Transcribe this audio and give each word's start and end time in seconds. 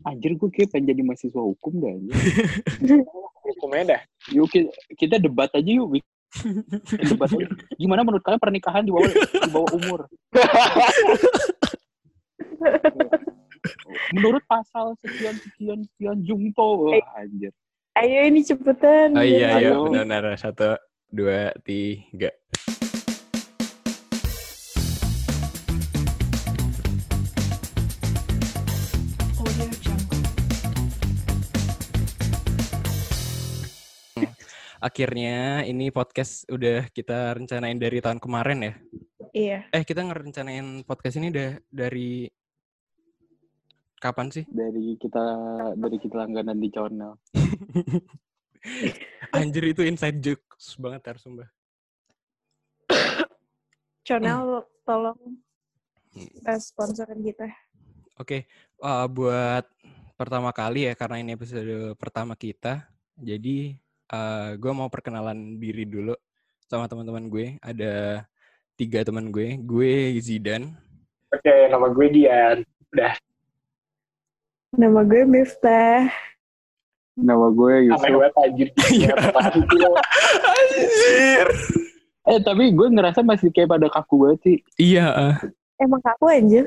Anjir 0.00 0.32
gue 0.32 0.48
kayak 0.48 0.72
pengen 0.72 0.96
jadi 0.96 1.02
mahasiswa 1.04 1.42
hukum 1.44 1.72
dah. 1.76 1.92
Hukumnya 3.52 3.96
dah. 3.96 4.00
Yuk 4.32 4.48
kita, 4.48 4.72
kita 4.96 5.16
debat 5.20 5.52
aja 5.52 5.68
yuk. 5.68 6.00
Debat 7.10 7.28
aja. 7.28 7.46
Gimana 7.76 8.00
menurut 8.06 8.22
kalian 8.24 8.40
pernikahan 8.40 8.86
di 8.86 8.92
bawah 8.94 9.10
di 9.12 9.50
bawah 9.50 9.70
umur? 9.76 10.00
Menurut 14.16 14.42
pasal 14.48 14.96
sekian 15.04 15.36
sekian 15.36 15.80
sekian 15.84 16.18
jungto. 16.24 16.88
Wah, 16.88 17.20
anjir. 17.20 17.52
Ayo 17.98 18.30
ini 18.30 18.40
cepetan. 18.46 19.12
Oh 19.18 19.22
iya, 19.22 19.60
iya, 19.60 19.70
Ayo. 19.74 19.90
benar-benar. 19.90 20.38
Satu, 20.40 20.78
dua, 21.10 21.52
tiga. 21.66 22.32
Akhirnya 34.80 35.60
ini 35.68 35.92
podcast 35.92 36.48
udah 36.48 36.88
kita 36.88 37.36
rencanain 37.36 37.76
dari 37.76 38.00
tahun 38.00 38.16
kemarin 38.16 38.64
ya. 38.64 38.74
Iya. 39.36 39.58
Eh, 39.76 39.84
kita 39.84 40.00
ngerencanain 40.00 40.88
podcast 40.88 41.20
ini 41.20 41.28
udah 41.28 41.60
dari 41.68 42.24
kapan 44.00 44.32
sih? 44.32 44.48
Dari 44.48 44.96
kita 44.96 45.20
dari 45.76 45.96
kita 46.00 46.16
langganan 46.16 46.56
di 46.56 46.72
channel. 46.72 47.12
Anjir 49.36 49.64
itu 49.68 49.84
inside 49.84 50.16
jokes 50.24 50.80
banget 50.80 51.12
harus 51.12 51.28
sumpah. 51.28 51.48
Channel 54.08 54.64
tolong 54.88 55.44
eh, 56.16 56.56
sponsorin 56.56 57.20
kita. 57.20 57.52
Oke, 58.16 58.48
uh, 58.80 59.04
buat 59.12 59.68
pertama 60.16 60.56
kali 60.56 60.88
ya 60.88 60.96
karena 60.96 61.20
ini 61.20 61.36
episode 61.36 61.92
pertama 62.00 62.32
kita, 62.32 62.88
jadi 63.20 63.76
uh, 64.10 64.58
gue 64.58 64.72
mau 64.74 64.90
perkenalan 64.90 65.56
diri 65.58 65.86
dulu 65.86 66.14
sama 66.66 66.86
teman-teman 66.86 67.26
gue. 67.30 67.46
Ada 67.62 68.24
tiga 68.74 69.02
teman 69.06 69.30
gue. 69.30 69.58
Gue 69.62 70.18
Zidan. 70.22 70.74
Oke, 71.30 71.54
nama 71.70 71.86
gue 71.90 72.06
Dian. 72.10 72.58
Nama 74.74 75.00
gue 75.06 75.22
Miftah. 75.26 76.10
Nama 77.20 77.46
gue 77.52 77.74
Aneh 77.74 77.86
Yusuf. 77.90 78.10
banget 78.16 78.34
anjir. 78.38 78.68
Iya. 78.90 79.14
Anjir. 80.50 81.48
Eh 82.30 82.40
tapi 82.40 82.64
gue 82.70 82.88
ngerasa 82.94 83.20
masih 83.26 83.50
kayak 83.50 83.70
pada 83.76 83.86
kaku 83.90 84.14
banget 84.26 84.38
sih. 84.46 84.56
Iya. 84.78 85.06
uh. 85.10 85.36
Emang 85.80 86.00
kaku 86.00 86.26
anjir. 86.30 86.64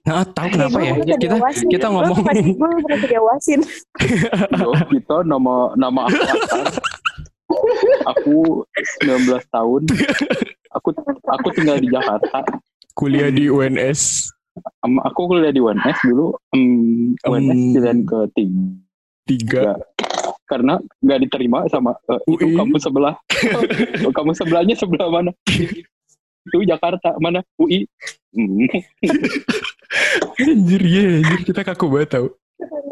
Nah, 0.00 0.24
tahu 0.32 0.48
kenapa 0.56 0.78
ya? 0.80 0.92
Udah 0.96 1.16
Kita 1.20 1.36
diawasin. 1.36 1.68
kita 1.68 1.86
Gue 1.86 1.92
ngomong 1.92 2.18
Gue 2.56 2.68
pernah 2.88 2.98
diawasin. 3.04 3.60
Yo, 4.56 4.70
kita 4.88 5.16
nama 5.28 5.54
nama 5.76 6.00
aku 6.08 6.24
Akar. 6.34 6.64
Aku 8.06 8.64
19 9.04 9.40
tahun. 9.50 9.82
Aku 10.70 10.88
aku 11.26 11.46
tinggal 11.52 11.82
di 11.82 11.90
Jakarta. 11.90 12.46
kuliah 12.94 13.30
di 13.32 13.48
UNS 13.48 14.30
Em, 14.84 14.94
aku 15.00 15.30
kuliah 15.30 15.54
di 15.54 15.62
UNS 15.62 15.98
dulu. 16.04 16.36
Um, 16.52 17.16
UNS 17.22 17.48
Em. 17.48 17.72
pilihan 17.74 17.98
ketiga 18.04 18.64
tiga. 19.30 19.78
karena 20.50 20.82
nggak 20.98 21.20
diterima 21.22 21.62
sama 21.70 21.94
eh, 22.10 22.18
itu 22.26 22.42
UI. 22.50 22.58
kampus 22.58 22.82
sebelah. 22.82 23.14
Kampus 24.18 24.36
sebelahnya 24.42 24.74
sebelah 24.74 25.06
mana? 25.06 25.30
Itu 26.42 26.66
Jakarta 26.66 27.14
mana? 27.22 27.38
UI. 27.54 27.86
Hmm. 28.34 28.66
Anjir 30.42 30.82
ya, 30.82 31.22
anjir 31.22 31.40
kita 31.46 31.62
kaku 31.62 31.86
banget 31.86 32.18
tau. 32.18 32.26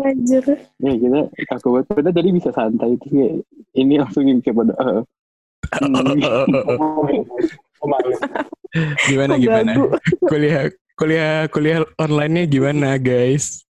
Anjir. 0.05 0.45
Ya 0.81 0.93
kita 0.97 1.21
kaku 1.53 1.69
banget. 1.75 1.87
Padahal 1.93 2.15
tadi 2.17 2.31
bisa 2.33 2.51
santai 2.55 2.97
itu 2.97 3.07
kayak 3.11 3.35
ini 3.77 3.95
langsung 4.01 4.25
yang 4.25 4.41
kayak 4.41 4.57
pada. 4.65 4.75
eh, 4.79 5.03
hmm. 5.69 7.25
gimana 9.09 9.33
gimana? 9.37 9.73
Kuliah 10.25 10.63
kuliah 10.99 11.47
kuliah 11.51 11.79
online-nya 12.01 12.45
gimana, 12.49 12.97
guys? 12.99 13.63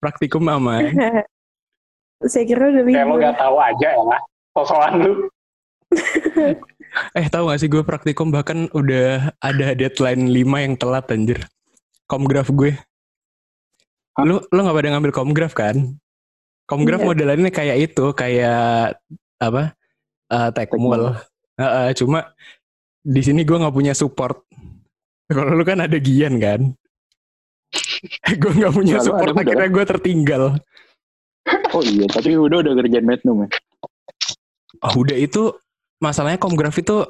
Praktikum 0.00 0.48
aman? 0.48 0.90
Saya 2.32 2.44
kira 2.50 2.66
udah 2.74 2.82
Kayak 2.82 3.06
lo 3.06 3.14
libur. 3.14 3.22
gak 3.22 3.36
tahu 3.38 3.56
aja 3.62 3.88
ya 3.94 4.02
lah. 4.02 4.20
Sosokan 4.58 4.92
lu. 4.98 5.12
Eh 7.14 7.26
tahu 7.30 7.46
gak 7.52 7.60
sih 7.62 7.70
gue 7.70 7.82
praktikum 7.86 8.34
bahkan 8.34 8.66
udah 8.74 9.30
ada 9.38 9.66
deadline 9.78 10.26
5 10.34 10.64
yang 10.64 10.74
telat 10.74 11.06
anjir. 11.14 11.38
Komgraf 12.10 12.50
gue. 12.50 12.74
Hah? 14.18 14.26
Lu 14.26 14.42
lu 14.50 14.58
gak 14.66 14.74
pada 14.74 14.90
ngambil 14.98 15.12
komgraf 15.14 15.54
kan? 15.54 15.94
Komgraf 16.66 17.00
Iya. 17.00 17.06
modelannya 17.06 17.50
kayak 17.54 17.76
itu, 17.90 18.10
kayak 18.12 18.98
apa? 19.38 19.78
Eh 20.28 20.50
tekmul. 20.52 21.14
Heeh, 21.56 21.88
cuma 21.96 22.34
di 23.00 23.22
sini 23.24 23.46
gue 23.46 23.56
nggak 23.56 23.72
punya 23.72 23.94
support. 23.96 24.42
Kalau 25.30 25.54
lu 25.54 25.64
kan 25.64 25.80
ada 25.80 25.96
Gian 25.96 26.36
kan? 26.42 26.60
gue 28.42 28.52
nggak 28.52 28.74
punya 28.74 29.00
Nah, 29.00 29.04
support 29.06 29.32
ada 29.32 29.40
akhirnya 29.46 29.70
gue 29.70 29.84
tertinggal. 29.86 30.42
Oh 31.72 31.80
iya, 31.80 32.04
tapi 32.10 32.36
udah 32.36 32.60
udah 32.60 32.72
kerjaan 32.76 33.06
Magnum 33.08 33.46
ya. 33.46 33.48
Oh, 34.84 35.00
udah 35.00 35.16
itu 35.16 35.56
masalahnya 36.02 36.36
komgraf 36.36 36.76
itu 36.76 37.06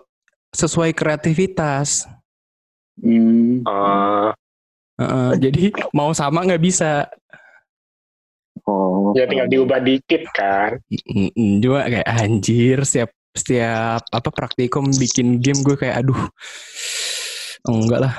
sesuai 0.55 0.95
kreativitas. 0.95 2.07
Hmm. 3.03 3.67
Oh, 3.67 4.31
Jadi 5.45 5.63
mau 5.91 6.11
sama 6.11 6.43
nggak 6.43 6.61
bisa. 6.61 7.07
Oh. 8.69 9.17
ya 9.17 9.25
tinggal 9.25 9.49
diubah 9.49 9.81
dikit 9.81 10.29
kan. 10.31 10.77
Mm-mm, 11.09 11.63
Cuma 11.63 11.87
kayak 11.87 12.05
anjir 12.05 12.85
setiap 12.85 13.09
setiap 13.33 14.03
apa 14.05 14.29
praktikum 14.29 14.91
bikin 14.91 15.39
game 15.39 15.63
gue 15.63 15.79
kayak 15.79 16.03
aduh 16.03 16.19
enggak 17.65 18.01
lah. 18.03 18.15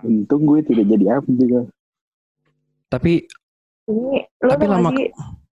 Untung 0.00 0.48
gue 0.48 0.64
tidak 0.64 0.86
jadi 0.88 1.20
apa 1.20 1.28
juga. 1.28 1.60
Tapi 2.88 3.28
Ini 3.84 4.16
lo 4.40 4.50
Tapi 4.54 4.64
lama- 4.64 4.90
lagi 4.94 5.06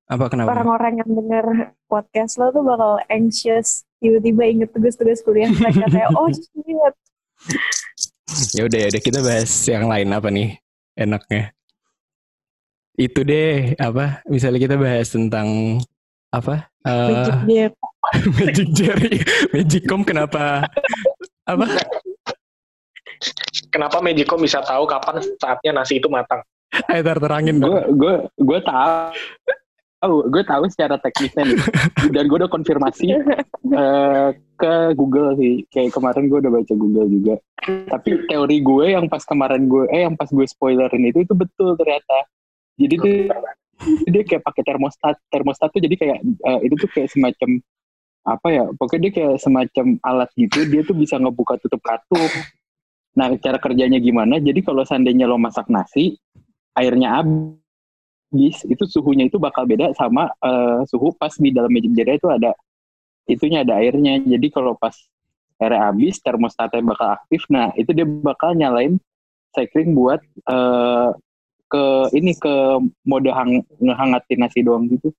apa 0.08 0.24
kenapa? 0.32 0.48
orang-orang 0.54 1.04
yang 1.04 1.10
denger 1.12 1.46
podcast 1.84 2.40
lo 2.40 2.48
tuh 2.48 2.64
bakal 2.64 2.96
anxious 3.10 3.84
tiba-tiba 4.00 4.42
inget 4.46 4.70
tugas-tugas 4.72 5.20
kuliah 5.20 5.50
mereka 5.52 5.84
kayak 5.90 6.08
oh 6.16 6.30
shit 6.32 6.94
Ya 8.54 8.62
udah 8.68 8.78
ya 8.78 8.88
udah 8.92 9.02
kita 9.02 9.18
bahas 9.24 9.52
yang 9.64 9.88
lain 9.88 10.08
apa 10.12 10.28
nih 10.28 10.60
enaknya. 10.98 11.56
Itu 12.98 13.22
deh 13.24 13.78
apa 13.78 14.20
misalnya 14.28 14.60
kita 14.60 14.76
bahas 14.76 15.08
tentang 15.08 15.78
apa 16.28 16.68
eh, 16.84 17.08
Magic 17.08 17.38
Jet. 17.48 17.72
Magic 18.40 18.68
Jerry 18.72 19.14
Magicom 19.52 20.00
kenapa 20.04 20.64
apa 21.44 21.66
Kenapa 23.72 23.98
Magicom 24.04 24.40
bisa 24.40 24.62
tahu 24.62 24.86
kapan 24.86 25.18
saatnya 25.42 25.82
nasi 25.82 25.98
itu 25.98 26.06
matang? 26.06 26.44
Ayo 26.88 27.02
terangin 27.02 27.58
Gue 27.58 27.80
gue 27.96 28.14
gue 28.38 28.58
tahu 28.60 29.12
tahu 29.98 30.30
gue 30.30 30.42
tahu 30.46 30.64
secara 30.70 30.96
teknisnya 30.98 31.44
nih. 31.44 31.58
Dan 32.14 32.24
gue 32.30 32.38
udah 32.38 32.50
konfirmasi 32.50 33.06
eh, 33.14 34.28
ke 34.58 34.72
Google 34.94 35.34
sih. 35.38 35.66
Kayak 35.70 35.94
kemarin 35.94 36.30
gue 36.30 36.38
udah 36.38 36.52
baca 36.54 36.74
Google 36.74 37.08
juga. 37.10 37.34
Tapi 37.66 38.10
teori 38.30 38.58
gue 38.62 38.86
yang 38.94 39.06
pas 39.10 39.22
kemarin 39.26 39.66
gue 39.66 39.84
eh 39.90 40.06
yang 40.06 40.14
pas 40.14 40.30
gue 40.30 40.46
spoilerin 40.46 41.10
itu 41.10 41.26
itu 41.26 41.34
betul 41.34 41.74
ternyata. 41.74 42.26
Jadi 42.78 42.94
tuh 42.94 43.14
dia 44.10 44.22
kayak 44.22 44.42
pakai 44.46 44.62
termostat. 44.62 45.16
Termostat 45.28 45.68
tuh 45.74 45.82
jadi 45.82 45.94
kayak 45.98 46.18
eh, 46.22 46.60
itu 46.66 46.74
tuh 46.78 46.90
kayak 46.94 47.08
semacam 47.10 47.50
apa 48.28 48.48
ya 48.52 48.64
pokoknya 48.76 49.00
dia 49.08 49.12
kayak 49.18 49.34
semacam 49.42 49.86
alat 50.06 50.30
gitu. 50.38 50.58
Dia 50.70 50.82
tuh 50.86 50.94
bisa 50.94 51.18
ngebuka 51.18 51.58
tutup 51.58 51.82
kartu. 51.82 52.22
Nah 53.18 53.34
cara 53.42 53.58
kerjanya 53.58 53.98
gimana? 53.98 54.38
Jadi 54.38 54.62
kalau 54.62 54.86
seandainya 54.86 55.26
lo 55.26 55.42
masak 55.42 55.66
nasi 55.66 56.14
airnya 56.78 57.18
habis 57.18 57.67
itu 58.68 58.84
suhunya 58.84 59.28
itu 59.32 59.40
bakal 59.40 59.64
beda 59.64 59.96
sama 59.96 60.28
eh, 60.44 60.80
suhu 60.84 61.16
pas 61.16 61.32
di 61.32 61.48
dalam 61.48 61.72
magic 61.72 61.92
jar 61.96 62.08
itu 62.12 62.28
ada 62.28 62.52
itunya 63.24 63.64
ada 63.64 63.80
airnya. 63.80 64.20
Jadi 64.20 64.46
kalau 64.52 64.76
pas 64.76 64.92
airnya 65.60 65.88
habis 65.88 66.20
termostatnya 66.20 66.84
bakal 66.84 67.08
aktif. 67.16 67.44
Nah 67.48 67.72
itu 67.74 67.90
dia 67.96 68.04
bakal 68.04 68.52
nyalain 68.52 69.00
cycling 69.56 69.96
buat 69.96 70.20
eh, 70.48 71.08
ke 71.68 71.84
ini 72.16 72.32
ke 72.36 72.54
mode 73.04 73.28
hang 73.32 73.60
ngehangatin 73.80 74.38
nasi 74.40 74.64
doang 74.64 74.88
gitu. 74.88 75.12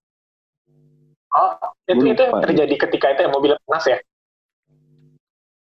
Oh, 1.30 1.54
itu, 1.86 2.10
itu 2.10 2.24
lupa. 2.26 2.42
terjadi 2.42 2.74
ketika 2.90 3.14
itu 3.14 3.22
ya 3.26 3.30
mobil 3.30 3.54
panas 3.70 3.86
ya? 3.86 4.00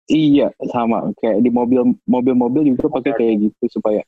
iya 0.09 0.47
sama. 0.71 1.11
Kayak 1.19 1.43
di 1.43 1.51
mobil 1.51 1.81
mobil-mobil 2.07 2.73
juga 2.73 2.87
pakai 2.87 3.11
kayak 3.15 3.35
gitu 3.51 3.79
supaya 3.79 4.01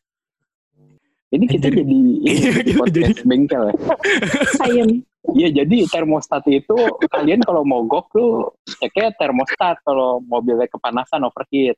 ini 1.31 1.45
kita 1.47 1.71
Jadi- 1.71 1.79
jadi, 1.79 1.95
ini 1.95 2.13
Iya, 2.27 2.51
gitu, 2.61 2.79
podcast 2.79 3.21
bengkel 3.23 3.63
ya. 3.71 3.75
Sayang. 4.59 4.91
Iya 5.31 5.49
jadi 5.63 5.85
termostat 5.85 6.43
itu 6.49 6.73
kalian 7.07 7.45
kalau 7.45 7.61
mogok 7.61 8.09
tuh 8.09 8.51
ceknya 8.81 9.13
termostat. 9.15 9.77
Kalau 9.85 10.19
mobilnya 10.19 10.65
kepanasan 10.67 11.21
overheat. 11.23 11.77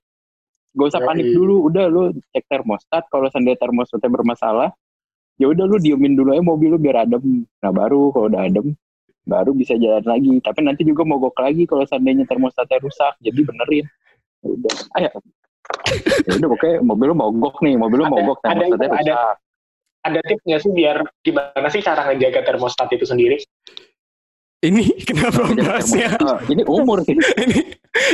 Gak 0.74 0.90
usah 0.90 1.06
panik 1.06 1.30
dulu, 1.38 1.70
udah 1.70 1.86
lu 1.86 2.04
cek 2.34 2.50
termostat. 2.50 3.06
Kalau 3.14 3.30
seandainya 3.30 3.62
termostatnya 3.62 4.10
bermasalah, 4.10 4.74
ya 5.38 5.46
udah 5.52 5.70
lu 5.70 5.78
diemin 5.78 6.18
dulu 6.18 6.34
aja 6.34 6.42
mobil 6.42 6.74
lu 6.74 6.80
biar 6.82 7.06
adem. 7.06 7.46
Nah 7.62 7.70
baru 7.70 8.10
kalau 8.16 8.26
udah 8.32 8.42
adem 8.48 8.74
baru 9.28 9.52
bisa 9.54 9.76
jalan 9.78 10.02
lagi. 10.08 10.34
Tapi 10.42 10.60
nanti 10.64 10.82
juga 10.88 11.04
mogok 11.06 11.38
lagi 11.38 11.68
kalau 11.70 11.84
seandainya 11.86 12.26
termostatnya 12.26 12.80
rusak 12.82 13.14
jadi 13.22 13.40
benerin. 13.44 13.86
Ya 14.42 14.48
udah. 14.50 14.76
Ayo 14.98 15.10
ya. 15.12 16.40
Udah 16.40 16.48
pokoknya 16.48 16.76
mobil 16.82 17.06
lu 17.12 17.16
mogok 17.16 17.56
nih. 17.62 17.76
Mobil 17.76 17.98
lu 18.02 18.06
mogok 18.08 18.40
ada 18.42 18.66
termostatnya 18.66 18.88
ada. 18.88 18.96
rusak. 18.98 19.04
Ada 19.04 19.43
tips 20.04 20.44
nggak 20.44 20.62
sih 20.62 20.72
biar 20.76 20.98
gimana 21.24 21.68
sih 21.72 21.82
cara 21.82 22.08
ngejaga 22.12 22.44
termostat 22.44 22.92
itu 22.92 23.08
sendiri? 23.08 23.40
Ini 24.64 24.84
kenapa 25.10 25.48
bahasnya? 25.52 26.16
oh, 26.24 26.40
ini 26.48 26.64
umur 26.68 27.04
sih 27.04 27.16
ini 27.44 27.60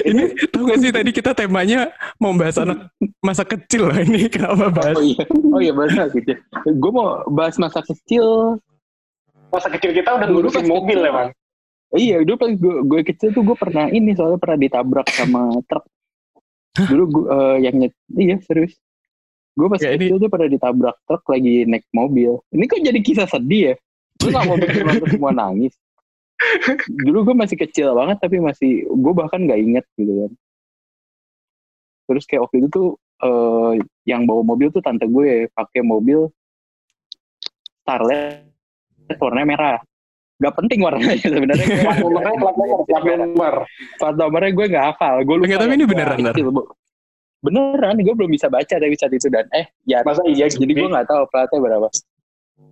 ini 0.06 0.24
tau 0.50 0.66
gak 0.66 0.80
sih 0.82 0.92
tadi 0.92 1.10
kita 1.14 1.32
temanya 1.32 1.94
mau 2.20 2.34
bahas 2.36 2.58
anak 2.60 2.90
masa 3.22 3.46
kecil 3.46 3.88
lah 3.88 4.02
ini 4.02 4.28
kenapa 4.28 4.68
bahas 4.74 4.98
oh 4.98 5.06
iya 5.06 5.24
oh 5.30 5.62
iya 5.62 5.72
bahasa 5.72 6.10
gitu 6.12 6.36
gue 6.68 6.92
mau 6.92 7.22
bahas 7.30 7.56
masa 7.62 7.80
kecil 7.86 8.60
Masa 9.50 9.68
kecil 9.74 9.92
kita 9.98 10.10
udah 10.14 10.28
Dulu 10.30 10.46
ngurusin 10.46 10.66
mobil 10.70 11.00
kecil. 11.02 11.10
ya, 11.10 11.14
Bang. 11.14 11.30
Iya, 11.90 12.16
dulu 12.22 12.38
pas 12.38 12.52
gue, 12.54 12.76
gue 12.86 13.02
kecil 13.02 13.30
tuh 13.34 13.42
gue 13.42 13.58
pernah 13.58 13.90
ini 13.90 14.14
soalnya 14.14 14.38
pernah 14.38 14.58
ditabrak 14.62 15.08
sama 15.10 15.58
truk. 15.66 15.86
Dulu 16.78 17.04
gue 17.10 17.26
eh, 17.34 17.56
yang 17.66 17.76
nyet, 17.82 17.94
iya 18.14 18.38
serius. 18.46 18.78
Gue 19.60 19.68
pas 19.68 19.80
Ya, 19.84 19.92
ini- 19.92 20.08
kecil 20.08 20.18
tuh 20.24 20.30
pernah 20.32 20.48
ditabrak 20.48 20.96
truk 21.04 21.24
lagi 21.28 21.68
naik 21.68 21.84
mobil. 21.92 22.40
Ini 22.56 22.64
kok 22.64 22.80
jadi 22.80 23.00
kisah 23.04 23.28
sedih 23.28 23.62
ya? 23.68 23.76
Gue 24.24 24.30
gak 24.32 24.46
mau 24.48 24.56
bikin 24.56 24.88
orang 24.88 25.04
semua 25.12 25.32
nangis. 25.36 25.76
Dulu 26.88 27.28
gue 27.28 27.36
masih 27.36 27.60
kecil 27.60 27.92
banget 27.92 28.24
tapi 28.24 28.40
masih 28.40 28.88
gue 28.88 29.14
bahkan 29.14 29.44
nggak 29.44 29.60
inget 29.60 29.86
gitu 30.00 30.24
kan. 30.24 30.32
Terus 32.08 32.24
kayak 32.24 32.48
waktu 32.48 32.56
itu 32.64 32.68
tuh 32.72 32.88
eh, 33.20 33.74
yang 34.08 34.24
bawa 34.24 34.48
mobil 34.48 34.72
tuh 34.72 34.80
tante 34.80 35.04
gue 35.04 35.52
pakai 35.52 35.84
mobil 35.84 36.32
Starlet 37.84 38.48
warnanya 39.20 39.48
merah. 39.50 39.78
Gak 40.40 40.56
penting 40.56 40.80
warnanya 40.80 41.20
sebenarnya. 41.20 41.68
Plat 41.84 42.00
nomornya, 42.00 42.36
plat 42.40 42.56
nomor, 42.56 42.80
plat 42.88 43.04
nomor. 43.04 43.54
Plat 44.00 44.16
nomornya 44.16 44.52
gue 44.56 44.66
gak 44.72 44.86
hafal. 44.96 45.16
Gue 45.28 45.36
lupa. 45.44 45.60
Tapi 45.60 45.76
ini 45.76 45.86
beneran? 45.90 46.18
Kecil. 46.32 46.48
Beneran, 47.40 47.96
gue 48.04 48.14
belum 48.16 48.32
bisa 48.36 48.52
baca 48.52 48.76
dari 48.76 48.96
saat 49.00 49.16
itu 49.16 49.32
dan 49.32 49.48
eh 49.56 49.72
ya 49.88 50.04
Masa 50.04 50.20
iya 50.28 50.52
jadi 50.52 50.68
gue 50.76 50.88
nggak 50.92 51.08
tahu 51.08 51.24
platnya 51.32 51.60
berapa. 51.64 51.88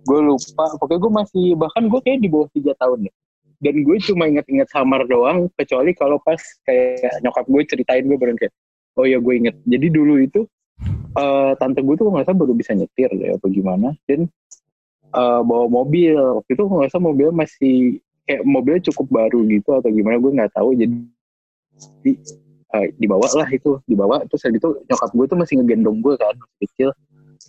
Gue 0.04 0.20
lupa. 0.20 0.64
Pokoknya 0.76 1.00
gue 1.00 1.12
masih 1.24 1.46
bahkan 1.56 1.82
gue 1.88 2.00
kayak 2.04 2.20
di 2.20 2.28
bawah 2.28 2.48
tiga 2.52 2.76
tahun 2.76 3.08
deh. 3.08 3.14
Dan 3.58 3.82
gue 3.82 3.96
cuma 4.04 4.28
inget-inget 4.28 4.68
samar 4.68 5.08
doang. 5.08 5.48
Kecuali 5.56 5.96
kalau 5.96 6.20
pas 6.20 6.38
kayak 6.68 7.24
nyokap 7.24 7.48
gue 7.48 7.62
ceritain 7.64 8.04
gue 8.04 8.18
baru 8.20 8.36
kayak 8.36 8.52
oh 9.00 9.08
ya 9.08 9.16
gue 9.16 9.34
inget. 9.40 9.56
Jadi 9.64 9.86
dulu 9.88 10.20
itu 10.20 10.44
eh 11.18 11.52
tante 11.58 11.80
gue 11.82 11.94
tuh 11.98 12.12
nggak 12.12 12.28
salah 12.28 12.38
baru 12.38 12.52
bisa 12.54 12.76
nyetir 12.76 13.10
deh 13.10 13.34
apa 13.34 13.46
gimana 13.50 13.90
dan 14.06 14.30
eh, 15.10 15.40
bawa 15.42 15.66
mobil 15.66 16.14
waktu 16.14 16.50
itu 16.54 16.62
nggak 16.68 16.90
salah 16.94 17.04
mobilnya 17.10 17.34
masih 17.34 17.98
kayak 18.28 18.42
mobilnya 18.46 18.82
cukup 18.92 19.06
baru 19.10 19.40
gitu 19.48 19.70
atau 19.74 19.90
gimana 19.90 20.20
gue 20.20 20.32
nggak 20.36 20.52
tahu 20.54 20.76
jadi 20.78 20.94
eh, 22.74 22.92
dibawa 22.96 23.24
lah 23.32 23.48
itu 23.48 23.80
dibawa 23.84 24.20
terus 24.28 24.44
habis 24.44 24.60
itu 24.60 24.70
nyokap 24.84 25.10
gue 25.12 25.26
tuh 25.26 25.38
masih 25.38 25.54
ngegendong 25.60 25.98
gue 26.00 26.14
kan 26.16 26.34
masih 26.36 26.58
kecil 26.68 26.90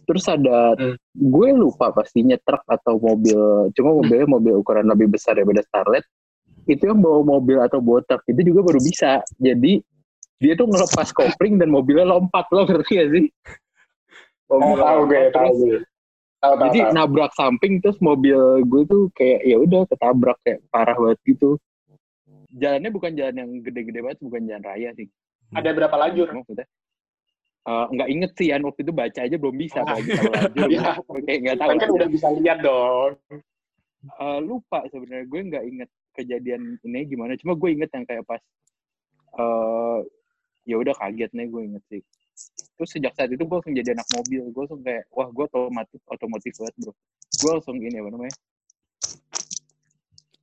terus 0.06 0.26
ada 0.26 0.78
Hmm. 0.78 0.96
gue 1.14 1.48
lupa 1.54 1.90
pastinya 1.92 2.38
truk 2.40 2.62
atau 2.66 2.96
mobil 2.98 3.40
cuma 3.74 3.90
mobilnya 4.00 4.28
mobil 4.30 4.54
ukuran 4.58 4.86
lebih 4.86 5.10
besar 5.10 5.36
daripada 5.36 5.66
Starlet 5.66 6.06
itu 6.66 6.86
yang 6.86 7.02
bawa 7.02 7.26
mobil 7.26 7.58
atau 7.60 7.82
bawa 7.82 8.00
truk 8.06 8.22
itu 8.26 8.54
juga 8.54 8.62
baru 8.64 8.80
bisa 8.80 9.20
jadi 9.38 9.82
dia 10.40 10.54
tuh 10.56 10.70
ngelepas 10.70 11.12
kopling 11.12 11.60
dan 11.60 11.68
mobilnya 11.68 12.08
lompat 12.08 12.48
lo 12.50 12.64
ngerti 12.64 12.94
gak 12.96 13.10
sih 13.12 13.26
Oh, 14.50 14.58
Mobilnya 14.58 14.82
tahu 14.82 15.00
gue, 15.06 15.22
tahu 15.30 15.30
terus 15.30 15.58
gue. 15.62 15.78
Tahu, 16.40 16.54
tahu, 16.58 16.64
jadi 16.66 16.80
tahu. 16.82 16.94
nabrak 16.96 17.32
samping 17.38 17.74
terus 17.78 17.98
mobil 18.00 18.40
gue 18.66 18.82
tuh 18.88 19.02
kayak 19.14 19.40
ya 19.46 19.58
udah 19.60 19.82
ketabrak 19.86 20.38
kayak 20.42 20.60
parah 20.74 20.98
banget 20.98 21.20
gitu 21.28 21.50
jalannya 22.54 22.90
bukan 22.90 23.12
jalan 23.14 23.36
yang 23.38 23.50
gede-gede 23.62 24.00
banget 24.02 24.20
bukan 24.22 24.42
jalan 24.50 24.64
raya 24.66 24.90
sih. 24.98 25.08
Ada 25.54 25.74
berapa 25.74 25.96
lajur? 25.98 26.30
maksudnya 26.30 26.68
nggak 27.70 28.10
inget 28.10 28.32
sih 28.34 28.50
Yan 28.50 28.66
waktu 28.66 28.82
itu 28.82 28.94
baca 28.96 29.20
aja 29.22 29.36
belum 29.38 29.56
bisa 29.58 29.82
Ah. 29.82 29.94
apalagi 29.94 30.10
tahu 30.10 30.32
lajur. 30.34 30.66
Kayak 31.28 31.40
nggak 31.46 31.58
tahu. 31.62 31.70
Kan 31.78 31.90
udah 31.94 32.10
bisa 32.10 32.28
lihat 32.34 32.58
dong. 32.66 33.12
Eh, 34.00 34.40
lupa 34.42 34.80
sebenarnya 34.90 35.26
gue 35.28 35.42
nggak 35.54 35.64
inget 35.68 35.90
kejadian 36.16 36.62
ini 36.82 37.00
gimana. 37.06 37.36
Cuma 37.38 37.54
gue 37.54 37.70
inget 37.70 37.90
yang 37.94 38.06
kayak 38.08 38.24
pas 38.26 38.42
eh 39.38 40.00
ya 40.66 40.76
udah 40.82 40.94
kaget 40.98 41.30
nih 41.36 41.46
gue 41.52 41.62
inget 41.70 41.84
sih. 41.92 42.02
Terus 42.80 42.90
sejak 42.96 43.14
saat 43.14 43.30
itu 43.30 43.44
gue 43.44 43.56
langsung 43.60 43.76
jadi 43.76 43.92
anak 43.94 44.08
mobil. 44.16 44.42
Gue 44.50 44.62
langsung 44.66 44.82
kayak 44.82 45.04
wah 45.12 45.28
gue 45.30 45.46
otomotif 45.52 46.00
otomotif 46.08 46.54
banget 46.58 46.76
bro. 46.80 46.94
Gue 47.44 47.52
langsung 47.60 47.78
ini 47.78 47.98
apa 48.00 48.10
namanya 48.10 48.36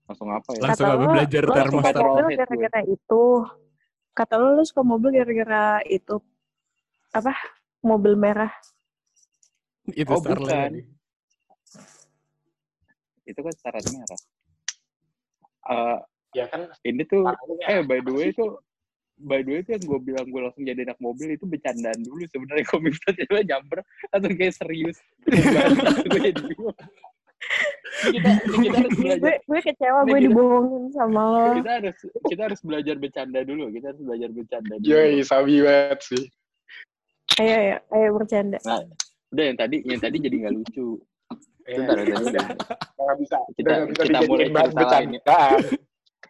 langsung 0.07 0.29
apa 0.31 0.49
ya 0.53 0.61
Langsung 0.63 0.87
Kata 0.87 0.95
apa 0.95 1.03
lo, 1.03 1.13
belajar 1.13 1.43
lo 1.43 1.53
termostat. 1.53 1.95
gara-gara 2.37 2.81
itu. 2.85 3.23
Kata 4.13 4.35
lo, 4.35 4.47
lo 4.53 4.63
suka 4.63 4.83
mobil 4.83 5.11
gara-gara 5.13 5.65
itu. 5.85 6.17
Apa? 7.11 7.35
Mobil 7.81 8.15
merah. 8.15 8.51
itu 9.89 10.07
Oh, 10.09 10.19
Starlet 10.19 10.43
bukan. 10.43 10.73
itu 13.25 13.41
kan 13.41 13.55
syarat 13.57 13.85
merah 13.89 14.21
Eh, 15.67 15.99
Ya 16.35 16.45
kan. 16.47 16.69
ini 16.83 17.01
tuh 17.03 17.23
eh 17.63 17.81
by 17.81 17.99
the 17.99 18.13
way 18.13 18.29
itu 18.29 18.45
by 19.17 19.41
the 19.41 19.51
way 19.51 19.61
itu 19.61 19.73
yang 19.73 19.85
gue 19.85 19.99
bilang 20.05 20.27
gue 20.27 20.37
langsung 20.39 20.63
jadi 20.63 20.85
anak 20.85 20.99
mobil 20.99 21.33
itu 21.33 21.43
bercandaan 21.43 21.97
dulu 21.99 22.23
sebenarnya 22.27 22.67
komik 22.67 22.93
tiba 23.09 23.41
nyamper 23.41 23.81
atau 24.11 24.29
kayak 24.29 24.53
serius 24.53 24.99
gue 26.05 26.19
jadi 26.21 26.37
bingung 26.37 26.77
kita, 27.97 28.29
ini 28.45 28.57
kita 28.67 28.77
harus 28.77 28.95
belajar 28.97 29.21
gue, 29.25 29.35
gue 29.41 29.61
kecewa, 29.65 30.01
gue 30.05 30.19
dibohongin 30.29 30.85
sama 30.93 31.21
lo. 31.33 31.45
kita 31.57 31.71
harus 31.81 31.97
kita 32.29 32.41
harus 32.53 32.61
belajar 32.61 32.95
bercanda 33.01 33.41
dulu 33.43 33.65
kita 33.73 33.87
harus 33.93 34.03
belajar 34.05 34.29
bercanda 34.33 34.75
dulu 34.77 34.91
Yoi, 34.93 35.25
sabi 35.25 35.55
banget 35.65 36.01
sih. 36.05 36.25
Ayo, 37.37 37.53
ayo, 37.57 37.77
ayo 37.93 38.09
bercanda. 38.17 38.59
nah 38.65 38.81
udah 39.33 39.45
yang 39.45 39.59
tadi 39.59 39.77
yang 39.85 40.01
tadi 40.01 40.17
jadi 40.23 40.37
nggak 40.47 40.55
lucu 40.55 40.89
Ya, 41.67 41.83
Bentar, 41.83 41.99
tadi 41.99 42.13
udah. 42.15 42.47
Nggak 42.95 43.17
bisa. 43.19 43.37
Kita- 43.59 43.75
udah 43.75 43.87
bisa 43.91 44.03
kita 44.07 44.19
mulai 44.31 44.47
cerita 44.47 44.55
lain 44.55 44.71
bercandaan. 44.71 45.59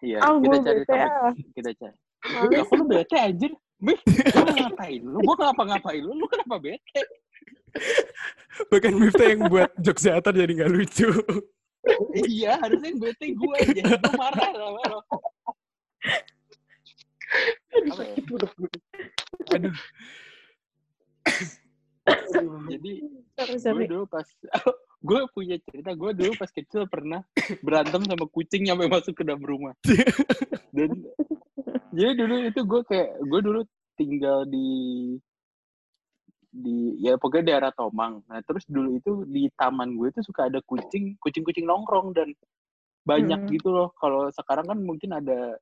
iya 0.00 0.18
kita 0.24 0.40
gue 0.40 0.58
cari 0.64 0.80
topik 0.88 1.46
kita 1.52 1.70
cari 1.76 1.96
kok 2.56 2.72
lu 2.72 2.84
bete 2.88 3.16
anjir? 3.20 3.52
Mif, 3.76 4.00
lu 4.08 4.50
ngapain 4.56 5.00
lu? 5.04 5.18
Gua 5.20 5.36
ngapa-ngapain 5.36 6.00
lu? 6.00 6.12
Lu 6.16 6.24
kenapa 6.24 6.56
bete? 6.56 7.00
Bukan 8.72 8.92
Miftah 8.96 9.28
yang 9.28 9.42
buat 9.52 9.70
jokes 9.80 10.08
teater 10.08 10.32
jadi 10.32 10.52
nggak 10.52 10.72
lucu. 10.72 11.10
iya, 12.26 12.58
harusnya 12.58 12.88
yang 12.90 12.98
bete 12.98 13.26
gue 13.36 13.56
aja. 13.62 13.82
Gue 13.94 14.12
marah 14.18 14.50
sama 14.50 14.82
lo. 14.90 15.00
Apa 17.92 18.02
ya? 18.02 18.16
Aduh. 19.54 19.76
Jadi 22.70 22.92
gue 23.36 23.86
dulu 23.90 24.04
pas 24.08 24.26
gue 25.06 25.20
punya 25.34 25.56
cerita 25.60 25.90
gue 25.92 26.10
dulu 26.16 26.32
pas 26.40 26.50
kecil 26.50 26.88
pernah 26.88 27.20
berantem 27.60 28.02
sama 28.06 28.26
kucing 28.32 28.64
sampai 28.64 28.88
masuk 28.88 29.12
ke 29.12 29.22
dalam 29.22 29.42
rumah 29.44 29.74
dan 30.76 30.90
jadi 31.92 32.12
dulu 32.16 32.34
itu 32.48 32.60
gue 32.64 32.82
kayak 32.88 33.10
gue 33.22 33.40
dulu 33.44 33.60
tinggal 33.94 34.48
di 34.48 34.68
di 36.56 36.96
ya 36.98 37.20
pokoknya 37.20 37.44
daerah 37.52 37.70
Tomang 37.70 38.24
nah 38.24 38.40
terus 38.40 38.64
dulu 38.64 38.96
itu 38.96 39.12
di 39.28 39.52
taman 39.52 39.92
gue 39.92 40.08
itu 40.08 40.24
suka 40.24 40.48
ada 40.48 40.64
kucing 40.64 41.12
kucing 41.20 41.44
kucing 41.44 41.68
nongkrong 41.68 42.16
dan 42.16 42.32
banyak 43.04 43.38
Hmm. 43.38 43.52
gitu 43.52 43.68
loh 43.70 43.92
kalau 43.94 44.26
sekarang 44.32 44.64
kan 44.64 44.78
mungkin 44.80 45.12
ada 45.12 45.54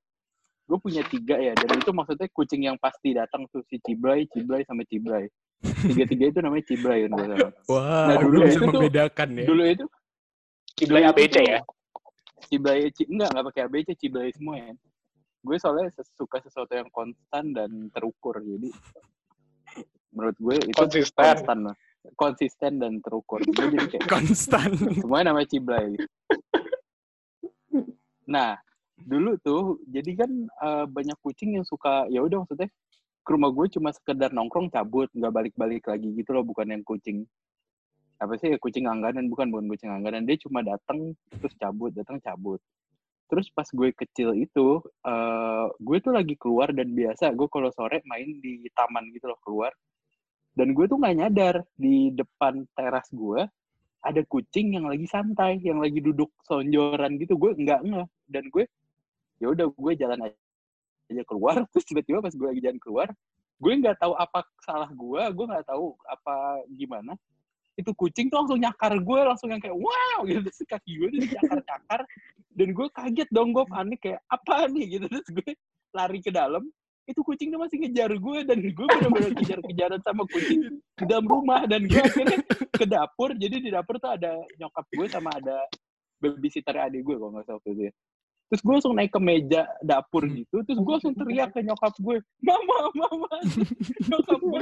gue 0.65 0.79
punya 0.81 1.03
tiga 1.05 1.37
ya 1.37 1.53
dan 1.53 1.77
itu 1.77 1.91
maksudnya 1.91 2.25
kucing 2.31 2.65
yang 2.65 2.79
pasti 2.79 3.13
datang 3.13 3.45
tuh 3.53 3.61
si 3.69 3.77
Ciblay, 3.83 4.25
Ciblay 4.33 4.65
sama 4.65 4.81
Ciblay 4.87 5.29
tiga-tiga 5.61 6.25
itu 6.31 6.39
namanya 6.41 6.65
Ciblay 6.65 7.05
kan 7.05 7.11
gue. 7.13 7.29
Wah, 7.69 8.09
Nah, 8.09 8.17
dulu 8.17 8.37
bisa 8.45 8.49
itu 8.49 8.61
tuh- 8.65 8.69
membedakan 8.73 9.29
ya. 9.37 9.45
dulu 9.45 9.63
itu 9.67 9.85
Ciblay 10.79 11.03
ABC 11.05 11.37
ya. 11.45 11.61
Ciblay 12.49 12.89
Ci- 12.93 13.09
enggak 13.09 13.29
enggak 13.33 13.45
pakai 13.53 13.63
ABC 13.67 13.89
Ciblay 13.99 14.33
semua 14.33 14.57
ya 14.57 14.73
gue 15.45 15.57
soalnya 15.61 15.93
suka 16.17 16.41
sesuatu 16.41 16.73
yang 16.73 16.89
konstan 16.89 17.53
dan 17.53 17.69
terukur 17.93 18.41
jadi 18.41 18.73
menurut 20.15 20.37
gue 20.39 20.57
itu 20.63 20.79
Konsisten. 20.79 21.19
konstan 21.19 21.59
lah. 21.67 21.77
Konsisten 22.15 22.73
dan 22.79 22.93
terukur. 23.03 23.41
Gue 23.43 23.67
jadi 23.75 23.87
kayak 23.91 24.07
Konstan. 24.15 24.71
semuanya 25.01 25.35
namanya 25.35 25.49
Ciblay. 25.51 25.99
Nah 28.31 28.57
dulu 28.95 29.37
tuh 29.43 29.83
jadi 29.91 30.25
kan 30.25 30.31
eh, 30.47 30.85
banyak 30.87 31.19
kucing 31.21 31.59
yang 31.59 31.67
suka 31.67 32.07
ya 32.09 32.23
udah 32.23 32.47
maksudnya 32.47 32.71
ke 33.25 33.31
rumah 33.33 33.51
gue 33.51 33.67
cuma 33.73 33.91
sekedar 33.91 34.31
nongkrong 34.31 34.69
cabut 34.69 35.09
nggak 35.17 35.33
balik-balik 35.33 35.85
lagi 35.89 36.13
gitu 36.15 36.31
loh 36.33 36.45
bukan 36.45 36.69
yang 36.71 36.83
kucing. 36.85 37.25
Apa 38.23 38.39
sih 38.39 38.55
ya, 38.55 38.57
kucing 38.63 38.87
langganan 38.87 39.27
bukan 39.27 39.51
bukan 39.51 39.67
kucing 39.69 39.91
langganan. 39.91 40.23
Dia 40.25 40.39
cuma 40.39 40.63
datang 40.63 41.13
terus 41.35 41.53
cabut 41.59 41.91
datang 41.93 42.21
cabut. 42.23 42.61
Terus 43.27 43.49
pas 43.51 43.65
gue 43.67 43.91
kecil 43.97 44.37
itu 44.37 44.79
eh 45.09 45.67
gue 45.81 45.97
tuh 46.05 46.13
lagi 46.13 46.37
keluar 46.37 46.71
dan 46.71 46.93
biasa 46.93 47.33
gue 47.33 47.49
kalau 47.49 47.73
sore 47.73 48.05
main 48.05 48.29
di 48.45 48.69
taman 48.77 49.09
gitu 49.11 49.27
loh 49.33 49.41
keluar 49.43 49.73
dan 50.55 50.71
gue 50.71 50.87
tuh 50.87 50.99
nggak 51.03 51.17
nyadar 51.19 51.57
di 51.75 52.15
depan 52.15 52.63
teras 52.79 53.11
gue 53.11 53.43
ada 54.05 54.21
kucing 54.29 54.77
yang 54.77 54.87
lagi 54.87 55.09
santai, 55.09 55.59
yang 55.65 55.81
lagi 55.81 55.99
duduk 55.99 56.29
sonjoran 56.45 57.17
gitu. 57.17 57.41
Gue 57.41 57.57
nggak 57.57 57.81
ngeh 57.83 58.07
dan 58.29 58.45
gue 58.53 58.65
ya 59.43 59.51
udah 59.51 59.67
gue 59.73 59.93
jalan 59.97 60.21
aja 60.29 61.23
keluar. 61.27 61.65
Terus 61.73 61.85
tiba-tiba 61.89 62.21
pas 62.21 62.31
gue 62.31 62.47
lagi 62.47 62.63
jalan 62.63 62.79
keluar, 62.79 63.09
gue 63.59 63.73
nggak 63.81 63.97
tahu 63.99 64.13
apa 64.15 64.45
salah 64.63 64.91
gue, 64.93 65.23
gue 65.25 65.47
nggak 65.49 65.67
tahu 65.67 65.97
apa 66.07 66.35
gimana. 66.71 67.17
Itu 67.75 67.91
kucing 67.91 68.31
tuh 68.31 68.45
langsung 68.45 68.63
nyakar 68.63 68.95
gue, 68.95 69.21
langsung 69.27 69.51
yang 69.51 69.59
kayak 69.59 69.75
wow 69.75 70.23
gitu. 70.29 70.47
Terus 70.47 70.63
kaki 70.69 70.93
gue 70.95 71.09
tuh 71.11 71.21
nyakar-nyakar. 71.35 72.01
Dan 72.55 72.69
gue 72.71 72.87
kaget 72.95 73.29
dong, 73.35 73.51
gue 73.51 73.67
panik 73.67 73.99
kayak 73.99 74.23
apa 74.31 74.71
nih 74.71 75.01
gitu. 75.01 75.11
Terus 75.11 75.27
gue 75.33 75.51
lari 75.91 76.23
ke 76.23 76.31
dalam, 76.31 76.63
itu 77.05 77.21
kucing 77.21 77.53
tuh 77.53 77.61
masih 77.61 77.77
ngejar 77.85 78.11
gue 78.17 78.39
dan 78.49 78.59
gue 78.65 78.87
benar-benar 78.89 79.33
kejar-kejaran 79.41 80.01
sama 80.01 80.25
kucing 80.25 80.81
di 80.81 81.05
dalam 81.05 81.29
rumah 81.29 81.69
dan 81.69 81.85
gue 81.85 82.01
akhirnya 82.01 82.41
ke 82.73 82.85
dapur. 82.89 83.37
Jadi 83.37 83.57
di 83.61 83.71
dapur 83.73 84.01
tuh 84.01 84.17
ada 84.17 84.41
nyokap 84.57 84.85
gue 84.89 85.07
sama 85.13 85.31
ada 85.37 85.69
babysitter 86.25 86.73
adik 86.73 87.05
gue 87.05 87.17
kalau 87.21 87.37
nggak 87.37 87.45
salah 87.45 87.61
waktu 87.61 87.71
itu 87.77 87.83
ya. 87.91 87.95
terus 88.45 88.61
gue 88.61 88.73
langsung 88.77 88.95
naik 88.95 89.13
ke 89.13 89.21
meja 89.21 89.63
dapur 89.81 90.23
gitu 90.29 90.57
terus 90.69 90.79
gue 90.79 90.93
langsung 90.93 91.17
teriak 91.17 91.51
ke 91.53 91.61
nyokap 91.65 91.93
gue 91.97 92.17
mama 92.45 92.79
mama! 92.93 93.33
Nyokap 94.09 94.41
gue 94.41 94.61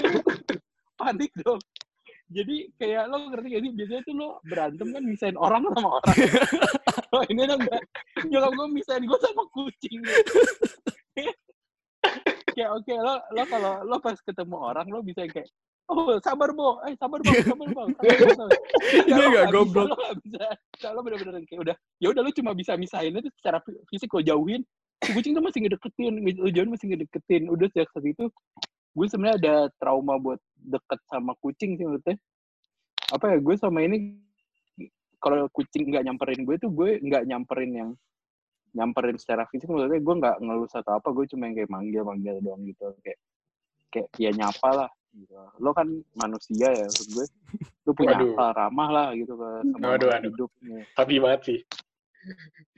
panik 0.97 1.33
dong. 1.43 1.61
Jadi 2.33 2.73
kayak 2.81 3.13
lo 3.13 3.29
ngerti 3.29 3.47
gak 3.53 3.63
sih? 3.67 3.73
Biasanya 3.77 4.03
tuh 4.09 4.15
lo 4.17 4.29
berantem 4.49 4.89
kan 4.89 5.03
misain 5.05 5.37
orang 5.37 5.63
sama 5.71 5.89
orang. 6.01 6.17
Oh 7.13 7.21
ini 7.29 7.45
enggak 7.45 7.85
nyokap 8.25 8.53
gue 8.57 8.69
misain 8.73 9.05
gue 9.05 9.19
sama 9.21 9.45
kucing 9.53 10.01
kayak 12.53 12.71
oke 12.77 12.93
lo 12.93 13.15
lo 13.33 13.43
kalau 13.49 13.73
lo 13.85 13.97
pas 13.99 14.17
ketemu 14.21 14.57
orang 14.57 14.87
lo 14.89 15.01
bisa 15.01 15.25
kayak 15.29 15.49
oh 15.91 16.17
sabar 16.23 16.55
bo. 16.55 16.81
Eh 16.89 16.95
sabar 16.97 17.19
bang 17.21 17.43
sabar 17.43 17.69
bang 17.69 17.89
nggak 19.09 19.27
nggak 19.29 19.47
goblok. 19.53 19.93
lo 19.93 19.97
bisa. 20.25 20.47
Kalau 20.79 21.01
bener-bener 21.05 21.43
kayak 21.45 21.61
udah 21.61 21.77
ya 22.01 22.07
udah 22.13 22.23
lo 22.25 22.31
cuma 22.33 22.53
bisa 22.57 22.79
misahin 22.79 23.19
itu 23.19 23.29
secara 23.41 23.59
fi- 23.65 23.83
fisik 23.91 24.13
lo 24.15 24.23
jauhin. 24.25 24.63
Si 25.03 25.11
kucing 25.11 25.35
tuh 25.35 25.43
masih 25.43 25.67
ngedeketin 25.67 26.15
lo 26.23 26.49
jauhin 26.49 26.71
masih 26.71 26.87
ngedeketin. 26.95 27.51
Udah 27.51 27.67
sejak 27.75 27.91
saat 27.91 28.07
itu 28.07 28.31
gue 28.93 29.07
sebenarnya 29.09 29.37
ada 29.41 29.55
trauma 29.81 30.21
buat 30.21 30.37
deket 30.61 31.01
sama 31.09 31.33
kucing 31.41 31.81
sih 31.81 31.85
menurutnya 31.89 32.21
apa 33.13 33.25
ya 33.33 33.39
gue 33.41 33.55
sama 33.57 33.81
ini 33.85 34.21
kalau 35.17 35.49
kucing 35.53 35.89
nggak 35.89 36.05
nyamperin 36.05 36.45
gue 36.45 36.57
tuh 36.61 36.71
gue 36.73 37.01
nggak 37.01 37.25
nyamperin 37.25 37.73
yang 37.73 37.91
nyamperin 38.73 39.19
secara 39.21 39.45
fisik 39.49 39.69
maksudnya 39.69 40.01
gue 40.01 40.15
nggak 40.21 40.37
ngelus 40.41 40.73
atau 40.77 40.97
apa 40.97 41.09
gue 41.13 41.25
cuma 41.29 41.49
yang 41.49 41.57
kayak 41.61 41.71
manggil 41.71 42.03
manggil 42.05 42.37
doang 42.41 42.63
gitu 42.65 42.93
kayak 43.05 43.19
kayak 43.93 44.09
ya 44.17 44.31
nyapa 44.33 44.69
lah 44.73 44.91
gitu. 45.13 45.37
lo 45.61 45.71
kan 45.77 45.89
manusia 46.17 46.69
ya 46.73 46.87
maksud 46.89 47.09
gue 47.13 47.27
lo 47.85 47.91
punya 47.93 48.17
Waduh. 48.17 48.33
akal 48.33 48.51
ramah 48.57 48.89
lah 48.89 49.09
gitu 49.13 49.33
ke 49.37 49.49
sama 49.69 49.77
Waduh, 49.77 50.09
makhluk 50.09 50.09
waduh. 50.09 50.31
hidup. 50.33 50.51
Tapi 50.97 51.13
banget 51.21 51.41
sih. 51.45 51.59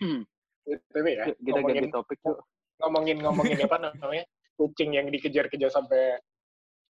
Hmm. 0.03 0.21
Tapi 0.65 1.11
ya, 1.13 1.25
kita 1.37 1.59
ngomongin, 1.61 1.77
ganti 1.85 1.93
topik 1.93 2.19
yuk 2.25 2.39
ngomongin 2.83 3.17
ngomongin 3.23 3.59
apa 3.63 3.77
namanya 3.79 4.25
kucing 4.59 4.91
yang 4.97 5.07
dikejar-kejar 5.11 5.71
sampai 5.71 6.19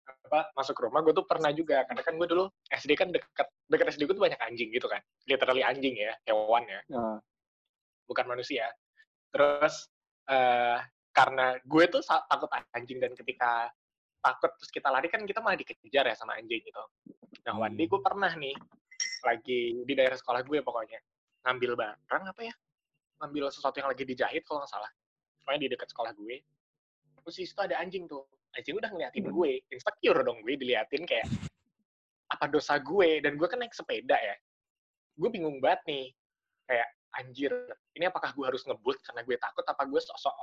apa 0.05 0.53
masuk 0.57 0.77
rumah 0.85 1.01
gue 1.01 1.17
tuh 1.17 1.25
pernah 1.25 1.49
juga 1.53 1.85
karena 1.89 2.03
kan 2.05 2.15
gue 2.17 2.29
dulu 2.29 2.45
SD 2.69 2.93
kan 2.97 3.09
dekat 3.13 3.49
dekat 3.69 3.87
SD 3.97 4.05
gue 4.05 4.17
tuh 4.17 4.25
banyak 4.25 4.41
anjing 4.41 4.69
gitu 4.73 4.89
kan 4.89 5.01
literally 5.29 5.65
anjing 5.65 5.97
ya 5.97 6.13
hewan 6.29 6.65
ya 6.69 6.81
Nah, 6.93 7.21
bukan 8.05 8.25
manusia 8.29 8.69
terus 9.35 9.91
eh 10.31 10.79
karena 11.11 11.59
gue 11.63 11.85
tuh 11.91 12.03
takut 12.07 12.51
anjing 12.75 13.03
dan 13.03 13.15
ketika 13.19 13.71
takut 14.23 14.51
terus 14.59 14.71
kita 14.71 14.89
lari 14.89 15.11
kan 15.11 15.27
kita 15.27 15.43
malah 15.43 15.59
dikejar 15.59 16.07
ya 16.07 16.15
sama 16.15 16.39
anjing 16.39 16.63
gitu. 16.63 16.85
Nah 17.45 17.55
one 17.59 17.75
day 17.75 17.91
gue 17.91 18.01
pernah 18.03 18.31
nih 18.35 18.55
lagi 19.27 19.83
di 19.83 19.93
daerah 19.95 20.15
sekolah 20.15 20.47
gue 20.47 20.59
pokoknya 20.63 20.99
ngambil 21.45 21.77
barang 21.77 22.25
apa 22.31 22.41
ya 22.47 22.55
ngambil 23.21 23.53
sesuatu 23.53 23.79
yang 23.83 23.91
lagi 23.91 24.07
dijahit 24.07 24.43
kalau 24.47 24.63
nggak 24.63 24.71
salah. 24.71 24.91
Pokoknya 25.43 25.61
di 25.67 25.69
dekat 25.75 25.89
sekolah 25.91 26.13
gue 26.15 26.37
terus 27.25 27.37
di 27.37 27.45
situ 27.47 27.61
ada 27.63 27.79
anjing 27.83 28.07
tuh. 28.07 28.25
Anjing 28.55 28.79
udah 28.79 28.91
ngeliatin 28.95 29.27
gue 29.29 29.51
insecure 29.71 30.23
dong 30.23 30.41
gue 30.47 30.55
diliatin 30.55 31.03
kayak 31.05 31.27
apa 32.31 32.47
dosa 32.49 32.79
gue? 32.79 33.19
Dan 33.23 33.35
gue 33.35 33.47
kan 33.51 33.59
naik 33.59 33.75
sepeda 33.75 34.15
ya. 34.15 34.35
Gue 35.15 35.29
bingung 35.31 35.59
banget 35.63 35.83
nih 35.91 36.05
kayak 36.67 36.89
anjir 37.17 37.53
ini 37.95 38.05
apakah 38.07 38.35
gue 38.35 38.45
harus 38.47 38.63
ngebut 38.67 38.99
karena 39.03 39.23
gue 39.23 39.37
takut? 39.39 39.65
Apa 39.65 39.83
gue 39.87 40.01
sok-sok 40.01 40.37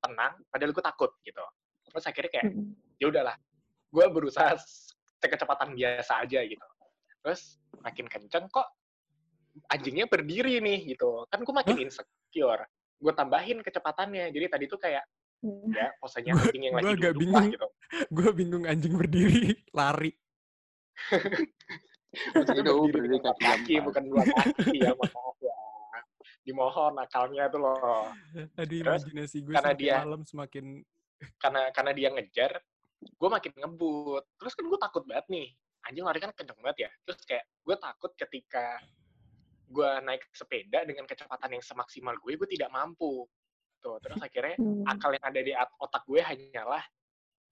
tenang 0.00 0.38
padahal 0.48 0.72
gue 0.72 0.84
takut? 0.84 1.10
Gitu. 1.22 1.44
Terus 1.88 2.04
akhirnya 2.04 2.30
kayak 2.32 2.46
ya 2.98 3.06
udahlah 3.08 3.36
gue 3.88 4.04
berusaha 4.12 4.56
kecepatan 5.20 5.72
biasa 5.76 6.24
aja 6.24 6.40
gitu. 6.44 6.66
Terus 7.24 7.56
makin 7.80 8.06
kenceng 8.08 8.46
kok 8.48 8.68
anjingnya 9.68 10.06
berdiri 10.06 10.60
nih 10.60 10.94
gitu. 10.96 11.26
Kan 11.28 11.42
gue 11.44 11.54
makin 11.54 11.76
insecure 11.80 12.64
gue 12.98 13.12
tambahin 13.14 13.62
kecepatannya. 13.62 14.30
Jadi 14.32 14.46
tadi 14.48 14.64
tuh 14.66 14.80
kayak 14.80 15.04
Mm. 15.38 15.70
ya 15.70 15.86
posenya 16.02 16.34
Gua- 16.34 16.50
anjing 16.50 16.62
yang 16.66 16.74
gua 16.74 16.82
lagi 16.82 16.98
lah 16.98 17.14
bingung. 17.14 17.46
gitu. 17.54 17.68
Gue 18.10 18.28
bingung 18.34 18.64
anjing 18.66 18.94
berdiri, 18.98 19.54
lari. 19.70 20.10
Maksudnya 22.34 22.62
Itu 22.66 22.74
berdiri 22.90 23.22
berdiri 23.22 23.38
kaki 23.38 23.74
bukan 23.86 24.02
dua 24.10 24.22
kaki 24.26 24.82
ya 24.82 24.90
maaf. 24.98 25.37
ya 25.37 25.37
dimohon 26.48 26.96
akalnya 26.96 27.44
tuh 27.52 27.60
loh. 27.60 28.08
Aduh, 28.56 28.80
Terus, 28.80 29.04
imajinasi 29.04 29.36
gue 29.44 29.52
karena 29.52 29.68
semakin 29.68 29.80
dia- 29.84 30.00
malam 30.00 30.22
semakin 30.24 30.64
karena 31.36 31.62
karena 31.76 31.92
dia 31.92 32.08
ngejar 32.08 32.52
gue 32.98 33.28
makin 33.28 33.52
ngebut. 33.54 34.24
Terus 34.40 34.52
kan 34.56 34.64
gue 34.64 34.80
takut 34.80 35.04
banget 35.04 35.26
nih. 35.28 35.48
Anjing 35.84 36.04
lari 36.04 36.18
kan 36.18 36.32
kenceng 36.32 36.58
banget 36.58 36.88
ya. 36.88 36.90
Terus 37.04 37.20
kayak 37.22 37.44
gue 37.62 37.76
takut 37.76 38.12
ketika 38.16 38.66
gue 39.68 39.90
naik 40.00 40.24
sepeda 40.32 40.80
dengan 40.82 41.04
kecepatan 41.04 41.52
yang 41.52 41.60
semaksimal 41.60 42.16
gue 42.18 42.32
gue 42.34 42.48
tidak 42.48 42.72
mampu. 42.72 43.28
Tuh 43.78 44.00
terus 44.00 44.18
akhirnya 44.18 44.56
Mm. 44.58 44.82
akal 44.88 45.12
yang 45.14 45.22
ada 45.22 45.38
di 45.38 45.52
otak 45.54 46.02
gue 46.02 46.18
hanyalah 46.18 46.82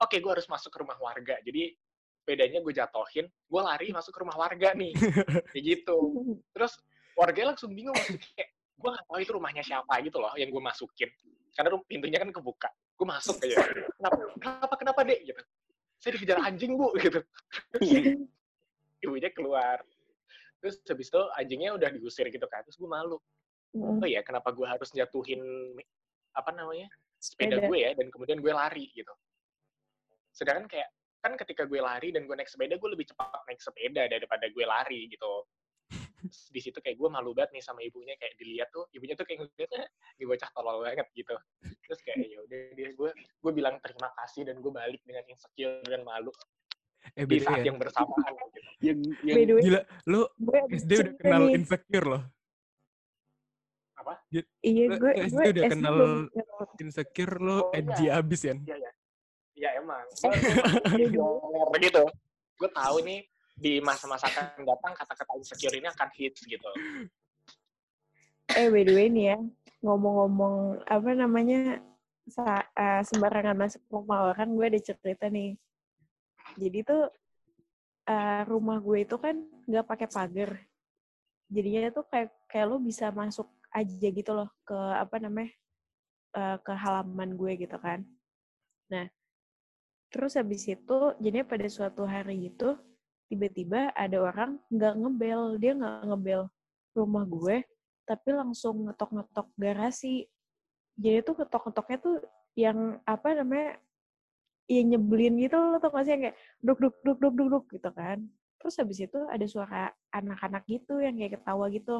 oke 0.02 0.16
gue 0.16 0.30
harus 0.32 0.48
masuk 0.48 0.72
ke 0.72 0.78
rumah 0.80 0.96
warga. 0.98 1.36
Jadi 1.44 1.70
sepedanya 2.16 2.58
gue 2.58 2.74
jatohin 2.74 3.26
gue 3.28 3.60
lari 3.62 3.94
masuk 3.94 4.10
ke 4.10 4.20
rumah 4.24 4.34
warga 4.34 4.74
nih. 4.74 4.90
Kayak 5.54 5.62
gitu. 5.62 5.98
Terus 6.50 6.74
warganya 7.14 7.54
langsung 7.54 7.72
bingung 7.72 7.94
kayak 7.96 8.50
gue 8.76 8.90
gak 8.92 9.04
tahu 9.08 9.18
itu 9.24 9.32
rumahnya 9.32 9.64
siapa 9.64 9.94
gitu 10.04 10.20
loh 10.20 10.32
yang 10.36 10.52
gue 10.52 10.62
masukin. 10.62 11.08
Karena 11.56 11.80
pintunya 11.88 12.18
kan 12.20 12.30
kebuka. 12.30 12.68
Gue 12.96 13.06
masuk 13.08 13.36
aja 13.44 13.56
kenapa 13.96 14.20
kenapa 14.40 14.74
kenapa 14.76 15.00
dek? 15.08 15.20
Gitu. 15.24 15.42
Saya 16.00 16.10
dikejar 16.16 16.38
anjing 16.44 16.72
bu. 16.76 16.92
Gitu. 17.00 17.20
Ibunya 19.04 19.30
keluar. 19.32 19.80
Terus 20.60 20.80
habis 20.88 21.08
itu 21.08 21.22
anjingnya 21.36 21.70
udah 21.76 21.88
diusir 21.92 22.28
gitu 22.28 22.44
kan. 22.48 22.60
Terus 22.68 22.76
gue 22.76 22.88
malu. 22.88 23.16
Oh 23.76 24.08
ya 24.08 24.20
kenapa 24.24 24.52
gue 24.52 24.64
harus 24.64 24.88
jatuhin 24.92 25.40
apa 26.36 26.52
namanya 26.52 26.88
Sepeda. 27.16 27.64
gue 27.64 27.78
ya 27.80 27.92
dan 27.96 28.12
kemudian 28.12 28.40
gue 28.40 28.52
lari? 28.52 28.92
Gitu. 28.92 29.12
Sedangkan 30.32 30.68
kayak 30.68 30.88
kan 31.24 31.32
ketika 31.34 31.66
gue 31.66 31.80
lari 31.82 32.14
dan 32.14 32.22
gue 32.22 32.36
naik 32.38 32.46
sepeda 32.46 32.78
gue 32.78 32.90
lebih 32.94 33.10
cepat 33.10 33.42
naik 33.50 33.58
sepeda 33.58 34.06
daripada 34.06 34.46
gue 34.46 34.62
lari 34.62 35.10
gitu 35.10 35.42
Terus 36.16 36.48
di 36.48 36.60
situ 36.64 36.78
kayak 36.80 36.96
gue 36.96 37.08
malu 37.12 37.36
banget 37.36 37.60
nih 37.60 37.62
sama 37.64 37.84
ibunya 37.84 38.16
kayak 38.16 38.34
dilihat 38.40 38.68
tuh 38.72 38.88
ibunya 38.96 39.14
tuh 39.14 39.28
kayak 39.28 39.44
ngeliatnya 39.44 39.84
di 40.16 40.24
bocah 40.24 40.48
tolol 40.56 40.80
banget 40.80 41.06
gitu 41.12 41.36
terus 41.84 42.00
kayak 42.02 42.18
ya 42.24 42.38
udah 42.42 42.60
dia 42.72 42.88
gue 42.96 43.10
gue 43.14 43.52
bilang 43.52 43.76
terima 43.84 44.08
kasih 44.18 44.48
dan 44.48 44.58
gue 44.58 44.72
balik 44.72 45.00
dengan 45.04 45.22
insecure 45.28 45.84
dan 45.86 46.02
malu 46.02 46.32
eh 47.14 47.22
di 47.22 47.38
saat 47.38 47.62
ya. 47.62 47.70
yang 47.70 47.78
bersamaan 47.78 48.32
gitu. 48.34 48.58
yang 48.82 48.98
yang 49.22 49.36
way, 49.54 49.62
Gila, 49.62 49.80
lu 50.10 50.20
ada 50.26 50.74
SD 50.74 50.90
udah 50.98 51.14
kenal 51.22 51.42
nih. 51.46 51.54
insecure 51.54 52.06
loh. 52.10 52.22
Iya, 54.66 54.84
Lu- 54.90 54.98
gue 54.98 55.12
SD 55.14 55.30
gue 55.30 55.44
udah 55.54 55.64
SD 55.64 55.72
kenal 55.72 55.94
belum 55.94 56.10
kenal. 56.34 56.64
Insecure 56.82 57.34
lu 57.38 57.56
Oh, 57.56 57.70
edgy 57.70 58.04
iya. 58.10 58.18
abis 58.18 58.40
ya. 58.42 58.54
Iya 58.58 58.76
ya. 58.76 58.90
Iya 59.56 59.68
emang. 59.80 60.04
Gue 61.14 61.64
begitu. 61.72 62.02
Gue 62.58 62.70
tahu 62.74 62.96
nih 63.06 63.20
di 63.56 63.80
masa-masa 63.80 64.28
akan 64.28 64.68
datang 64.68 64.92
kata-kata 64.92 65.32
insecure 65.40 65.76
ini 65.80 65.88
akan 65.88 66.08
hits 66.12 66.44
gitu. 66.44 66.70
Eh, 68.52 68.68
by 68.68 68.84
the 68.84 68.92
way 68.92 69.08
nih 69.08 69.24
ya, 69.32 69.38
ngomong-ngomong 69.80 70.84
apa 70.84 71.10
namanya 71.16 71.80
sa- 72.28 72.68
eh, 72.76 73.02
sembarangan 73.02 73.56
masuk 73.56 73.82
rumah 73.88 74.32
orang, 74.32 74.52
gue 74.52 74.66
ada 74.76 74.80
cerita 74.80 75.26
nih. 75.32 75.56
Jadi 76.60 76.78
tuh 76.84 77.08
eh, 78.06 78.42
rumah 78.46 78.78
gue 78.78 79.02
itu 79.02 79.16
kan 79.18 79.34
nggak 79.66 79.86
pakai 79.88 80.08
pagar. 80.08 80.50
Jadinya 81.50 81.90
tuh 81.90 82.04
kayak 82.06 82.30
kayak 82.46 82.66
lo 82.70 82.76
bisa 82.78 83.10
masuk 83.10 83.48
aja 83.72 84.08
gitu 84.08 84.30
loh 84.36 84.48
ke 84.62 84.76
apa 84.76 85.16
namanya 85.18 85.50
eh, 86.36 86.56
ke 86.60 86.72
halaman 86.76 87.34
gue 87.34 87.52
gitu 87.66 87.76
kan. 87.80 88.04
Nah, 88.92 89.10
terus 90.12 90.38
habis 90.38 90.62
itu 90.70 90.98
jadinya 91.18 91.44
pada 91.44 91.66
suatu 91.66 92.06
hari 92.06 92.52
itu 92.52 92.78
tiba-tiba 93.26 93.90
ada 93.92 94.18
orang 94.22 94.58
nggak 94.70 94.94
ngebel, 94.98 95.40
dia 95.58 95.72
nggak 95.74 96.06
ngebel 96.06 96.42
rumah 96.96 97.24
gue, 97.26 97.56
tapi 98.08 98.28
langsung 98.32 98.86
ngetok-ngetok 98.88 99.48
garasi. 99.58 100.24
Jadi 100.96 101.18
tuh 101.26 101.34
ngetok-ngetoknya 101.36 101.98
tuh 102.00 102.16
yang 102.56 103.02
apa 103.04 103.36
namanya, 103.36 103.76
yang 104.66 104.86
nyebelin 104.96 105.34
gitu 105.38 105.54
loh, 105.58 105.78
tau 105.78 105.92
gak 105.92 106.08
sih? 106.08 106.12
Yang 106.16 106.22
kayak 106.30 106.36
duk 106.64 106.78
duk 106.80 106.94
duk 107.04 107.18
duk 107.20 107.34
duk 107.36 107.48
duk 107.52 107.64
gitu 107.70 107.90
kan. 107.92 108.18
Terus 108.56 108.74
habis 108.80 108.98
itu 109.04 109.20
ada 109.28 109.46
suara 109.46 109.92
anak-anak 110.10 110.64
gitu 110.66 110.98
yang 111.02 111.14
kayak 111.20 111.38
ketawa 111.38 111.68
gitu. 111.70 111.94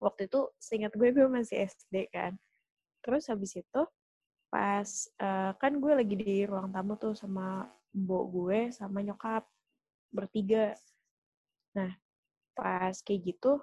Waktu 0.00 0.30
itu 0.30 0.40
seingat 0.58 0.94
gue 0.94 1.08
gue 1.12 1.26
masih 1.28 1.68
SD 1.68 2.08
kan. 2.10 2.32
Terus 3.04 3.28
habis 3.28 3.52
itu 3.58 3.82
pas 4.48 4.88
eh, 5.20 5.52
kan 5.60 5.72
gue 5.76 5.92
lagi 5.92 6.14
di 6.16 6.48
ruang 6.48 6.72
tamu 6.72 6.96
tuh 6.96 7.12
sama 7.12 7.68
mbok 7.92 8.24
gue 8.32 8.58
sama 8.72 9.04
nyokap 9.04 9.44
bertiga. 10.10 10.74
Nah, 11.76 11.92
pas 12.56 12.94
kayak 13.04 13.34
gitu 13.34 13.60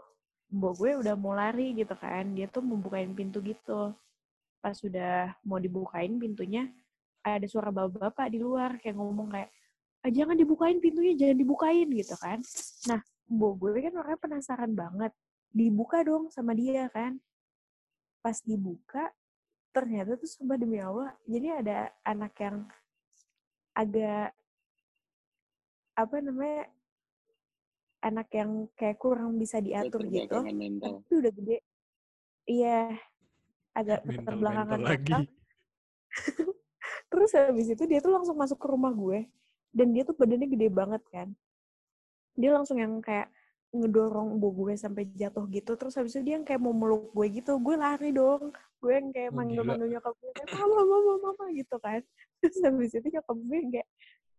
mbok 0.55 0.73
gue 0.77 0.91
udah 1.01 1.15
mau 1.17 1.33
lari 1.33 1.73
gitu 1.75 1.93
kan. 1.97 2.31
Dia 2.31 2.47
tuh 2.47 2.63
membukain 2.63 3.11
pintu 3.11 3.41
gitu. 3.41 3.91
Pas 4.61 4.73
sudah 4.73 5.35
mau 5.45 5.59
dibukain 5.61 6.15
pintunya, 6.17 6.69
ada 7.21 7.45
suara 7.49 7.69
bapak-bapak 7.73 8.33
di 8.33 8.39
luar 8.41 8.77
kayak 8.81 8.97
ngomong 8.97 9.29
kayak 9.33 9.49
ah, 10.05 10.11
jangan 10.13 10.37
dibukain 10.37 10.77
pintunya, 10.77 11.13
jangan 11.17 11.37
dibukain 11.37 11.87
gitu 11.91 12.15
kan. 12.17 12.39
Nah, 12.89 13.01
mbok 13.29 13.53
gue 13.61 13.81
kan 13.81 13.93
orangnya 13.97 14.19
penasaran 14.21 14.71
banget. 14.73 15.11
Dibuka 15.55 16.03
dong 16.05 16.29
sama 16.29 16.53
dia 16.53 16.89
kan. 16.93 17.17
Pas 18.21 18.37
dibuka, 18.41 19.09
ternyata 19.69 20.17
tuh 20.17 20.29
sumpah 20.29 20.57
demi 20.57 20.81
Allah, 20.81 21.13
jadi 21.29 21.61
ada 21.61 21.77
anak 22.01 22.33
yang 22.41 22.65
agak 23.75 24.33
apa 25.95 26.15
namanya 26.19 26.67
anak 28.05 28.27
yang 28.35 28.69
kayak 28.77 29.01
kurang 29.01 29.39
bisa 29.39 29.57
diatur 29.57 30.05
gitu 30.05 30.37
tapi 30.77 31.11
udah 31.15 31.31
gede. 31.33 31.57
Iya 32.45 32.93
agak 33.75 33.99
lagi. 34.07 34.15
mental 34.15 35.23
terus 37.11 37.31
habis 37.35 37.67
itu 37.67 37.83
dia 37.89 37.99
tuh 37.99 38.15
langsung 38.15 38.39
masuk 38.39 38.55
ke 38.55 38.67
rumah 38.71 38.93
gue 38.95 39.27
dan 39.75 39.91
dia 39.91 40.07
tuh 40.07 40.15
badannya 40.15 40.47
gede 40.47 40.67
banget 40.71 41.03
kan. 41.11 41.27
Dia 42.37 42.55
langsung 42.55 42.79
yang 42.79 43.01
kayak 43.03 43.31
ngedorong 43.75 44.39
ibu 44.39 44.47
gue 44.55 44.73
sampai 44.79 45.03
jatuh 45.11 45.43
gitu 45.51 45.75
terus 45.75 45.99
habis 45.99 46.15
itu 46.15 46.23
dia 46.23 46.39
yang 46.39 46.47
kayak 46.47 46.63
mau 46.63 46.71
meluk 46.71 47.11
gue 47.11 47.27
gitu 47.41 47.57
gue 47.59 47.75
lari 47.75 48.15
dong. 48.15 48.55
Gue 48.79 49.01
yang 49.01 49.09
kayak 49.11 49.31
Oh, 49.33 49.35
manggil 49.41 49.63
manggil 49.65 49.87
nyokap 49.97 50.13
gue 50.15 50.31
kayak 50.37 50.49
mama 50.55 50.81
mama 50.85 51.13
mama 51.25 51.45
gitu 51.51 51.75
kan. 51.81 51.99
Terus 52.39 52.59
habis 52.63 52.91
itu 52.93 53.07
nyokap 53.09 53.35
gue 53.35 53.57
yang 53.57 53.71
kayak 53.73 53.89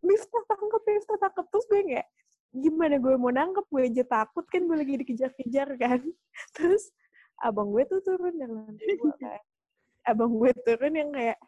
Miftah 0.06 0.44
tangkep 0.46 0.82
Miftah 0.86 1.18
tangkep. 1.18 1.46
Terus 1.50 1.64
gue 1.66 1.78
yang 1.82 1.90
kayak 1.90 2.08
gimana 2.54 2.94
gue 3.02 3.14
mau 3.18 3.32
nangkep? 3.34 3.66
Gue 3.68 3.82
aja 3.90 4.04
takut 4.06 4.44
kan 4.46 4.62
gue 4.64 4.76
lagi 4.78 4.94
dikejar-kejar 5.02 5.68
kan. 5.76 6.00
Terus 6.56 6.94
abang 7.42 7.74
gue 7.74 7.82
tuh 7.90 8.00
turun 8.06 8.34
dari 8.38 8.54
lantai 8.54 8.94
dua 8.96 9.14
kan. 9.18 9.42
Abang 10.06 10.32
gue 10.38 10.50
turun 10.62 10.94
yang 10.94 11.10
kayak 11.10 11.38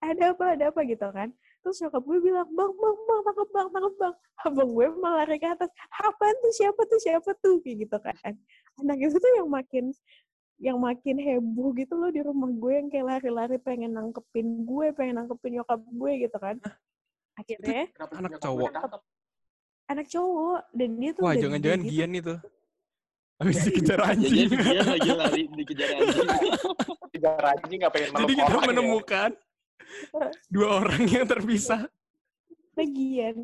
ada 0.00 0.24
apa? 0.32 0.44
Ada 0.54 0.64
apa? 0.70 0.80
Gitu 0.86 1.06
kan. 1.10 1.28
Terus 1.66 1.76
nyokap 1.82 2.02
gue 2.06 2.18
bilang 2.22 2.48
bang 2.54 2.72
bang 2.78 2.98
bang 3.10 3.20
tangkep 3.26 3.48
bang 3.50 3.68
tangkep 3.74 3.94
bang. 3.98 4.14
Abang 4.46 4.70
gue 4.70 4.86
malah 5.02 5.26
lari 5.26 5.36
ke 5.42 5.48
atas 5.50 5.70
apa 5.98 6.26
tuh? 6.38 6.52
Siapa 6.54 6.80
tuh? 6.86 6.98
Siapa 7.02 7.30
tuh? 7.42 7.56
Kayak 7.60 7.76
gitu 7.84 7.96
kan. 7.98 8.34
Anak 8.80 8.98
itu 9.02 9.16
tuh 9.18 9.32
yang 9.34 9.50
makin 9.50 9.90
yang 10.56 10.80
makin 10.80 11.20
heboh 11.20 11.76
gitu 11.76 11.94
loh 12.00 12.08
di 12.08 12.24
rumah 12.24 12.48
gue 12.48 12.72
yang 12.80 12.88
kayak 12.88 13.06
lari-lari 13.06 13.60
pengen 13.60 13.92
nangkepin 13.92 14.64
gue 14.64 14.86
pengen 14.96 15.20
nangkepin 15.20 15.60
nyokap 15.60 15.80
gue 15.84 16.12
gitu 16.24 16.36
kan 16.40 16.56
akhirnya 17.36 17.82
Kenapa 17.90 18.12
Anak 18.16 18.32
cowok. 18.38 18.70
anak 19.86 20.06
cowok 20.08 20.60
dan 20.72 20.90
dia 20.96 21.10
tuh 21.12 21.22
Wah, 21.22 21.34
jangan-jangan 21.34 21.78
gede 21.78 21.86
gitu. 21.86 21.96
Gian 21.96 22.12
itu. 22.12 22.34
Habis 23.36 23.56
dikejar 23.62 23.98
Jadi 23.98 24.10
anjing. 24.10 24.48
dia 24.50 24.82
lagi 24.82 25.10
lari 25.12 25.42
dikejar 25.52 25.88
anjing. 25.94 26.28
Kejar 27.12 27.42
anjing 27.46 27.78
nggak 27.78 27.92
pengen 27.92 28.08
Jadi 28.08 28.16
meluk 28.16 28.32
kita 28.34 28.44
orang 28.46 28.62
ya. 28.62 28.68
menemukan 28.68 29.30
dua 30.48 30.68
orang 30.80 31.02
yang 31.06 31.24
terpisah. 31.24 31.82
bagian 32.72 33.36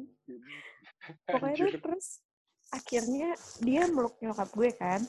pokoknya 1.25 1.73
tuh 1.73 1.81
terus 1.81 2.21
akhirnya 2.69 3.33
dia 3.59 3.89
meluk 3.89 4.13
nyokap 4.19 4.49
gue 4.51 4.71
kan 4.73 5.01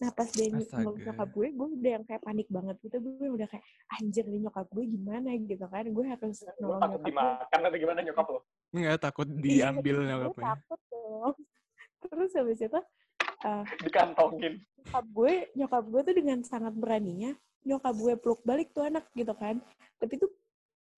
nah 0.00 0.10
pas 0.10 0.24
dia 0.26 0.48
Astaga. 0.50 0.96
nyokap 0.96 1.28
gue 1.30 1.48
gue 1.52 1.68
udah 1.76 1.90
yang 1.92 2.04
kayak 2.04 2.22
panik 2.22 2.48
banget 2.48 2.76
gitu 2.80 2.96
gue 2.98 3.28
udah 3.30 3.46
kayak 3.46 3.64
anjir 3.92 4.24
nih 4.24 4.40
nyokap 4.40 4.66
gue 4.66 4.84
gimana 4.88 5.28
gitu 5.36 5.66
kan 5.66 5.84
gue 5.84 6.04
harus 6.06 6.36
nolong 6.56 6.80
takut 6.80 6.88
nyokap 6.90 6.96
gue 6.96 7.10
dimakan 7.12 7.60
atau 7.60 7.78
gimana 7.78 8.00
nyokap 8.00 8.26
lo? 8.26 8.40
Enggak 8.70 8.98
takut 8.98 9.28
Iya, 9.36 9.40
diambil 9.44 9.94
gue 9.94 10.08
nyokapnya. 10.08 10.44
takut 10.50 10.80
dong 10.88 11.34
terus 12.02 12.30
habis 12.32 12.58
itu 12.58 12.80
eh, 13.40 13.64
Dikantongin. 13.78 14.54
nyokap 14.80 15.06
gue 15.06 15.32
nyokap 15.54 15.84
gue 15.86 16.00
tuh 16.02 16.14
dengan 16.16 16.38
sangat 16.42 16.72
beraninya 16.72 17.30
nyokap 17.60 17.94
gue 17.94 18.12
peluk 18.16 18.40
balik 18.40 18.72
tuh 18.72 18.82
anak 18.82 19.04
gitu 19.12 19.36
kan 19.36 19.60
tapi 19.96 20.16
tuh 20.16 20.32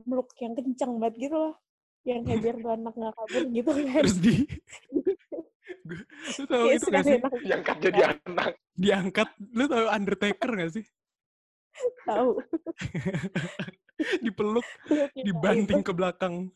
meluk 0.03 0.31
yang 0.37 0.55
kenceng 0.55 0.95
banget 0.97 1.27
gitu 1.27 1.37
loh 1.37 1.55
yang 2.03 2.23
kayak 2.23 2.39
biar 2.39 2.57
tuh 2.57 2.73
anak 2.73 2.95
nggak 2.95 3.15
kabur 3.15 3.43
gitu 3.49 3.71
kan 3.73 4.03
Terus 4.03 4.19
di 4.19 4.35
Lu 5.87 6.45
tahu 6.47 6.65
Kayak 6.71 6.79
itu 6.79 6.87
gak 6.89 7.05
sih? 7.05 7.19
Diangkat 7.43 7.77
jadi 7.83 8.01
anak. 8.15 8.53
Diangkat, 8.79 9.29
lu 9.53 9.65
tahu 9.67 9.87
Undertaker 9.91 10.51
gak 10.55 10.73
sih? 10.79 10.85
tahu. 12.05 12.31
Dipeluk, 14.25 14.67
Peluknya 14.89 15.23
dibanting 15.23 15.81
ke 15.87 15.93
belakang. 15.95 16.51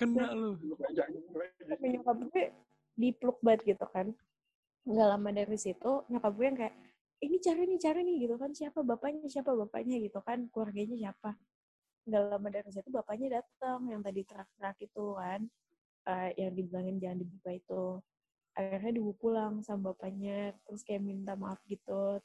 Kena 0.00 0.32
lu. 0.32 0.56
Tapi 1.68 1.84
nyokap 1.92 2.16
gue 2.30 2.44
dipeluk 2.96 3.38
banget 3.44 3.76
gitu 3.76 3.86
kan. 3.92 4.14
Nggak 4.88 5.08
lama 5.12 5.30
dari 5.34 5.58
situ 5.60 5.92
nyokap 6.08 6.32
gue 6.32 6.46
yang 6.48 6.58
kayak 6.58 6.74
ini 7.18 7.36
cari 7.42 7.62
nih 7.68 7.80
cari 7.82 8.00
nih 8.06 8.16
gitu 8.24 8.34
kan. 8.40 8.50
Siapa? 8.54 8.80
Bapaknya 8.80 9.28
siapa? 9.28 9.52
Bapaknya 9.52 10.00
gitu 10.00 10.20
kan. 10.24 10.48
Keluarganya 10.48 10.96
siapa? 10.96 11.36
Nggak 12.08 12.22
lama 12.32 12.48
dari 12.48 12.70
situ 12.72 12.88
bapaknya 12.88 13.28
datang 13.42 13.84
yang 13.92 14.00
tadi 14.00 14.24
terak-terak 14.24 14.76
itu 14.80 15.04
kan 15.12 15.40
eh, 16.08 16.30
yang 16.40 16.52
dibilangin 16.56 16.96
jangan 16.98 17.18
dibuka 17.20 17.50
itu 17.52 17.82
akhirnya 18.56 18.98
dibawa 18.98 19.14
pulang 19.20 19.54
sama 19.62 19.92
bapaknya 19.94 20.50
terus 20.66 20.82
kayak 20.82 21.04
minta 21.04 21.38
maaf 21.38 21.60
gitu 21.68 22.18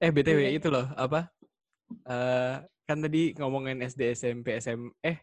Eh, 0.00 0.08
BTW 0.08 0.48
Iya. 0.48 0.56
itu 0.56 0.72
loh, 0.72 0.88
apa? 0.96 1.28
Eh 2.08 2.56
kan 2.88 2.98
tadi 3.04 3.36
ngomongin 3.36 3.84
SD, 3.84 4.16
SMP, 4.16 4.56
SM, 4.56 4.88
eh 5.04 5.20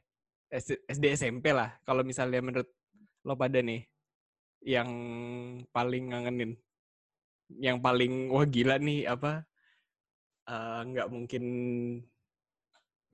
SD, 0.87 1.17
SMP 1.17 1.49
lah. 1.51 1.73
Kalau 1.81 2.05
misalnya 2.05 2.39
menurut 2.39 2.69
lo 3.25 3.33
pada 3.33 3.57
nih, 3.59 3.83
yang 4.61 4.87
paling 5.73 6.13
ngangenin, 6.13 6.53
yang 7.57 7.81
paling 7.81 8.29
wah 8.29 8.45
gila 8.45 8.77
nih 8.77 9.09
apa? 9.09 9.43
eh, 10.45 10.81
Nggak 10.93 11.07
mungkin 11.09 11.43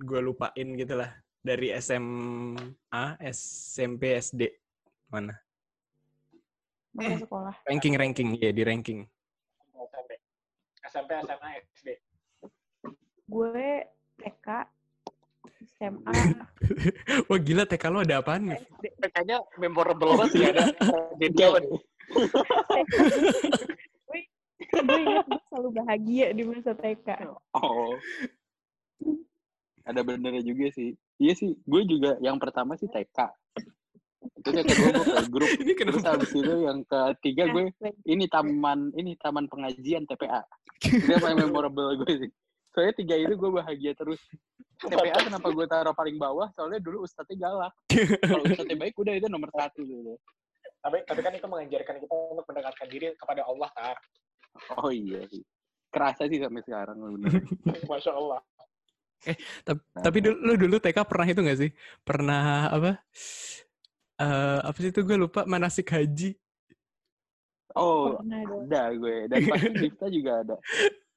gue 0.04 0.19
lupain 0.19 0.67
gitu 0.76 0.93
lah 1.00 1.15
dari 1.39 1.72
SMA, 1.80 3.06
SMP, 3.24 4.19
SD 4.19 4.62
mana? 5.13 5.38
masa 6.93 7.26
sekolah 7.26 7.56
Ranking 7.65 7.97
ranking 7.97 8.38
ya 8.38 8.54
di 8.54 8.62
ranking. 8.62 9.02
SMP. 9.73 10.12
SMP, 10.86 11.10
SMA, 11.26 11.49
SD. 11.73 11.88
gue 13.23 13.67
TK 14.21 14.47
SMA 15.73 16.13
Wah 17.30 17.39
gila 17.41 17.65
TK 17.65 17.84
lo 17.89 18.06
ada 18.06 18.21
apaan 18.21 18.54
Kayaknya 19.02 19.41
memorable 19.58 20.13
banget 20.21 20.30
sih 20.38 20.45
ada. 20.45 20.69
Jadi 21.19 21.34
gue 24.73 24.99
ingat 25.02 25.26
gue 25.28 25.41
selalu 25.49 25.69
bahagia 25.82 26.28
di 26.34 26.43
masa 26.45 26.71
TK 26.78 27.08
Oh. 27.58 27.97
Ada 29.84 29.99
benernya 30.06 30.45
juga 30.45 30.71
sih. 30.71 30.95
Iya 31.19 31.34
sih, 31.36 31.52
gue 31.60 31.82
juga 31.84 32.15
yang 32.23 32.39
pertama 32.39 32.78
sih 32.80 32.88
TK. 32.88 33.42
Terus 34.44 34.56
yang 34.60 34.68
kedua 34.68 34.90
gue 34.92 35.06
ke 35.06 35.30
grup. 35.32 35.50
Ini 35.60 35.72
Terus 35.76 35.96
kenapa? 36.00 36.12
habis 36.16 36.32
itu 36.32 36.54
yang 36.64 36.80
ketiga 36.84 37.44
gue 37.52 37.64
ini 38.08 38.26
taman 38.28 38.80
ini 38.96 39.12
taman 39.20 39.46
pengajian 39.48 40.04
TPA. 40.08 40.42
Itu 40.84 41.10
yang 41.10 41.24
paling 41.24 41.40
memorable 41.48 41.96
gue 42.04 42.28
sih. 42.28 42.32
Soalnya 42.74 42.94
tiga 42.98 43.16
itu 43.20 43.34
gue 43.38 43.52
bahagia 43.54 43.92
terus. 43.94 44.20
TPA 44.84 45.16
kenapa 45.32 45.48
gue 45.48 45.66
taruh 45.70 45.96
paling 45.96 46.18
bawah? 46.20 46.50
Soalnya 46.58 46.84
dulu 46.84 47.08
ustadznya 47.08 47.48
galak. 47.48 47.74
Kalau 48.20 48.44
ustadznya 48.44 48.78
baik 48.80 48.96
udah 49.00 49.14
itu 49.16 49.28
nomor 49.32 49.48
satu 49.54 49.80
gitu. 49.86 50.18
Tapi, 50.84 51.00
tapi 51.08 51.20
kan 51.24 51.32
itu 51.32 51.48
mengajarkan 51.48 51.96
kita 52.04 52.14
untuk 52.36 52.46
mendekatkan 52.52 52.88
diri 52.92 53.16
kepada 53.16 53.48
Allah, 53.48 53.70
Tar. 53.72 53.98
Oh 54.84 54.92
iya 54.92 55.24
sih. 55.32 55.40
Kerasa 55.88 56.28
sih 56.28 56.44
sampai 56.44 56.60
sekarang 56.68 57.00
bener. 57.00 57.40
Masya 57.90 58.12
Allah. 58.12 58.44
Tapi, 59.64 59.80
tapi 59.96 60.18
dulu, 60.20 60.38
lu 60.44 60.54
dulu 60.60 60.76
TK 60.84 61.08
pernah 61.08 61.28
itu 61.32 61.40
gak 61.40 61.60
sih? 61.64 61.72
Pernah 62.04 62.68
apa? 62.76 63.00
Eh 64.15 64.60
apa 64.62 64.78
sih 64.78 64.89
itu 64.89 65.02
gue 65.02 65.17
lupa 65.17 65.43
manasik 65.43 65.89
haji. 65.89 66.38
Oh, 67.73 68.21
dong 68.21 68.30
ada 68.69 68.93
gue. 68.93 69.26
Dan 69.26 69.49
pasti 69.49 69.69
Difta 69.76 70.06
juga 70.13 70.32
ada. 70.39 70.56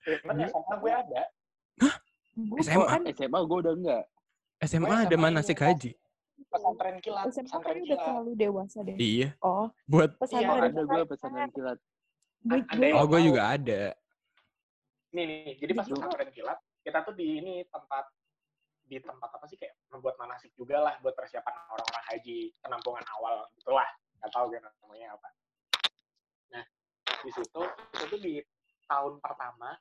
Cuman 0.02 0.36
SMA 0.42 0.74
gue 0.78 0.92
ada. 0.94 1.22
Gue 2.34 2.60
SMA? 2.62 2.86
kan 2.86 3.02
SMA 3.06 3.38
gue 3.42 3.58
udah 3.60 3.74
enggak. 3.74 4.04
SMA 4.62 4.86
Oh, 4.86 4.96
ada 4.96 5.04
SMA 5.06 5.20
manasik 5.20 5.58
haji. 5.58 5.92
Pesantren 6.46 6.96
kilat. 6.98 7.24
SMA 7.28 7.44
Pesantren 7.44 7.60
kan 7.60 7.76
udah 7.76 7.84
kilat. 7.86 8.06
terlalu 8.06 8.32
dewasa 8.34 8.78
deh 8.80 8.96
Iya, 8.96 9.28
oh 9.38 9.68
buat 9.84 10.10
Iya, 10.10 10.18
pesantren 10.18 10.62
ada 10.66 10.82
gue 10.82 11.02
pesantren 11.04 11.50
kilat. 11.50 11.78
gue, 12.40 12.88
Oh, 12.94 13.04
gue 13.04 13.20
juga 13.20 13.42
ada. 13.50 13.82
Nih, 15.12 15.24
nih. 15.26 15.52
Jadi 15.58 15.72
pas 15.74 15.84
pesantren 15.84 16.30
kilat, 16.30 16.56
kita 16.80 16.98
tuh 17.02 17.12
di 17.12 17.26
ini 17.36 17.54
tempat 17.66 18.04
di 18.86 19.02
tempat 19.02 19.30
apa 19.34 19.44
sih 19.50 19.58
kayak 19.58 19.74
membuat 19.90 20.14
manasik 20.22 20.54
juga 20.54 20.78
lah 20.78 20.94
buat 21.02 21.12
persiapan 21.18 21.54
orang-orang 21.74 22.04
haji 22.14 22.54
penampungan 22.62 23.04
awal 23.18 23.46
gitulah 23.58 23.88
nggak 24.22 24.30
tahu 24.32 24.46
gue 24.54 24.58
namanya 24.62 25.18
apa. 25.18 25.28
Di 27.26 27.30
situ 27.34 27.62
itu 28.06 28.16
di 28.22 28.34
tahun 28.86 29.18
pertama 29.18 29.74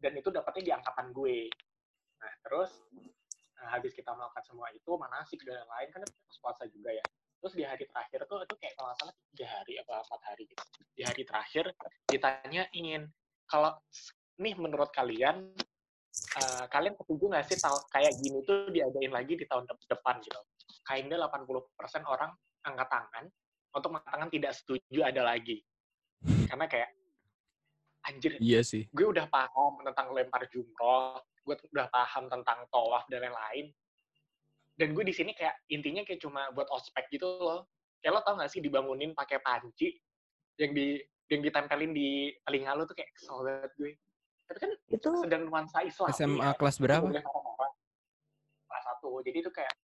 dan 0.00 0.12
itu 0.16 0.32
dapetnya 0.32 0.62
di 0.64 0.72
angkatan 0.72 1.12
gue. 1.12 1.52
Nah 2.24 2.32
terus 2.40 2.72
nah, 3.56 3.76
habis 3.76 3.92
kita 3.92 4.16
melakukan 4.16 4.44
semua 4.48 4.72
itu 4.72 4.90
manasik 4.96 5.44
dan 5.44 5.60
lain-lain 5.60 5.88
kan 5.92 6.00
itu 6.08 6.12
puasa 6.40 6.64
juga 6.72 6.96
ya. 6.96 7.04
Terus 7.36 7.52
di 7.52 7.64
hari 7.68 7.84
terakhir 7.84 8.24
tuh 8.24 8.48
itu 8.48 8.54
kayak 8.56 8.74
kalau 8.80 8.96
salah 8.96 9.14
tiga 9.36 9.46
hari 9.60 9.76
apa 9.76 9.94
empat 10.08 10.20
hari 10.24 10.42
gitu. 10.48 10.62
Di 10.96 11.02
hari 11.04 11.22
terakhir 11.28 11.64
ditanyain 12.08 13.02
kalau 13.44 13.76
nih 14.40 14.54
menurut 14.56 14.88
kalian 14.96 15.52
eh, 16.36 16.64
kalian 16.68 16.94
setuju 16.96 17.24
nggak 17.32 17.44
sih 17.48 17.56
kayak 17.92 18.12
gini 18.20 18.38
tuh 18.44 18.70
diadain 18.72 19.12
lagi 19.12 19.34
di 19.38 19.44
tahun 19.48 19.64
dep- 19.68 19.88
depan 19.88 20.20
gitu 20.20 20.40
kayaknya 20.86 21.16
80% 21.26 22.04
orang 22.06 22.30
angkat 22.66 22.88
tangan 22.90 23.24
untuk 23.76 23.90
mengatakan 23.92 24.28
tidak 24.32 24.52
setuju 24.56 25.00
ada 25.04 25.22
lagi 25.22 25.62
karena 26.48 26.66
kayak 26.66 26.90
anjir 28.06 28.38
Iya 28.38 28.62
sih. 28.62 28.86
gue 28.94 29.06
udah 29.06 29.26
paham 29.26 29.82
tentang 29.82 30.14
lempar 30.14 30.46
jumroh, 30.48 31.18
gue 31.42 31.54
udah 31.74 31.90
paham 31.90 32.30
tentang 32.30 32.62
tawaf 32.70 33.04
dan 33.10 33.26
lain-lain. 33.26 33.74
Dan 34.76 34.94
gue 34.94 35.04
di 35.08 35.14
sini 35.14 35.34
kayak 35.34 35.66
intinya 35.72 36.06
kayak 36.06 36.20
cuma 36.22 36.52
buat 36.54 36.70
ospek 36.70 37.10
gitu 37.10 37.26
loh. 37.26 37.66
Kayak 37.98 38.12
lo 38.14 38.20
tau 38.22 38.38
gak 38.38 38.52
sih 38.52 38.60
dibangunin 38.62 39.16
pakai 39.16 39.42
panci 39.42 39.90
yang 40.60 40.70
di 40.76 41.00
yang 41.26 41.42
ditempelin 41.42 41.90
di 41.90 42.30
telinga 42.46 42.78
lo 42.78 42.86
tuh 42.86 42.94
kayak 42.94 43.10
kesel 43.16 43.42
banget 43.42 43.72
gue. 43.74 43.92
Tapi 44.46 44.58
kan 44.62 44.70
Itu 44.86 45.10
sedang 45.26 45.42
nuansa 45.50 45.82
Islam. 45.82 46.08
SMA 46.14 46.50
kelas 46.54 46.76
berapa? 46.78 47.06
Kelas 47.10 48.82
satu. 48.86 49.20
Jadi 49.26 49.38
itu 49.42 49.50
kayak 49.50 49.74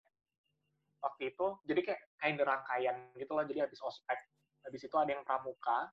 waktu 1.02 1.34
itu 1.34 1.46
jadi 1.66 1.80
kayak 1.82 2.00
ada 2.22 2.42
rangkaian 2.46 2.96
gitu 3.18 3.32
loh. 3.34 3.42
Jadi 3.42 3.58
habis 3.66 3.80
ospek, 3.82 4.18
habis 4.62 4.82
itu 4.86 4.96
ada 4.98 5.10
yang 5.10 5.26
pramuka, 5.26 5.90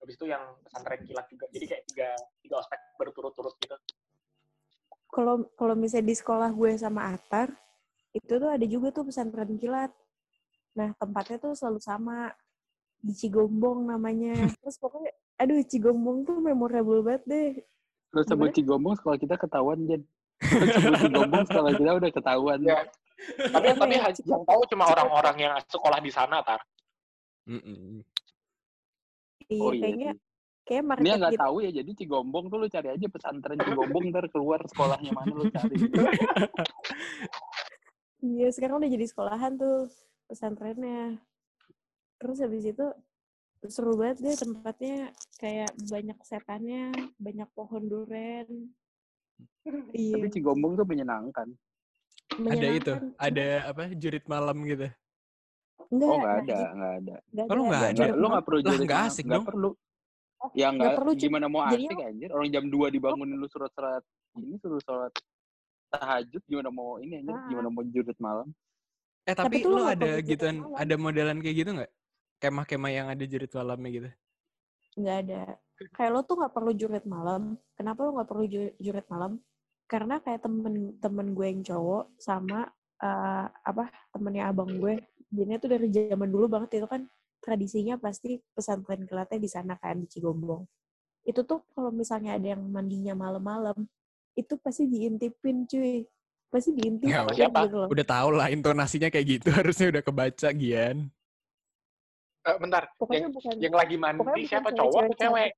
habis 0.00 0.16
itu 0.16 0.26
yang 0.28 0.42
pesantren 0.64 1.04
kilat 1.04 1.28
juga. 1.28 1.44
Jadi 1.52 1.64
kayak 1.68 1.84
tiga 1.92 2.08
tiga 2.40 2.54
ospek 2.64 2.80
berturut-turut 2.96 3.54
gitu. 3.60 3.76
kalau 5.06 5.48
kalau 5.56 5.72
misalnya 5.72 6.12
di 6.12 6.16
sekolah 6.18 6.52
gue 6.52 6.76
sama 6.76 7.14
Atar 7.14 7.48
itu 8.12 8.36
tuh 8.36 8.50
ada 8.52 8.66
juga 8.68 8.92
tuh 8.92 9.08
pesantren 9.08 9.56
kilat. 9.56 9.92
Nah 10.76 10.92
tempatnya 10.96 11.40
tuh 11.40 11.52
selalu 11.56 11.80
sama 11.80 12.32
di 13.00 13.12
Cigombong 13.12 13.92
namanya. 13.92 14.34
Terus 14.60 14.76
pokoknya, 14.80 15.12
aduh 15.40 15.60
Cigombong 15.64 16.24
tuh 16.24 16.40
memorable 16.40 17.00
banget 17.04 17.22
deh. 17.28 17.50
Lo 18.14 18.20
sebut? 18.22 18.50
Cigombong 18.54 18.94
sekolah 18.98 19.18
kita 19.18 19.34
ketahuan, 19.38 19.78
Jen. 19.88 20.02
Lo 20.42 20.66
sebut 20.68 20.94
Cigombong 21.06 21.44
sekolah 21.48 21.72
kita 21.74 21.90
udah 21.96 22.10
ketahuan. 22.12 22.58
Ya. 22.62 22.78
tapi 23.48 23.72
Apa 23.72 23.80
tapi 23.80 23.96
ya? 23.96 24.12
yang 24.28 24.44
tahu 24.44 24.60
cuma 24.68 24.84
orang-orang 24.92 25.36
yang 25.40 25.54
sekolah 25.72 26.04
di 26.04 26.12
sana 26.12 26.44
tar 26.44 26.60
Mm-mm. 27.48 28.04
Iya 29.48 29.62
Oh 29.64 29.72
iya 29.72 29.80
kayaknya 29.88 30.10
kayak 30.68 30.82
market 30.84 31.06
yang 31.08 31.18
nggak 31.22 31.34
gitu. 31.38 31.44
tahu 31.46 31.56
ya, 31.64 31.70
jadi 31.80 31.90
Cigombong 31.96 32.44
tuh 32.52 32.58
lu 32.60 32.68
cari 32.68 32.88
aja 32.92 33.06
pesantren 33.08 33.56
Cigombong 33.56 34.04
ntar 34.12 34.26
keluar 34.28 34.60
sekolahnya 34.68 35.10
mana 35.16 35.32
lu 35.32 35.48
cari. 35.48 35.76
Iya 38.20 38.48
sekarang 38.52 38.82
udah 38.82 38.90
jadi 38.90 39.06
sekolahan 39.06 39.56
tuh 39.56 39.88
pesantrennya. 40.26 41.22
Terus 42.18 42.36
habis 42.42 42.64
itu 42.66 42.86
seru 43.64 43.96
banget 43.96 44.16
deh 44.20 44.36
tempatnya 44.36 44.96
kayak 45.36 45.70
banyak 45.84 46.18
setannya, 46.22 46.84
banyak 47.16 47.48
pohon 47.52 47.82
duren. 47.84 48.48
Iya. 49.92 50.14
Tapi 50.16 50.28
Cigombong 50.30 50.72
tuh 50.74 50.86
menyenangkan. 50.86 51.48
Ada 52.32 52.68
itu, 52.70 52.92
menyenangkan. 52.94 53.18
ada 53.18 53.46
apa 53.66 53.82
jurit 53.92 54.24
malam 54.24 54.56
gitu. 54.62 54.86
Enggak, 55.86 56.06
Oh 56.06 56.16
nggak 56.16 56.36
ada, 56.40 56.58
nggak 56.72 56.94
ada. 56.96 57.14
Oh, 57.42 57.54
lu 57.54 57.62
nggak 57.66 57.80
Nggak 57.82 57.92
ada? 57.92 58.04
ada. 58.04 58.14
Lu 58.14 58.26
nggak 58.26 58.44
perlu 58.44 58.58
Lah, 58.58 58.66
jadi 58.68 58.84
nggak 58.84 59.02
asik 59.04 59.24
nggak 59.24 59.36
dong. 59.36 59.46
perlu. 59.46 59.70
Oh, 60.36 60.50
Ya 60.52 60.68
nggak 60.68 60.92
perlu, 60.94 61.10
gimana 61.14 61.46
mau 61.46 61.60
Jadinya- 61.64 61.90
asik 61.90 62.06
anjir? 62.06 62.28
Orang 62.30 62.48
jam 62.48 62.64
2 62.64 62.86
dibangunin 62.88 63.36
lu 63.36 63.48
surat-surat 63.48 64.02
ini 64.36 64.54
suruh 64.56 64.80
sholat 64.80 65.12
tahajud 65.88 66.42
gimana 66.44 66.68
mau 66.68 66.96
ini 66.96 67.14
anjir? 67.18 67.34
Ah. 67.34 67.46
Gimana 67.46 67.68
mau 67.68 67.82
jurit 67.84 68.18
malam? 68.18 68.46
Eh 69.24 69.34
Tapi 69.34 69.58
tapi, 69.58 69.66
nggak 69.66 69.92
ada 69.96 70.10
gituan, 70.22 70.56
ada 70.76 70.94
modelan 70.94 71.38
kayak 71.40 71.56
gitu 71.56 71.70
nggak? 71.74 71.90
Kemah-kemah 72.46 72.92
yang 72.98 73.06
ada 73.12 73.24
jurit 73.32 73.50
malamnya 73.58 73.90
gitu. 73.96 74.08
nggak 74.96 75.16
ada. 75.26 75.42
Kayak 75.96 76.10
lo 76.12 76.20
tuh 76.28 76.36
nggak 76.40 76.54
perlu 76.56 76.72
jurit 76.76 77.04
malam. 77.08 77.42
Kenapa 77.76 78.00
lo 78.04 78.10
nggak 78.16 78.28
perlu 78.30 78.44
ju- 78.48 78.74
jurit 78.80 79.06
malam? 79.12 79.32
Karena 79.86 80.18
kayak 80.24 80.40
temen-temen 80.44 81.26
gue 81.36 81.46
yang 81.46 81.62
cowok 81.62 82.04
sama 82.18 82.66
eh, 83.00 83.46
apa 83.70 83.92
temennya 84.12 84.44
abang 84.50 84.70
gue, 84.80 84.94
jadinya 85.28 85.58
tuh 85.60 85.68
dari 85.76 85.86
zaman 85.92 86.28
dulu 86.32 86.46
banget 86.48 86.80
itu 86.80 86.88
kan 86.88 87.04
tradisinya 87.44 87.94
pasti 88.00 88.40
pesantren 88.56 89.04
kilatnya 89.04 89.38
di 89.38 89.50
sana 89.52 89.76
kan 89.78 90.00
di 90.02 90.08
Cigombong. 90.08 90.64
Itu 91.28 91.44
tuh 91.44 91.60
kalau 91.76 91.92
misalnya 91.92 92.36
ada 92.40 92.56
yang 92.56 92.62
mandinya 92.66 93.12
malam-malam, 93.12 93.84
itu 94.38 94.54
pasti 94.60 94.88
diintipin 94.88 95.68
cuy. 95.68 96.04
Pasti 96.48 96.72
diintipin 96.72 97.12
Nggak, 97.12 97.36
siapa? 97.36 97.60
gitu 97.68 97.76
loh. 97.84 97.88
Udah 97.92 98.06
tau 98.08 98.28
lah 98.32 98.48
intonasinya 98.48 99.08
kayak 99.12 99.26
gitu, 99.38 99.48
harusnya 99.58 99.86
udah 99.92 100.02
kebaca 100.04 100.48
Gian. 100.56 100.96
Eh, 102.46 102.56
bentar 102.62 102.82
Pokoknya 102.94 103.26
yang, 103.26 103.34
bukan 103.34 103.54
yang 103.58 103.74
lagi 103.74 103.96
mandi 103.98 104.18
pokoknya 104.22 104.38
bukan 104.38 104.50
siapa 104.50 104.70
cowok 104.70 105.00
atau 105.02 105.16
cewek 105.18 105.50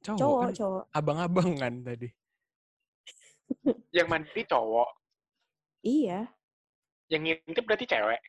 Cowok, 0.00 0.16
cowok, 0.16 0.40
kan? 0.40 0.52
cowok. 0.56 0.84
Abang-abang 0.96 1.50
kan 1.60 1.74
tadi. 1.84 2.08
yang 3.96 4.08
mandi 4.08 4.42
cowok 4.48 4.90
Iya. 5.84 6.20
yang 7.12 7.22
ngintip 7.28 7.64
berarti 7.68 7.84
cewek 7.84 8.20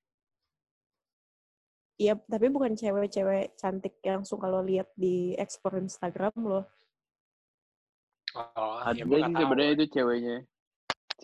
Iya, 1.95 2.19
tapi 2.27 2.51
bukan 2.51 2.75
cewek-cewek 2.75 3.55
cantik 3.55 4.03
yang 4.03 4.27
suka 4.27 4.51
lo 4.51 4.59
lihat 4.59 4.91
di 4.99 5.31
explore 5.39 5.79
Instagram 5.79 6.35
lo. 6.43 6.67
oh 8.35 8.83
Ada 8.83 8.99
ya 8.99 9.07
gue 9.07 9.15
sih 9.15 9.23
nggak 9.23 9.31
tahu 9.31 9.39
sebenarnya 9.47 9.71
itu 9.79 9.85
ceweknya. 9.95 10.37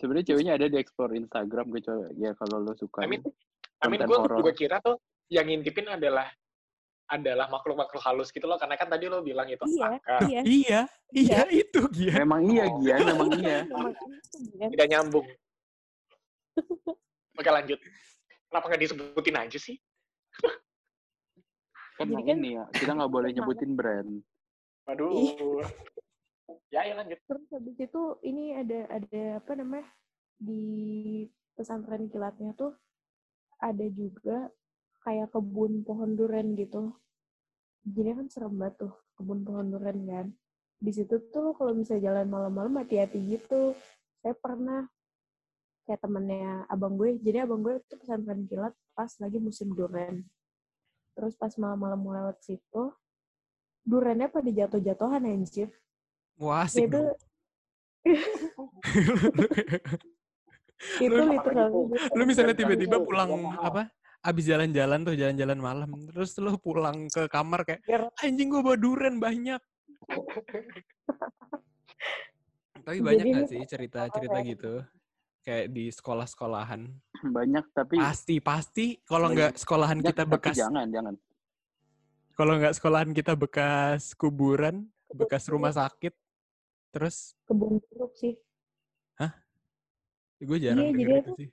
Sebenarnya 0.00 0.26
ceweknya 0.32 0.52
ada 0.56 0.66
di 0.72 0.76
explore 0.80 1.12
Instagram 1.12 1.66
kecuali 1.68 2.16
ya 2.16 2.32
kalau 2.40 2.56
lu 2.64 2.72
suka. 2.72 3.04
I 3.04 3.08
mean, 3.12 3.20
I 3.84 3.92
mean 3.92 4.00
konten 4.00 4.32
gue 4.32 4.40
juga 4.40 4.52
kira 4.56 4.76
tuh 4.80 4.96
yang 5.28 5.44
ngintipin 5.44 5.92
adalah 5.92 6.32
adalah 7.12 7.44
makhluk-makhluk 7.46 8.00
halus 8.00 8.32
gitu 8.32 8.44
loh 8.44 8.56
karena 8.56 8.72
kan 8.74 8.88
tadi 8.88 9.04
lo 9.04 9.20
bilang 9.20 9.44
itu 9.44 9.60
Iya, 9.68 10.00
akar 10.00 10.20
iya. 10.24 10.40
Iya, 10.48 10.80
iya 11.12 11.40
itu 11.52 11.80
Gian. 11.92 12.24
Memang 12.24 12.40
iya 12.48 12.64
Oh. 12.64 12.80
Gian, 12.80 13.00
memang 13.04 13.28
iya. 13.36 13.58
Gian. 14.56 14.68
tidak 14.72 14.88
nyambung 14.88 15.26
oke 17.32 17.50
lanjut 17.50 17.78
kenapa 18.48 18.64
nggak 18.66 18.82
disebutin 18.82 19.36
aja 19.38 19.58
sih 19.58 19.76
Kan 21.92 22.08
Jadi 22.08 22.24
kan- 22.24 22.40
ini 22.40 22.56
ya, 22.56 22.64
kita 22.72 22.96
nggak 22.96 23.12
boleh 23.12 23.28
nyebutin 23.30 23.76
brand. 23.76 24.10
Waduh. 24.88 25.12
Iya. 25.12 25.68
ya 26.72 26.80
ya 26.88 26.94
lanjut 26.96 27.20
Terus 27.20 27.44
habis 27.52 27.76
itu 27.76 28.02
ini 28.24 28.56
ada 28.56 28.80
ada 28.90 29.22
apa 29.38 29.52
namanya 29.52 29.84
di 30.40 30.64
pesantren 31.52 32.08
kilatnya 32.08 32.56
tuh 32.56 32.72
ada 33.60 33.86
juga 33.92 34.48
kayak 35.02 35.34
kebun 35.34 35.82
pohon 35.82 36.14
duren 36.14 36.54
gitu. 36.54 36.94
Jadi 37.82 38.14
kan 38.14 38.26
serem 38.30 38.54
banget 38.54 38.86
tuh 38.86 38.94
kebun 39.18 39.42
pohon 39.42 39.66
duren 39.70 39.98
kan. 40.06 40.26
Di 40.82 40.90
situ 40.94 41.18
tuh 41.30 41.54
kalau 41.58 41.74
misalnya 41.74 42.10
jalan 42.10 42.26
malam-malam 42.30 42.82
hati-hati 42.82 43.18
gitu. 43.26 43.74
Saya 44.22 44.34
pernah 44.38 44.86
kayak 45.86 46.00
temennya 46.02 46.66
abang 46.70 46.94
gue. 46.94 47.18
Jadi 47.18 47.38
abang 47.42 47.62
gue 47.62 47.82
tuh 47.90 47.98
pesantren 47.98 48.46
kilat 48.46 48.74
pas 48.94 49.10
lagi 49.18 49.38
musim 49.42 49.74
duren. 49.74 50.22
Terus 51.18 51.34
pas 51.34 51.52
malam-malam 51.58 51.98
mau 52.00 52.14
lewat 52.16 52.40
situ, 52.40 52.94
durennya 53.84 54.30
pada 54.30 54.48
jatuh-jatuhan 54.48 55.26
anjir. 55.26 55.68
Wah, 56.40 56.64
asik 56.64 56.88
Itu 56.88 57.00
itu 60.98 61.14
Lu- 61.14 61.30
literally 61.30 61.94
Lu 62.18 62.22
misalnya 62.26 62.54
tiba-tiba 62.58 62.98
pulang 63.02 63.30
apa? 63.60 63.92
Abis 64.22 64.46
jalan-jalan 64.46 65.02
tuh, 65.02 65.18
jalan-jalan 65.18 65.58
malam. 65.58 65.90
Terus 66.14 66.38
lu 66.38 66.54
pulang 66.62 67.10
ke 67.10 67.26
kamar 67.26 67.66
kayak, 67.66 67.82
anjing 68.22 68.54
gua 68.54 68.62
bawa 68.62 68.78
duren 68.78 69.18
banyak. 69.18 69.58
Tapi 72.82 72.98
Jadi 72.98 73.06
banyak 73.06 73.26
gak 73.26 73.42
ini 73.42 73.50
sih 73.50 73.62
cerita-cerita 73.66 74.38
gitu? 74.46 74.72
Kayak 75.42 75.74
di 75.74 75.90
sekolah-sekolahan. 75.90 76.86
Banyak 77.22 77.64
tapi 77.74 77.98
Pasti, 77.98 78.38
pasti. 78.38 78.86
Kalau 79.02 79.30
nggak 79.30 79.58
sekolahan 79.58 79.98
banyak, 79.98 80.10
kita 80.14 80.22
tapi 80.22 80.32
bekas, 80.38 80.56
jangan, 80.58 80.86
jangan. 80.90 81.14
kalau 82.38 82.54
nggak 82.58 82.74
sekolahan 82.78 83.10
kita 83.10 83.34
bekas 83.34 84.14
kuburan, 84.14 84.86
bekas 85.10 85.46
rumah 85.50 85.74
sakit, 85.74 86.14
terus 86.94 87.34
kebun 87.46 87.78
jeruk 87.90 88.14
sih. 88.14 88.34
gue 90.42 90.58
jarang 90.58 90.90
Iya, 90.90 90.98
jadi 90.98 91.12
itu 91.22 91.32
sih. 91.38 91.48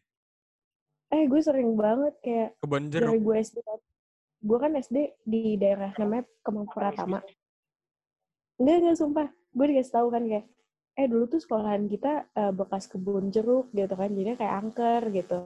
Eh, 1.09 1.23
gue 1.25 1.41
sering 1.41 1.73
banget 1.73 2.13
kayak 2.21 2.49
Kebun 2.61 2.93
dari 2.93 3.17
jeruk. 3.17 3.21
gue 3.25 3.35
SD. 3.41 3.57
Gue 4.39 4.57
kan 4.61 4.71
SD 4.77 4.97
di 5.25 5.57
daerah 5.57 5.91
namanya 5.97 6.23
Kemang 6.45 6.69
Pratama. 6.69 7.19
Enggak, 8.61 8.75
enggak, 8.79 8.97
sumpah. 8.97 9.27
Gue 9.49 9.65
dikasih 9.73 9.93
tahu 9.93 10.07
kan 10.13 10.23
kayak, 10.29 10.45
eh 10.99 11.05
dulu 11.09 11.25
tuh 11.25 11.39
sekolahan 11.41 11.89
kita 11.89 12.29
eh, 12.37 12.53
bekas 12.53 12.85
kebun 12.85 13.33
jeruk 13.33 13.73
gitu 13.73 13.93
kan. 13.97 14.09
Jadi 14.13 14.37
kayak 14.37 14.55
angker 14.61 15.01
gitu. 15.11 15.39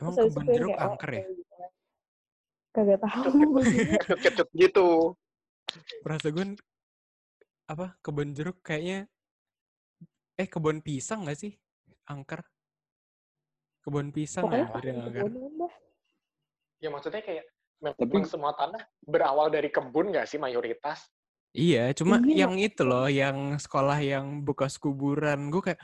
Emang 0.00 0.14
Terus 0.16 0.32
kebun 0.32 0.46
jeruk 0.48 0.70
kayak, 0.72 0.80
oh, 0.80 0.86
angker 0.88 1.10
ya? 1.12 1.20
oke, 1.20 1.30
gitu 1.36 1.52
kan. 1.52 1.70
Kagak 2.70 2.98
tahu 3.02 3.30
kecut-kecut 3.98 4.48
gitu 4.62 4.88
Perasa 6.02 6.30
gue 6.30 6.44
apa 7.70 7.94
kebun 8.02 8.34
jeruk 8.34 8.58
kayaknya 8.66 9.06
eh 10.34 10.48
kebun 10.50 10.82
pisang 10.82 11.22
gak 11.22 11.38
sih 11.38 11.54
angker 12.10 12.42
kebun 13.80 14.08
pisang 14.10 14.44
Pokoknya 14.44 14.66
ya 14.84 14.92
dah. 15.10 15.72
Ya 16.80 16.88
maksudnya 16.88 17.20
kayak 17.20 17.44
memang 17.80 17.96
Tapi- 17.96 18.28
semua 18.28 18.52
tanah 18.52 18.80
berawal 19.02 19.48
dari 19.48 19.68
kebun 19.68 20.12
nggak 20.12 20.28
sih 20.28 20.36
mayoritas? 20.36 21.08
iya 21.50 21.90
cuma 21.90 22.22
Iya. 22.22 22.46
yang 22.46 22.54
itu 22.56 22.86
loh 22.86 23.10
yang 23.10 23.58
sekolah 23.58 23.98
yang 23.98 24.46
bekas 24.46 24.78
kuburan 24.78 25.50
gue 25.50 25.58
kayak 25.60 25.82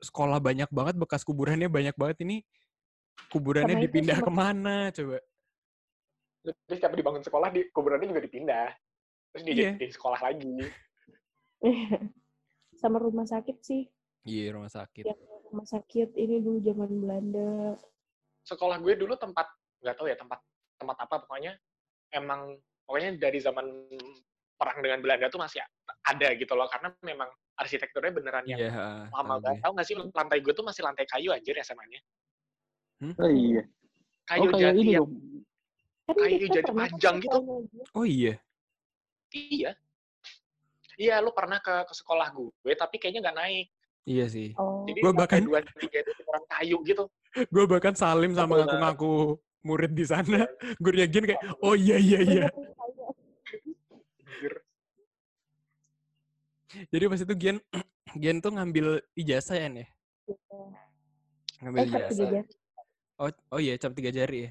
sekolah 0.00 0.40
banyak 0.40 0.72
banget 0.72 0.96
bekas 0.96 1.20
kuburannya 1.20 1.68
banyak 1.68 1.92
banget 1.92 2.24
ini 2.24 2.40
kuburannya 3.28 3.76
Sama 3.76 3.82
itu 3.82 3.86
dipindah 3.92 4.18
ke 4.18 4.30
mana 4.32 4.76
coba 4.88 5.20
Terus 6.38 6.56
setiap 6.70 6.94
dibangun 6.94 7.20
sekolah, 7.20 7.50
di 7.50 7.66
kuburannya 7.68 8.08
juga 8.08 8.22
dipindah. 8.24 8.70
Terus 9.34 9.42
Iya. 9.44 9.74
dijadiin 9.74 9.92
sekolah 9.92 10.20
lagi. 10.22 10.54
Sama 12.80 12.96
rumah 12.96 13.26
sakit 13.26 13.58
sih. 13.60 13.84
Iya 14.28 14.52
rumah 14.52 14.68
sakit 14.68 15.04
Yang 15.08 15.20
rumah 15.48 15.66
sakit 15.66 16.08
ini 16.20 16.36
dulu 16.44 16.58
zaman 16.60 16.90
Belanda. 17.00 17.52
Sekolah 18.44 18.76
gue 18.84 18.94
dulu 19.00 19.16
tempat, 19.16 19.48
nggak 19.80 19.94
tahu 19.96 20.06
ya 20.12 20.16
tempat 20.20 20.40
tempat 20.78 20.96
apa 21.08 21.16
pokoknya 21.26 21.56
emang 22.14 22.54
pokoknya 22.86 23.18
dari 23.18 23.40
zaman 23.40 23.66
perang 24.58 24.78
dengan 24.84 25.00
Belanda 25.02 25.26
tuh 25.32 25.40
masih 25.42 25.64
ada 26.06 26.28
gitu 26.36 26.52
loh 26.54 26.70
karena 26.70 26.92
memang 27.02 27.30
arsitekturnya 27.58 28.14
beneran 28.14 28.46
yang 28.46 28.70
ha, 28.70 29.10
lama 29.10 29.38
tahu 29.38 29.42
banget. 29.42 29.42
gue. 29.42 29.62
Tahu 29.64 29.72
nggak 29.74 29.86
sih 29.86 29.96
lantai 29.98 30.38
gue 30.44 30.52
tuh 30.54 30.66
masih 30.66 30.82
lantai 30.86 31.04
kayu 31.08 31.34
anjir 31.34 31.56
SMA-nya. 31.64 32.00
Oh 33.18 33.30
iya. 33.30 33.62
Kayu 34.28 34.50
oh 34.50 34.52
kayak 34.54 34.74
jati 34.74 34.80
ini 34.84 34.92
yang 34.94 35.06
dong. 35.06 35.12
Kayu 36.08 36.46
jadi 36.48 36.70
panjang 36.70 37.16
gitu. 37.20 37.38
oh 37.96 38.06
iya 38.06 38.38
iya. 39.32 39.72
Iya, 40.98 41.22
lu 41.22 41.30
pernah 41.30 41.62
ke, 41.62 41.86
ke 41.86 41.94
sekolah 41.94 42.34
gue, 42.34 42.74
tapi 42.74 42.98
kayaknya 42.98 43.30
nggak 43.30 43.38
naik. 43.38 43.66
Iya 44.08 44.24
sih. 44.26 44.56
Oh. 44.56 44.88
Jadi 44.88 44.98
Gua 44.98 45.12
bahkan- 45.12 45.44
dua 45.44 45.60
tiga 45.76 45.98
itu 46.00 46.10
beneran 46.16 46.44
kayu 46.48 46.76
gitu. 46.82 47.04
gue 47.52 47.64
bahkan 47.68 47.92
salim 47.92 48.32
sama 48.32 48.56
Betul. 48.56 48.64
ngaku-ngaku 48.64 49.12
murid 49.62 49.92
di 49.92 50.04
sana. 50.04 50.48
Gurunya 50.82 51.04
Gian 51.06 51.24
kayak 51.26 51.42
oh 51.60 51.76
iya 51.76 52.00
iya 52.00 52.20
iya. 52.24 52.46
Jadi 56.92 57.04
pas 57.04 57.20
itu 57.20 57.34
Gian 57.34 57.56
Gian 58.22 58.36
tuh 58.40 58.52
ngambil 58.56 58.86
ijazah 59.14 59.56
ya 59.56 59.68
Nen, 59.68 59.84
ya? 59.84 59.86
Ngambil 61.60 61.78
Eh, 61.78 61.86
ijazah. 61.88 62.16
jari. 62.16 62.40
oh 63.18 63.30
oh 63.50 63.60
iya 63.60 63.74
cap 63.76 63.92
tiga 63.92 64.08
jari 64.08 64.48
ya? 64.48 64.50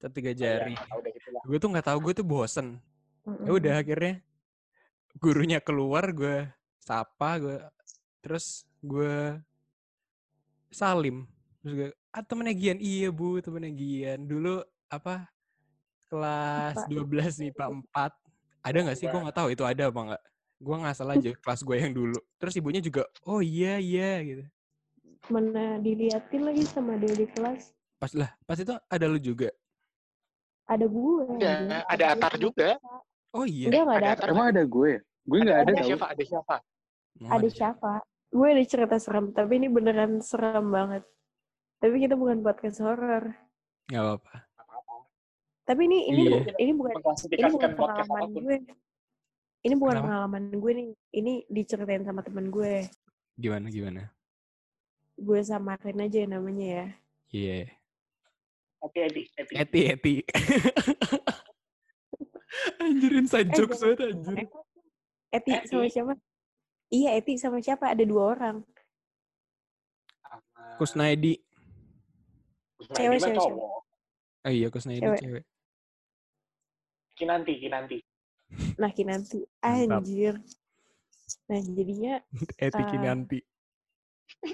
Cap 0.00 0.10
tiga 0.10 0.32
jari. 0.32 0.72
Ya, 0.74 0.82
udah 0.96 1.10
gitu 1.12 1.28
lah. 1.30 1.42
gue 1.44 1.58
tuh 1.60 1.68
nggak 1.70 1.86
tahu 1.86 1.98
gue 2.00 2.14
tuh 2.16 2.26
bosen. 2.26 2.80
Mm-mm. 3.20 3.44
ya 3.44 3.52
udah 3.52 3.74
akhirnya 3.84 4.14
gurunya 5.20 5.60
keluar 5.60 6.08
gue 6.08 6.48
sapa 6.80 7.36
gue 7.36 7.60
terus 8.24 8.64
gue 8.80 9.36
salim 10.70 11.26
terus 11.60 11.74
gue 11.76 11.88
ah 12.10 12.22
temennya 12.24 12.54
Gian 12.56 12.78
iya 12.80 13.08
bu 13.12 13.38
temennya 13.38 13.72
Gian 13.74 14.24
dulu 14.24 14.64
apa 14.88 15.28
kelas 16.10 16.88
IPA. 16.90 17.30
12 17.30 17.40
nih 17.46 17.50
pak 17.52 17.68
4 17.70 18.66
ada 18.66 18.78
nggak 18.82 18.98
sih 18.98 19.06
gue 19.06 19.20
nggak 19.20 19.36
tahu 19.36 19.48
itu 19.52 19.62
ada 19.62 19.88
apa 19.88 20.00
nggak 20.10 20.22
gue 20.60 20.76
ngasal 20.82 21.08
aja 21.12 21.30
kelas 21.44 21.60
gue 21.62 21.76
yang 21.76 21.92
dulu 21.92 22.18
terus 22.36 22.56
ibunya 22.56 22.80
juga 22.80 23.04
oh 23.24 23.40
iya 23.40 23.76
iya 23.78 24.20
gitu 24.24 24.44
Mana 25.28 25.76
diliatin 25.78 26.42
lagi 26.42 26.64
sama 26.64 26.96
dia 26.96 27.12
di 27.12 27.28
kelas. 27.28 27.76
pas 28.00 28.10
lah 28.16 28.32
pas 28.48 28.56
itu 28.56 28.72
ada 28.88 29.04
lu 29.04 29.20
juga 29.20 29.52
Ada 30.64 30.86
gue. 30.86 31.22
Ada, 31.36 31.50
anjir. 31.50 31.82
ada 31.84 32.04
Atar 32.14 32.32
juga. 32.38 32.70
Oh 33.34 33.42
iya 33.44 33.66
Enggak, 33.68 33.84
ada 33.84 33.90
Ada 33.90 34.06
Atar. 34.06 34.16
Atar. 34.16 34.28
Emang 34.32 34.46
ada 34.54 34.62
gue? 34.64 34.92
Gue 35.26 35.38
nggak 35.42 35.58
ada 35.60 35.72
Ada 35.74 35.82
siapa? 35.84 36.06
Ada 36.14 36.22
siapa? 36.24 36.56
Oh, 37.20 37.30
Ada 37.36 37.48
siapa? 37.50 37.92
Gue 38.30 38.48
ada 38.48 38.62
cerita 38.62 38.96
serem, 38.96 39.30
tapi 39.30 39.58
ini 39.58 39.66
beneran 39.66 40.18
serem 40.20 40.66
banget. 40.66 41.02
Tapi 41.76 41.96
kita 41.98 42.14
bukan 42.14 42.40
podcast 42.40 42.78
horor. 42.78 43.34
nggak 43.86 43.98
apa-apa 44.00 44.34
Apa-apa. 44.54 44.94
Tapi 45.64 45.80
ini 45.84 45.98
ini 46.06 46.22
Iya. 46.28 46.54
ini 46.58 46.72
bukan 46.72 46.94
ini 47.28 47.50
bukan 47.50 47.70
podcast 47.74 48.06
pengalaman 48.06 48.22
apa 48.22 48.30
pun. 48.30 48.42
gue. 48.44 48.58
Ini 49.60 49.74
bukan 49.74 49.90
Kenapa? 49.92 50.06
pengalaman 50.06 50.44
gue 50.52 50.72
nih. 50.72 50.88
Ini 51.12 51.32
diceritain 51.46 52.02
sama 52.02 52.20
temen 52.20 52.46
gue. 52.48 52.86
gimana 53.34 53.66
gimana 53.66 54.02
Gue 55.16 55.40
samarin 55.40 55.96
aja 55.98 56.20
namanya 56.24 56.66
ya. 56.66 56.86
iya 57.30 57.56
Eti, 58.80 58.98
Eti, 59.02 59.22
Eti. 59.34 59.52
Eti 59.54 59.80
Eti 59.86 60.14
anjir 62.78 63.12
inside 63.14 63.48
Eh, 63.48 63.64
banget 63.66 64.00
anjir 64.06 64.36
Eti 65.30 65.50
Eti. 65.52 65.66
sama 65.66 65.88
siapa? 65.88 66.14
Iya, 66.90 67.14
Eti 67.14 67.38
sama 67.38 67.62
siapa? 67.62 67.86
Ada 67.88 68.02
dua 68.02 68.34
orang. 68.34 68.56
Kusnaidi 70.76 71.36
Nah, 72.80 72.96
Cewek, 72.96 73.20
cewek, 73.20 73.36
cowok. 73.36 73.84
oh 74.40 74.50
iya 74.50 74.68
Kusnaidi 74.72 75.04
Cewek. 75.04 75.20
cewek 75.20 75.44
Kinanti, 77.12 77.52
Kinanti. 77.60 77.98
Nah, 78.80 78.88
Kinanti. 78.88 79.40
Anjir. 79.60 80.40
Nah, 81.44 81.60
jadinya 81.60 82.14
Eti 82.64 82.80
Ah. 82.80 82.88
Kinanti 82.88 83.38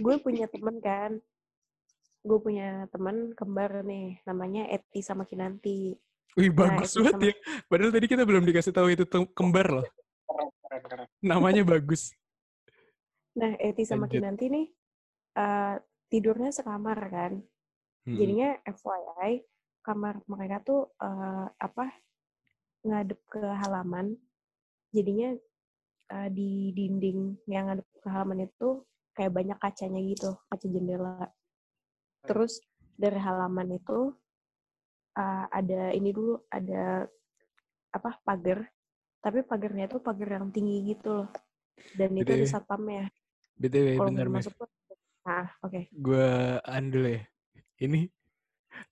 gue 0.03 0.17
punya 0.19 0.51
temen 0.51 0.83
kan. 0.83 1.23
Gue 2.21 2.39
punya 2.43 2.91
temen 2.91 3.31
kembar 3.33 3.87
nih. 3.87 4.19
Namanya 4.27 4.67
Eti 4.67 4.99
sama 4.99 5.23
Kinanti. 5.23 5.95
Wih 6.35 6.51
bagus 6.51 6.93
Eti 6.93 7.07
banget 7.07 7.15
sama- 7.15 7.27
ya. 7.31 7.35
Padahal 7.71 7.93
tadi 7.95 8.07
kita 8.11 8.23
belum 8.27 8.43
dikasih 8.43 8.75
tahu 8.75 8.91
itu 8.91 9.07
kembar 9.31 9.71
loh. 9.71 9.87
Keren, 10.27 10.49
keren, 10.59 10.83
keren. 10.91 11.07
Namanya 11.23 11.63
bagus. 11.63 12.11
Nah, 13.37 13.53
Eti 13.61 13.85
sama 13.85 14.09
Lanjut. 14.09 14.17
Kinanti 14.17 14.47
nih 14.49 14.67
eh, 15.37 15.77
tidurnya 16.09 16.51
sekamar 16.51 16.99
kan. 17.13 17.33
Hmm. 18.07 18.17
Jadinya 18.17 18.51
FYI, 18.65 19.45
kamar 19.85 20.25
mereka 20.25 20.57
tuh 20.65 20.81
eh, 20.99 21.47
apa 21.53 21.93
ngadep 22.87 23.21
ke 23.29 23.45
halaman. 23.45 24.17
Jadinya 24.91 25.37
eh, 26.17 26.29
di 26.33 26.73
dinding 26.73 27.45
yang 27.45 27.69
ngadep 27.69 27.89
ke 28.01 28.09
halaman 28.09 28.49
itu 28.49 28.83
kayak 29.13 29.33
banyak 29.33 29.59
kacanya 29.61 30.01
gitu, 30.01 30.33
kaca 30.49 30.67
jendela. 30.67 31.29
Terus 32.25 32.65
dari 32.97 33.21
halaman 33.21 33.77
itu 33.77 34.17
eh, 35.13 35.47
ada 35.53 35.93
ini 35.93 36.09
dulu 36.09 36.41
ada 36.49 37.05
apa 37.93 38.11
pagar, 38.25 38.65
tapi 39.21 39.45
pagarnya 39.45 39.93
itu 39.93 40.01
pagar 40.01 40.41
yang 40.41 40.49
tinggi 40.49 40.97
gitu 40.97 41.25
loh. 41.25 41.29
Dan 41.93 42.17
itu 42.17 42.33
ada 42.33 42.47
satpamnya. 42.49 43.13
BTW 43.57 43.89
bentar 43.99 44.29
Mev. 44.29 44.37
masuk 44.45 44.53
tuh, 44.55 44.69
nah 45.25 45.49
oke. 45.61 45.89
Gue 45.91 46.29
andul 46.63 47.05
ya. 47.09 47.23
Ini 47.79 48.05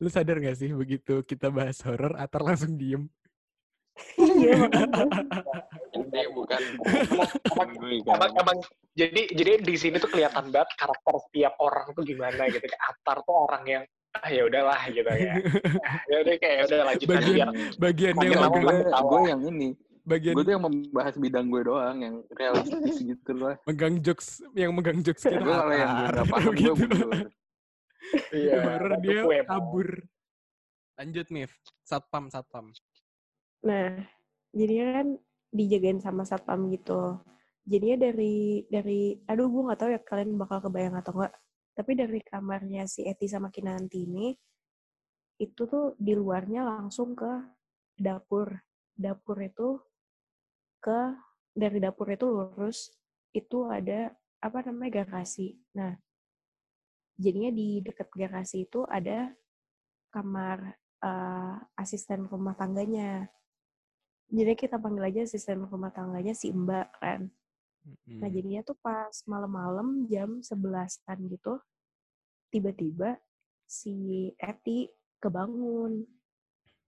lu 0.01 0.09
sadar 0.09 0.41
gak 0.41 0.57
sih 0.57 0.73
begitu 0.73 1.21
kita 1.23 1.53
bahas 1.53 1.77
horor 1.85 2.17
Atar 2.17 2.41
langsung 2.41 2.75
diem. 2.75 3.05
Iya. 4.17 4.67
Ini 5.95 6.21
bukan. 6.33 6.61
Emang, 7.55 7.71
gue 7.79 8.03
emang, 8.03 8.19
kan. 8.19 8.43
emang 8.43 8.59
jadi 8.95 9.23
jadi 9.31 9.51
di 9.63 9.75
sini 9.79 9.97
tuh 9.97 10.11
kelihatan 10.11 10.51
banget 10.51 10.71
karakter 10.75 11.15
setiap 11.29 11.55
orang 11.61 11.95
tuh 11.95 12.03
gimana 12.03 12.49
gitu. 12.51 12.65
Atar 12.75 13.23
tuh 13.23 13.37
orang 13.47 13.65
yang 13.65 13.85
ah 14.15 14.29
ya 14.31 14.43
udahlah 14.47 14.81
gitu 14.91 15.11
ya. 15.11 15.35
Ya 16.11 16.17
udah 16.23 16.35
kayak 16.39 16.59
udah 16.67 16.79
lanjut 16.87 17.07
aja 17.07 17.19
Bagian- 17.19 17.53
biar 17.55 17.75
Bagian 17.79 18.15
yang 18.19 19.05
gue 19.05 19.21
yang 19.29 19.43
ini. 19.47 19.69
Bagian 20.05 20.37
Gue 20.37 20.45
tuh 20.45 20.55
yang 20.55 20.65
membahas 20.65 21.15
bidang 21.17 21.47
gue 21.49 21.63
doang, 21.65 21.97
yang 22.01 22.15
realistis 22.37 22.97
gitu 23.01 23.31
loh. 23.33 23.57
megang 23.65 23.97
jokes 24.05 24.45
yang 24.53 24.71
megang 24.77 25.01
jokes 25.01 25.25
kita 25.25 25.41
Gue 25.41 25.57
kalau 25.57 25.75
yang 25.75 25.91
gue 25.97 26.09
gak 26.13 26.27
paham, 26.29 26.45
gue 26.45 26.53
Begitu. 26.53 26.73
mundur. 26.77 27.27
iya, 28.37 28.61
itu 29.01 29.01
dia 29.01 29.43
kabur. 29.49 29.89
Lanjut 30.95 31.27
Mif. 31.33 31.53
Satpam 31.83 32.31
satpam. 32.31 32.71
Nah, 33.65 33.99
jadinya 34.55 34.87
kan 35.03 35.09
dijagain 35.51 35.99
sama 35.99 36.23
satpam 36.23 36.69
gitu. 36.71 37.19
Jadinya 37.65 38.09
dari 38.13 38.63
dari 38.69 39.17
aduh 39.25 39.49
gue 39.49 39.63
nggak 39.67 39.81
tahu 39.81 39.91
ya 39.97 40.01
kalian 40.05 40.37
bakal 40.37 40.59
kebayang 40.69 41.01
atau 41.01 41.17
enggak. 41.17 41.33
Tapi 41.75 41.93
dari 41.99 42.21
kamarnya 42.23 42.85
si 42.87 43.03
Eti 43.03 43.27
sama 43.27 43.51
Kinanti 43.51 44.07
ini 44.07 44.31
itu 45.43 45.63
tuh 45.67 45.99
di 45.99 46.15
luarnya 46.15 46.63
langsung 46.63 47.17
ke 47.19 47.33
dapur. 47.99 48.53
Dapur 48.95 49.43
itu 49.43 49.81
ke 50.85 51.17
dari 51.57 51.81
dapur 51.81 52.13
itu 52.13 52.29
lurus 52.29 52.93
itu 53.33 53.65
ada 53.73 54.13
apa 54.45 54.61
namanya 54.69 55.01
garasi. 55.01 55.57
Nah, 55.73 55.97
jadinya 57.17 57.49
di 57.49 57.81
dekat 57.81 58.13
garasi 58.13 58.69
itu 58.69 58.85
ada 58.85 59.33
kamar 60.13 60.77
eh, 61.01 61.57
asisten 61.81 62.29
rumah 62.29 62.53
tangganya. 62.53 63.25
Jadi 64.29 64.53
kita 64.53 64.77
panggil 64.77 65.09
aja 65.09 65.21
asisten 65.25 65.65
rumah 65.65 65.89
tangganya 65.89 66.37
si 66.37 66.53
Mbak 66.53 66.89
kan. 67.01 67.33
Nah 67.85 68.29
jadinya 68.33 68.65
tuh 68.65 68.77
pas 68.81 69.13
malam-malam 69.29 70.09
jam 70.09 70.41
11-an 70.41 71.19
gitu, 71.29 71.61
tiba-tiba 72.49 73.21
si 73.69 74.33
Eti 74.41 74.89
kebangun. 75.21 76.09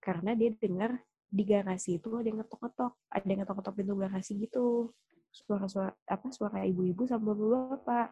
Karena 0.01 0.33
dia 0.33 0.55
dengar 0.57 0.97
di 1.27 1.43
garasi 1.43 1.99
itu 1.99 2.09
ada 2.15 2.27
yang 2.27 2.39
ngetok-ngetok, 2.41 2.93
ada 3.11 3.27
yang 3.27 3.41
ngetok-ngetok 3.43 3.75
pintu 3.75 3.95
garasi 3.99 4.33
gitu. 4.39 4.95
Suara-suara 5.35 5.93
apa 6.09 6.27
suara 6.33 6.65
ibu-ibu 6.65 7.05
sama 7.05 7.37
bapak-bapak 7.37 8.09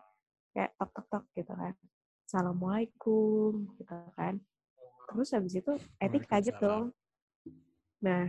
kayak 0.53 0.71
tok 0.77 0.91
tok 0.93 1.07
tok 1.09 1.25
gitu 1.33 1.53
kan. 1.55 1.75
Assalamualaikum 2.29 3.53
gitu 3.81 3.97
kan. 4.19 4.35
Terus 5.09 5.29
habis 5.33 5.55
itu 5.57 5.73
Eti 6.01 6.19
kaget 6.21 6.57
dong. 6.61 6.93
Nah, 8.05 8.29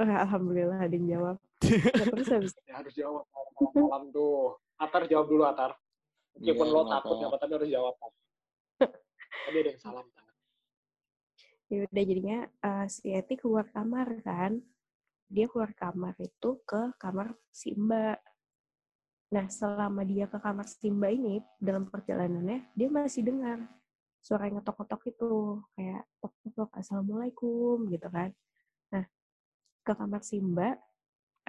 eh, 0.00 0.16
alhamdulillah 0.28 0.84
ada 0.84 0.94
yang 0.94 1.08
jawab. 1.08 1.36
Nah, 1.96 2.06
terus 2.12 2.28
habis 2.28 2.52
Ya 2.68 2.76
harus 2.76 2.92
jawab 2.92 3.24
malam 3.72 4.12
tuh. 4.12 4.60
Atar 4.76 5.08
jawab 5.08 5.26
dulu 5.32 5.48
Atar. 5.48 5.72
Meskipun 6.36 6.66
Iya, 6.66 6.74
lo 6.74 6.80
nggak 6.84 7.00
takut 7.06 7.16
nggak 7.22 7.40
tapi 7.40 7.52
harus 7.56 7.70
jawab. 7.70 7.94
Tadi 9.48 9.58
ada 9.62 9.70
yang 9.70 9.80
salam. 9.80 10.06
Ya 11.74 11.82
udah 11.90 12.04
jadinya 12.06 12.38
eh, 12.46 12.86
si 12.86 13.10
Eti 13.10 13.34
keluar 13.34 13.66
kamar 13.74 14.06
kan. 14.22 14.62
Dia 15.26 15.50
keluar 15.50 15.74
kamar 15.74 16.14
itu 16.22 16.62
ke 16.62 16.94
kamar 17.02 17.34
si 17.50 17.74
Mbak. 17.74 18.18
Nah, 19.34 19.46
selama 19.50 20.06
dia 20.06 20.30
ke 20.30 20.38
kamar 20.38 20.66
si 20.70 20.86
Mbak 20.94 21.10
ini, 21.10 21.34
dalam 21.58 21.90
perjalanannya, 21.90 22.70
dia 22.78 22.86
masih 22.86 23.26
dengar 23.26 23.66
suara 24.22 24.46
ngetok-ngetok 24.46 25.02
itu. 25.10 25.32
Kayak 25.74 26.02
tok-tok, 26.22 26.70
Assalamualaikum, 26.78 27.90
gitu 27.90 28.06
kan. 28.14 28.30
Nah, 28.94 29.04
ke 29.82 29.92
kamar 29.98 30.22
si 30.22 30.38
Mbak, 30.38 30.76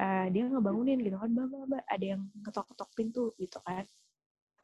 eh, 0.01 0.27
dia 0.33 0.43
ngebangunin 0.49 0.97
gitu 1.05 1.21
kan, 1.21 1.29
Mbak, 1.29 1.45
Mbak, 1.69 1.83
ada 1.85 2.05
yang 2.17 2.21
ngetok-ngetok 2.41 2.89
pintu, 2.97 3.23
gitu 3.38 3.61
kan. 3.61 3.85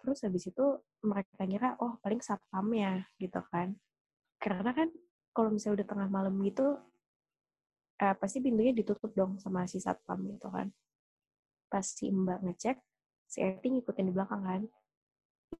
Terus 0.01 0.17
habis 0.25 0.43
itu 0.49 0.65
mereka 1.05 1.45
ngira, 1.45 1.77
oh 1.77 2.01
paling 2.01 2.25
satpamnya, 2.25 3.05
gitu 3.21 3.37
kan. 3.53 3.77
Karena 4.41 4.73
kan 4.73 4.89
kalau 5.31 5.49
misalnya 5.51 5.81
udah 5.83 5.87
tengah 5.87 6.07
malam 6.11 6.35
gitu, 6.43 6.75
eh, 8.01 8.15
pasti 8.17 8.37
pintunya 8.43 8.73
ditutup 8.75 9.11
dong 9.15 9.39
sama 9.39 9.63
si 9.69 9.79
satpam 9.79 10.19
gitu 10.27 10.47
kan. 10.51 10.67
Pas 11.71 11.85
si 11.85 12.11
Mbak 12.11 12.39
ngecek, 12.43 12.77
si 13.31 13.39
Eti 13.39 13.67
ngikutin 13.71 14.05
di 14.09 14.13
belakang 14.13 14.43
kan. 14.43 14.61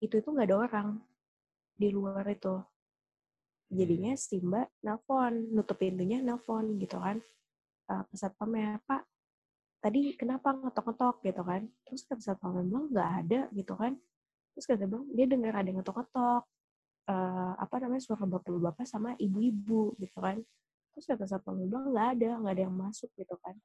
Itu 0.03 0.19
itu 0.19 0.27
nggak 0.31 0.47
ada 0.51 0.57
orang 0.57 0.87
di 1.77 1.87
luar 1.93 2.25
itu. 2.27 2.59
Jadinya 3.71 4.13
si 4.19 4.43
Mbak 4.43 4.83
nelpon, 4.83 5.33
nutup 5.55 5.79
pintunya 5.79 6.19
nelpon 6.19 6.75
gitu 6.75 6.99
kan. 6.99 7.23
Eh, 7.87 8.03
ke 8.11 8.15
satpamnya, 8.19 8.83
Pak, 8.83 9.01
tadi 9.79 10.13
kenapa 10.19 10.51
ngetok-ngetok 10.51 11.15
gitu 11.23 11.41
kan. 11.47 11.61
Terus 11.87 12.01
kata 12.03 12.21
satpamnya 12.21 12.63
bilang 12.67 12.85
nggak 12.91 13.09
ada 13.23 13.39
gitu 13.55 13.73
kan. 13.79 13.93
Terus 14.51 14.65
kata 14.67 14.83
bilang, 14.89 15.07
dia 15.15 15.25
dengar 15.31 15.53
ada 15.55 15.67
yang 15.67 15.79
ngetok-ngetok. 15.79 16.43
Eh, 17.09 17.53
apa 17.57 17.75
namanya, 17.81 18.03
suara 18.03 18.25
bapak-bapak 18.29 18.85
sama 18.85 19.17
ibu-ibu 19.17 19.97
gitu 19.97 20.17
kan. 20.21 20.37
Terus 20.93 21.05
kata 21.07 21.25
satpamnya 21.25 21.65
bilang 21.65 21.89
nggak 21.89 22.07
ada, 22.19 22.29
nggak 22.37 22.53
ada 22.53 22.63
yang 22.67 22.75
masuk 22.77 23.09
gitu 23.17 23.35
kan. 23.41 23.55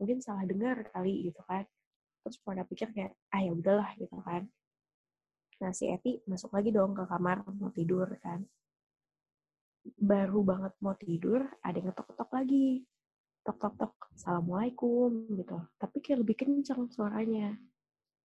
Mungkin 0.00 0.18
salah 0.24 0.44
dengar 0.48 0.80
kali 0.88 1.28
gitu 1.28 1.42
kan. 1.44 1.66
Terus 2.24 2.36
pada 2.40 2.62
pikir 2.64 2.88
kayak 2.94 3.12
ah 3.34 3.40
ya 3.42 3.52
udahlah 3.52 3.90
gitu 4.00 4.16
kan. 4.24 4.48
Nah 5.60 5.72
si 5.76 5.92
Eti 5.92 6.24
masuk 6.24 6.56
lagi 6.56 6.72
dong 6.72 6.96
ke 6.96 7.04
kamar 7.04 7.44
mau 7.58 7.68
tidur 7.74 8.08
kan. 8.24 8.40
Baru 10.00 10.40
banget 10.46 10.72
mau 10.80 10.96
tidur 10.96 11.44
ada 11.60 11.76
yang 11.76 11.92
ngetok-ketok 11.92 12.30
lagi. 12.32 12.68
Tok 13.44 13.56
tok 13.60 13.74
tok 13.76 13.94
assalamualaikum 14.16 15.36
gitu. 15.36 15.58
Tapi 15.76 15.96
kayak 16.00 16.18
lebih 16.24 16.36
kencang 16.38 16.88
suaranya. 16.88 17.56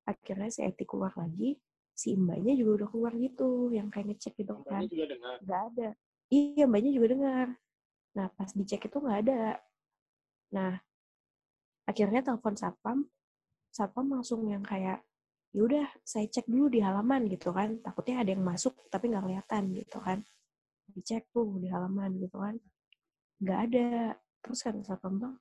Akhirnya 0.07 0.47
si 0.53 0.63
Eti 0.63 0.85
keluar 0.87 1.11
lagi 1.17 1.59
si 1.95 2.11
mbaknya 2.19 2.53
juga 2.59 2.83
udah 2.83 2.87
keluar 2.91 3.13
gitu 3.15 3.71
yang 3.71 3.87
kayak 3.87 4.11
ngecek 4.11 4.35
gitu 4.35 4.51
kan 4.67 4.83
Mbaknya 4.83 4.91
juga 4.91 5.05
dengar. 5.15 5.35
nggak 5.39 5.61
ada. 5.71 5.89
Iya 6.27 6.63
mbaknya 6.67 6.91
juga 6.91 7.07
dengar. 7.15 7.47
Nah 8.19 8.27
pas 8.35 8.49
dicek 8.51 8.81
itu 8.91 8.97
nggak 8.99 9.19
ada. 9.23 9.41
Nah 10.51 10.73
akhirnya 11.87 12.19
telepon 12.19 12.55
satpam. 12.59 12.97
Satpam 13.71 14.07
langsung 14.11 14.43
yang 14.51 14.59
kayak 14.59 14.99
yaudah 15.55 15.87
saya 16.03 16.27
cek 16.27 16.51
dulu 16.51 16.67
di 16.67 16.83
halaman 16.83 17.31
gitu 17.31 17.55
kan. 17.55 17.79
Takutnya 17.79 18.27
ada 18.27 18.29
yang 18.35 18.43
masuk 18.43 18.75
tapi 18.91 19.15
nggak 19.15 19.23
kelihatan 19.23 19.63
gitu 19.71 19.97
kan. 20.03 20.19
Dicek 20.91 21.31
tuh 21.31 21.55
di 21.63 21.71
halaman 21.71 22.11
gitu 22.19 22.35
kan. 22.35 22.59
Nggak 23.39 23.59
ada. 23.71 23.87
Terus 24.43 24.59
kan 24.59 24.75
satpam 24.83 25.15
bilang 25.15 25.35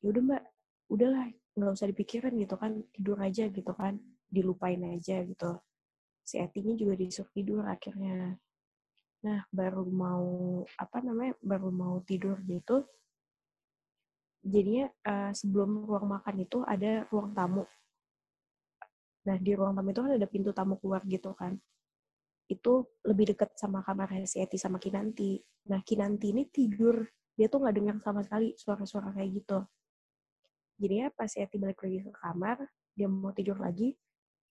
yaudah 0.00 0.22
mbak 0.24 0.42
udahlah 0.88 1.28
nggak 1.52 1.70
usah 1.76 1.88
dipikirin 1.92 2.32
gitu 2.40 2.56
kan. 2.56 2.80
Tidur 2.96 3.20
aja 3.20 3.44
gitu 3.52 3.72
kan. 3.76 4.00
Dilupain 4.32 4.80
aja 4.88 5.20
gitu 5.20 5.52
si 6.28 6.36
Etinya 6.36 6.76
juga 6.76 6.92
disuruh 7.00 7.32
tidur 7.32 7.64
akhirnya. 7.64 8.36
Nah 9.24 9.40
baru 9.48 9.88
mau 9.88 10.28
apa 10.76 11.00
namanya 11.00 11.32
baru 11.40 11.72
mau 11.72 12.04
tidur 12.04 12.36
gitu 12.44 12.84
jadinya 14.44 14.86
eh, 14.88 15.32
sebelum 15.32 15.88
ruang 15.88 16.06
makan 16.20 16.36
itu 16.44 16.58
ada 16.68 17.08
ruang 17.08 17.32
tamu. 17.32 17.64
Nah 19.26 19.36
di 19.40 19.52
ruang 19.56 19.72
tamu 19.72 19.88
itu 19.90 20.00
kan 20.04 20.12
ada 20.14 20.28
pintu 20.28 20.50
tamu 20.52 20.76
keluar 20.76 21.02
gitu 21.08 21.32
kan. 21.32 21.56
Itu 22.48 22.88
lebih 23.04 23.34
dekat 23.34 23.56
sama 23.56 23.80
kamarnya 23.84 24.24
si 24.24 24.40
Eti 24.40 24.56
sama 24.56 24.76
Kinanti. 24.76 25.40
Nah 25.72 25.80
Kinanti 25.80 26.32
ini 26.32 26.44
tidur. 26.48 27.04
Dia 27.38 27.46
tuh 27.46 27.62
nggak 27.62 27.74
dengar 27.76 27.96
sama 28.02 28.20
sekali 28.26 28.54
suara-suara 28.58 29.14
kayak 29.14 29.30
gitu. 29.42 29.58
Jadinya 30.78 31.08
pas 31.14 31.28
si 31.30 31.38
Eti 31.42 31.56
balik 31.58 31.80
lagi 31.82 31.98
ke 32.06 32.12
kamar 32.14 32.58
dia 32.98 33.06
mau 33.06 33.30
tidur 33.30 33.62
lagi 33.62 33.94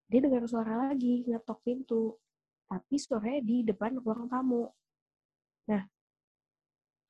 dia 0.06 0.20
dengar 0.22 0.46
suara 0.46 0.90
lagi 0.90 1.26
ngetok 1.26 1.58
pintu. 1.66 2.14
Tapi 2.66 2.94
suaranya 2.98 3.42
di 3.42 3.56
depan 3.66 3.98
ruang 3.98 4.26
tamu. 4.30 4.66
Nah 5.70 5.82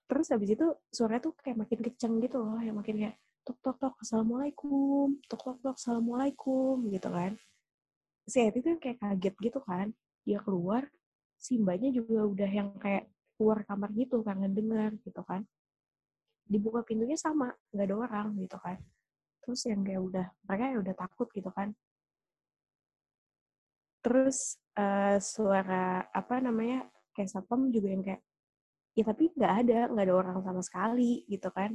terus 0.06 0.30
habis 0.30 0.54
itu 0.54 0.66
suaranya 0.94 1.22
tuh 1.28 1.34
kayak 1.34 1.66
makin 1.66 1.82
kenceng 1.82 2.22
gitu 2.22 2.38
loh 2.38 2.62
yang 2.62 2.78
makin 2.78 2.94
kayak 2.94 3.16
tok 3.42 3.58
tok 3.58 3.76
tok 3.82 3.94
assalamualaikum 3.98 5.18
tok 5.26 5.40
tok 5.42 5.58
tok 5.60 5.76
assalamualaikum 5.76 6.76
gitu 6.92 7.08
kan. 7.12 7.32
Si 8.26 8.42
Eti 8.42 8.58
tuh 8.64 8.80
kayak 8.80 8.98
kaget 9.02 9.34
gitu 9.50 9.60
kan. 9.60 9.92
Dia 10.26 10.40
keluar 10.42 10.88
si 11.36 11.60
mbaknya 11.60 11.92
juga 11.92 12.26
udah 12.26 12.50
yang 12.50 12.68
kayak 12.80 13.06
keluar 13.36 13.60
kamar 13.68 13.90
gitu 13.92 14.24
kangen 14.24 14.52
dengar 14.56 14.90
gitu 15.04 15.20
kan. 15.26 15.44
Dibuka 16.46 16.80
pintunya 16.86 17.18
sama 17.18 17.52
nggak 17.74 17.86
ada 17.90 17.96
orang 17.96 18.26
gitu 18.40 18.56
kan. 18.62 18.78
Terus 19.42 19.60
yang 19.68 19.82
kayak 19.84 20.02
udah 20.02 20.26
mereka 20.46 20.64
ya 20.70 20.78
udah 20.80 20.94
takut 20.96 21.28
gitu 21.34 21.50
kan 21.52 21.74
terus 24.06 24.62
eh, 24.78 25.18
suara 25.18 26.06
apa 26.14 26.38
namanya 26.38 26.86
kayak 27.10 27.26
satpam 27.26 27.74
juga 27.74 27.90
yang 27.90 28.06
kayak 28.06 28.22
ya 28.94 29.02
tapi 29.02 29.34
nggak 29.34 29.54
ada 29.66 29.78
nggak 29.90 30.04
ada 30.06 30.14
orang 30.14 30.38
sama 30.46 30.62
sekali 30.62 31.26
gitu 31.26 31.50
kan. 31.50 31.74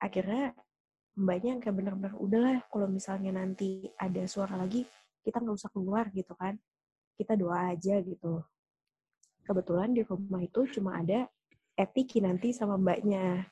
Akhirnya 0.00 0.56
mbaknya 1.12 1.48
yang 1.52 1.60
kayak 1.60 1.76
bener-bener 1.76 2.14
udahlah 2.16 2.58
kalau 2.72 2.88
misalnya 2.88 3.36
nanti 3.36 3.84
ada 4.00 4.24
suara 4.24 4.56
lagi 4.56 4.88
kita 5.20 5.44
nggak 5.44 5.56
usah 5.60 5.68
keluar 5.68 6.08
gitu 6.16 6.32
kan. 6.40 6.56
Kita 7.20 7.36
doa 7.36 7.76
aja 7.76 8.00
gitu. 8.00 8.40
Kebetulan 9.44 9.92
di 9.92 10.00
rumah 10.08 10.40
itu 10.40 10.64
cuma 10.72 10.96
ada 11.04 11.28
Eti 11.76 12.08
Kinanti 12.08 12.56
sama 12.56 12.80
mbaknya. 12.80 13.44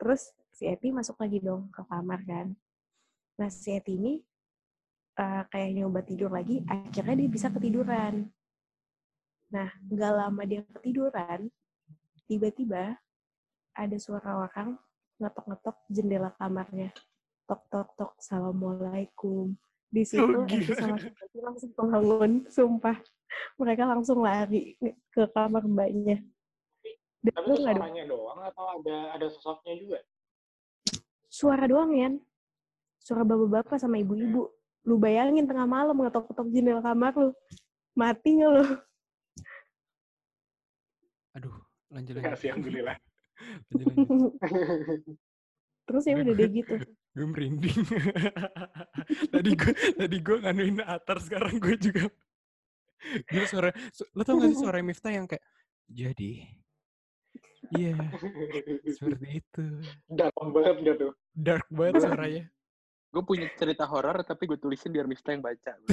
Terus 0.00 0.32
si 0.56 0.64
Eti 0.64 0.88
masuk 0.88 1.20
lagi 1.20 1.36
dong 1.44 1.68
ke 1.68 1.84
kamar 1.84 2.24
kan. 2.24 2.56
Nah 3.36 3.52
si 3.52 3.76
Eti 3.76 4.00
ini 4.00 4.16
eh, 5.20 5.42
kayak 5.52 5.70
nyoba 5.76 6.00
tidur 6.00 6.32
lagi 6.32 6.64
akhirnya 6.64 7.14
dia 7.20 7.28
bisa 7.28 7.52
ketiduran. 7.52 8.26
Nah 9.52 9.68
nggak 9.86 10.12
lama 10.16 10.42
dia 10.48 10.64
ketiduran 10.72 11.52
tiba-tiba 12.24 12.96
ada 13.76 13.96
suara 14.00 14.48
orang 14.48 14.80
ngetok-ngetok 15.20 15.76
jendela 15.92 16.32
kamarnya. 16.40 16.90
Tok 17.44 17.62
tok 17.68 17.88
tok 17.98 18.12
assalamualaikum. 18.16 19.52
Di 19.90 20.06
situ 20.06 20.22
Oh, 20.22 20.46
gila. 20.46 20.74
sama 20.78 20.96
Kinanti 20.96 21.38
langsung 21.42 21.70
bangun 21.74 22.32
sumpah. 22.46 22.96
Mereka 23.58 23.82
langsung 23.86 24.22
lari 24.22 24.78
ke 25.10 25.22
kamar 25.34 25.66
mbaknya. 25.66 26.22
Dan 27.20 27.34
Tapi 27.36 27.52
itu 27.52 27.62
ada 27.68 27.74
suaranya 27.76 28.04
doang 28.08 28.40
atau 28.40 28.64
ada 28.80 28.96
ada 29.12 29.26
sosoknya 29.28 29.74
juga? 29.76 29.98
suara 31.30 31.62
doang 31.70 31.94
ya 31.94 32.10
suara 32.98 33.22
bapak-bapak 33.22 33.78
sama 33.78 34.02
ibu-ibu 34.02 34.50
lu 34.82 34.96
bayangin 34.96 35.44
tengah 35.44 35.68
malam 35.68 35.96
ngetok-ketok 35.96 36.48
jendela 36.48 36.80
kamar 36.80 37.12
lu 37.12 37.28
mati 37.92 38.30
nggak 38.36 38.50
lu 38.50 38.64
Aduh, 41.30 41.54
lanjut 41.94 42.18
lanjut. 42.18 42.38
sih, 42.42 42.50
alhamdulillah. 42.50 42.96
lanjut, 43.70 43.94
lanjut. 44.02 44.32
terus 45.86 46.04
ya 46.06 46.14
udah 46.18 46.34
deh 46.34 46.50
gitu 46.50 46.74
Gue 47.10 47.26
merinding. 47.26 47.78
tadi 49.34 49.50
gue 49.54 49.72
tadi 49.94 50.16
gue 50.18 50.36
nganuin 50.42 50.78
Atar 50.82 51.18
sekarang 51.18 51.58
gue 51.58 51.74
juga. 51.74 52.06
Gue 53.26 53.44
suara, 53.46 53.70
su- 53.90 54.06
lo 54.14 54.22
tau 54.22 54.38
gak 54.38 54.50
sih 54.54 54.62
suara 54.62 54.78
Miftah 54.82 55.10
yang 55.10 55.26
kayak 55.26 55.42
jadi 55.86 56.46
Iya, 57.70 57.94
seperti 58.90 59.42
itu. 59.42 59.64
Dalam 60.10 60.46
banget 60.50 60.74
gak 60.82 60.96
tuh? 60.98 61.12
Dark 61.30 61.66
banget 61.70 62.02
suaranya. 62.02 62.44
Gue 63.10 63.22
punya 63.22 63.50
cerita 63.58 63.84
horor 63.84 64.22
tapi 64.22 64.46
gue 64.46 64.54
tulisin 64.54 64.90
biar 64.90 65.04
Miftah 65.04 65.34
yang 65.34 65.42
baca. 65.42 65.72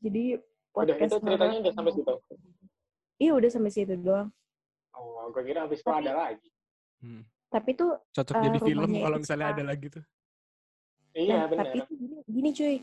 jadi 0.00 0.40
Udah, 0.72 0.94
podcast 0.96 1.12
itu 1.12 1.18
ceritanya 1.20 1.56
udah 1.60 1.72
sampai 1.74 1.92
situ. 1.92 2.14
iya 3.20 3.32
udah 3.36 3.50
sampai 3.50 3.70
situ 3.70 3.94
doang 4.00 4.28
Oh, 4.90 5.28
gue 5.30 5.42
kira 5.44 5.62
habis 5.64 5.78
itu 5.78 5.86
ada 5.86 6.12
lagi. 6.12 6.50
Hmm. 6.98 7.22
Tapi 7.46 7.78
tuh 7.78 7.94
Cocok 8.10 8.34
Eh, 8.36 8.42
jadi 8.42 8.58
film 8.58 8.90
kalau 8.98 9.16
misalnya 9.16 9.46
sama- 9.46 9.54
ada 9.54 9.64
lagi 9.70 9.86
tuh. 9.86 10.04
Iya, 11.14 11.34
Nah, 11.36 11.46
benar. 11.46 11.62
tapi 11.62 11.76
tuh 11.80 11.94
gini, 11.94 12.16
gini 12.26 12.48
cuy, 12.50 12.76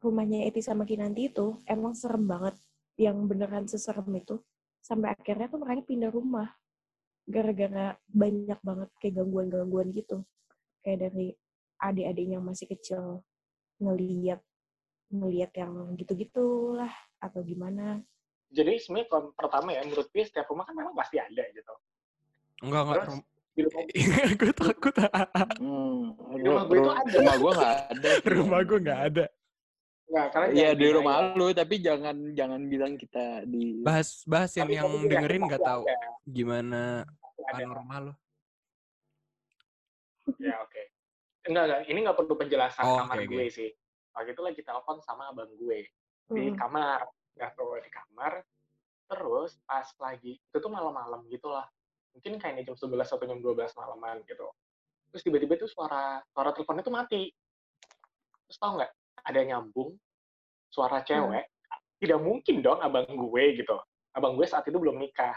rumahnya 0.00 0.38
Eti 0.48 0.60
sama 0.60 0.88
Kinanti 0.88 1.28
itu 1.28 1.60
emang 1.64 1.92
serem 1.92 2.24
banget. 2.24 2.56
Yang 2.96 3.16
beneran 3.28 3.64
seserem 3.64 4.08
itu. 4.14 4.40
Sampai 4.80 5.12
akhirnya 5.12 5.48
tuh 5.48 5.60
mereka 5.60 5.84
pindah 5.84 6.08
rumah. 6.08 6.48
Gara-gara 7.30 7.86
banyak 8.10 8.58
banget 8.60 8.90
kayak 8.98 9.14
gangguan-gangguan 9.22 9.94
gitu. 9.94 10.26
Kayak 10.82 11.10
dari 11.10 11.30
adik-adiknya 11.78 12.42
yang 12.42 12.46
masih 12.46 12.66
kecil 12.68 13.22
ngeliat 13.80 14.42
ngeliat 15.10 15.50
yang 15.56 15.94
gitu-gitu 15.98 16.74
lah 16.74 16.92
atau 17.18 17.42
gimana. 17.42 17.98
Jadi 18.50 18.78
sebenarnya 18.82 19.08
kalau 19.10 19.22
pertama 19.34 19.70
ya, 19.70 19.82
menurut 19.86 20.06
gue 20.10 20.22
setiap 20.22 20.46
rumah 20.50 20.66
kan 20.66 20.74
memang 20.74 20.94
pasti 20.94 21.18
ada 21.18 21.42
gitu. 21.50 21.74
Enggak, 22.66 22.82
enggak. 22.82 22.96
Terus 23.06 23.18
di 23.56 23.62
rumah, 23.66 23.82
gue 24.38 24.52
takut. 24.54 24.94
Hmm, 25.58 26.02
rumah 26.38 26.62
gue 26.66 26.78
ru- 26.78 26.94
ada. 26.94 27.16
Rumah 27.18 27.36
gue 27.38 27.52
nggak 27.54 27.74
ada. 27.90 28.10
rumah 28.26 28.60
gue 28.62 28.78
nggak 28.82 29.00
ada. 29.10 29.24
Enggak, 30.10 30.26
karena 30.34 30.46
Iya 30.50 30.70
jangan 30.74 30.78
di 30.78 30.86
rumah 30.90 31.14
ya. 31.14 31.26
lu, 31.38 31.46
tapi 31.54 31.74
jangan 31.78 32.16
jangan 32.34 32.60
bilang 32.66 32.92
kita 32.98 33.24
di. 33.46 33.62
Bahas 33.82 34.22
bahas 34.26 34.50
yang 34.54 34.70
Tapi 34.70 34.78
yang 34.78 34.90
dengerin 35.06 35.42
nggak 35.46 35.62
tahu 35.62 35.82
ada, 35.86 36.10
gimana 36.26 36.82
ada. 37.50 37.58
panorama 37.60 37.94
lo. 38.00 38.12
Ya 40.38 40.56
oke. 40.62 40.82
Enggak, 41.48 41.64
enggak. 41.66 41.80
Ini 41.88 41.98
nggak 42.04 42.16
perlu 42.16 42.34
penjelasan 42.36 42.84
Oh, 42.84 42.96
kamar 43.02 43.16
oke. 43.18 43.26
gue 43.28 43.46
sih. 43.50 43.70
Waktu 44.12 44.30
itu 44.34 44.42
lagi 44.42 44.60
telepon 44.62 44.98
sama 45.00 45.30
abang 45.30 45.50
gue 45.56 45.86
di 46.30 46.42
Mm. 46.52 46.56
kamar. 46.56 47.06
Nggak 47.34 47.50
tahu 47.56 47.78
di 47.80 47.90
kamar. 47.90 48.32
Terus 49.10 49.58
pas 49.66 49.88
lagi, 49.98 50.38
itu 50.38 50.56
tuh 50.56 50.70
malam-malam 50.70 51.26
gitu 51.26 51.50
lah. 51.50 51.66
Mungkin 52.14 52.38
kayaknya 52.38 52.70
jam 52.70 52.76
11 52.78 53.10
atau 53.10 53.26
jam 53.26 53.38
12 53.42 53.74
malaman 53.74 54.22
gitu. 54.22 54.46
Terus 55.10 55.22
tiba-tiba 55.26 55.58
tuh 55.58 55.66
suara 55.66 56.22
suara 56.30 56.54
teleponnya 56.54 56.86
tuh 56.86 56.94
mati. 56.94 57.22
Terus 58.46 58.58
tau 58.58 58.78
nggak? 58.78 58.90
Ada 59.26 59.40
nyambung 59.46 59.98
suara 60.70 61.02
cewek. 61.02 61.50
Tidak 61.98 62.18
mungkin 62.22 62.62
dong 62.62 62.78
abang 62.78 63.06
gue 63.06 63.44
gitu. 63.58 63.74
Abang 64.14 64.38
gue 64.38 64.46
saat 64.46 64.62
itu 64.66 64.78
belum 64.78 64.98
nikah. 64.98 65.34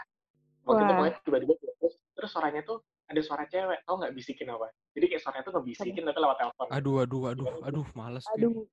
Waktu 0.64 0.80
itu 0.80 0.86
Wah. 0.86 0.96
pokoknya 0.96 1.14
tiba-tiba 1.20 1.54
terus, 1.60 1.94
terus 2.14 2.30
suaranya 2.30 2.62
tuh 2.62 2.80
ada 3.10 3.20
suara 3.20 3.44
cewek. 3.44 3.84
Tau 3.84 4.00
nggak 4.00 4.14
bisikin 4.14 4.48
apa? 4.48 4.70
Jadi 4.94 5.04
kayak 5.10 5.22
suaranya 5.22 5.44
tuh 5.44 5.52
ngebisikin 5.58 6.02
tapi 6.06 6.18
lewat 6.22 6.38
telepon. 6.40 6.66
Aduh, 6.70 6.96
aduh, 7.02 7.22
aduh, 7.34 7.46
aduh, 7.66 7.86
males. 7.92 8.24
Aduh. 8.38 8.64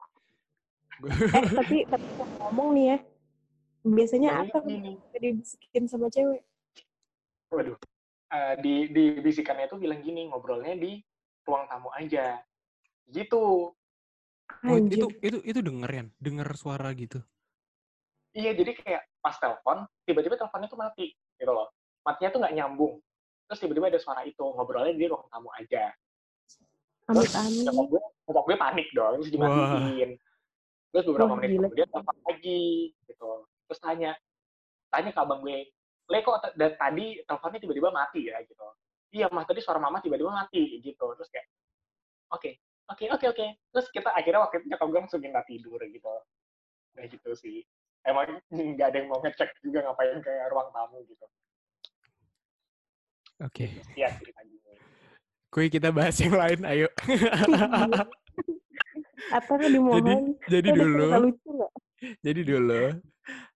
Eh, 1.01 1.45
tapi 1.57 1.81
tapi 1.89 2.05
ngomong 2.37 2.77
nih 2.77 2.85
ya. 2.93 2.97
Biasanya 3.81 4.29
Jadi 4.29 4.41
apa 4.53 4.57
gini, 4.69 4.91
dibisikin 5.17 5.83
sama 5.89 6.13
cewek? 6.13 6.45
waduh. 7.49 7.75
Eh, 8.31 8.55
di 8.61 8.75
di 8.93 9.05
bisikannya 9.19 9.65
tuh 9.65 9.81
bilang 9.81 10.05
gini, 10.05 10.29
ngobrolnya 10.29 10.77
di 10.77 11.01
ruang 11.43 11.65
tamu 11.65 11.89
aja. 11.97 12.37
Gitu. 13.09 13.73
Oh, 14.61 14.77
itu 14.77 15.09
itu 15.25 15.37
itu 15.41 15.59
denger 15.59 15.89
ya? 15.89 16.03
Denger 16.21 16.47
suara 16.53 16.93
gitu. 16.93 17.17
Iya, 18.31 18.55
jadi 18.55 18.71
kayak 18.77 19.01
pas 19.19 19.35
telepon, 19.35 19.83
tiba-tiba 20.07 20.39
teleponnya 20.39 20.69
tuh 20.71 20.79
mati, 20.79 21.11
gitu 21.35 21.51
loh. 21.51 21.67
Matinya 22.07 22.29
tuh 22.31 22.39
nggak 22.45 22.55
nyambung. 22.55 22.93
Terus 23.51 23.67
tiba-tiba 23.67 23.91
ada 23.91 23.99
suara 23.99 24.23
itu, 24.23 24.39
ngobrolnya 24.39 24.95
di 24.95 25.11
ruang 25.11 25.27
tamu 25.27 25.51
aja. 25.59 25.91
Terus 27.03 27.35
nyokap 27.67 27.85
gue, 27.91 28.01
nyokap 28.31 28.43
gue 28.47 28.55
panik 28.55 28.87
dong, 28.95 29.13
terus 29.19 29.27
dimatiin. 29.35 30.09
Terus 30.95 31.03
beberapa 31.11 31.27
Wah, 31.27 31.35
menit 31.35 31.49
gila. 31.51 31.67
kemudian 31.67 31.89
telepon 31.91 32.17
lagi, 32.31 32.63
gitu. 33.11 33.31
Terus 33.67 33.79
tanya, 33.83 34.11
tanya 34.87 35.11
ke 35.11 35.19
abang 35.19 35.43
gue, 35.43 35.67
Le 36.07 36.19
kok 36.23 36.39
t- 36.43 36.55
da- 36.55 36.75
tadi 36.79 37.19
teleponnya 37.27 37.59
tiba-tiba 37.59 37.91
mati 37.91 38.31
ya, 38.31 38.39
gitu. 38.47 38.67
Iya, 39.11 39.27
mas 39.35 39.43
tadi 39.43 39.59
suara 39.59 39.83
mama 39.83 39.99
tiba-tiba 39.99 40.31
mati, 40.31 40.79
gitu. 40.79 41.05
Terus 41.19 41.27
kayak, 41.27 41.47
oke, 42.31 42.51
oke, 42.87 43.05
oke, 43.19 43.25
oke. 43.35 43.45
Terus 43.75 43.87
kita 43.91 44.15
akhirnya 44.15 44.47
waktu 44.47 44.63
itu 44.63 44.71
nyokap 44.71 44.87
gue 44.87 44.99
langsung 45.03 45.19
minta 45.19 45.43
tidur, 45.43 45.79
gitu. 45.83 46.07
Kayak 46.95 47.19
gitu 47.19 47.31
sih. 47.35 47.67
Emang 48.07 48.39
nggak 48.47 48.87
ada 48.95 48.97
yang 49.03 49.11
mau 49.11 49.19
ngecek 49.19 49.59
juga 49.59 49.83
ngapain 49.83 50.23
ke 50.23 50.31
ruang 50.47 50.71
tamu, 50.71 51.03
gitu. 51.03 51.27
Oke. 53.41 53.65
Iya, 53.97 54.13
gue. 54.21 54.33
Kuy 55.51 55.67
kita 55.67 55.89
bahas 55.89 56.15
yang 56.21 56.37
lain, 56.37 56.61
ayo. 56.63 56.87
Atau 59.37 59.55
dimohon. 59.57 60.37
jadi 60.49 60.69
Ada 60.69 60.77
dulu, 60.77 61.05
lucu 61.29 61.51
jadi 62.21 62.41
dulu. 62.41 62.83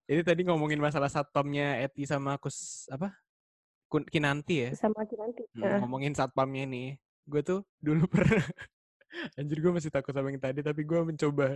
Ini 0.06 0.22
tadi 0.22 0.46
ngomongin 0.46 0.78
masalah 0.78 1.10
satpamnya 1.10 1.82
Eti 1.82 2.06
sama 2.06 2.38
Kus 2.38 2.86
apa? 2.94 3.10
Kinanti 3.90 4.68
ya. 4.68 4.70
Sama 4.78 5.02
Kinanti. 5.08 5.42
Hmm, 5.56 5.64
Heeh. 5.66 5.80
ngomongin 5.82 6.14
satpamnya 6.14 6.70
nih. 6.70 7.00
Gue 7.26 7.42
tuh 7.42 7.66
dulu 7.82 8.06
pernah 8.14 8.46
Anjir 9.40 9.64
gue 9.64 9.72
masih 9.72 9.90
takut 9.90 10.12
sama 10.12 10.30
yang 10.30 10.44
tadi 10.44 10.60
tapi 10.60 10.84
gue 10.84 11.00
mencoba 11.02 11.56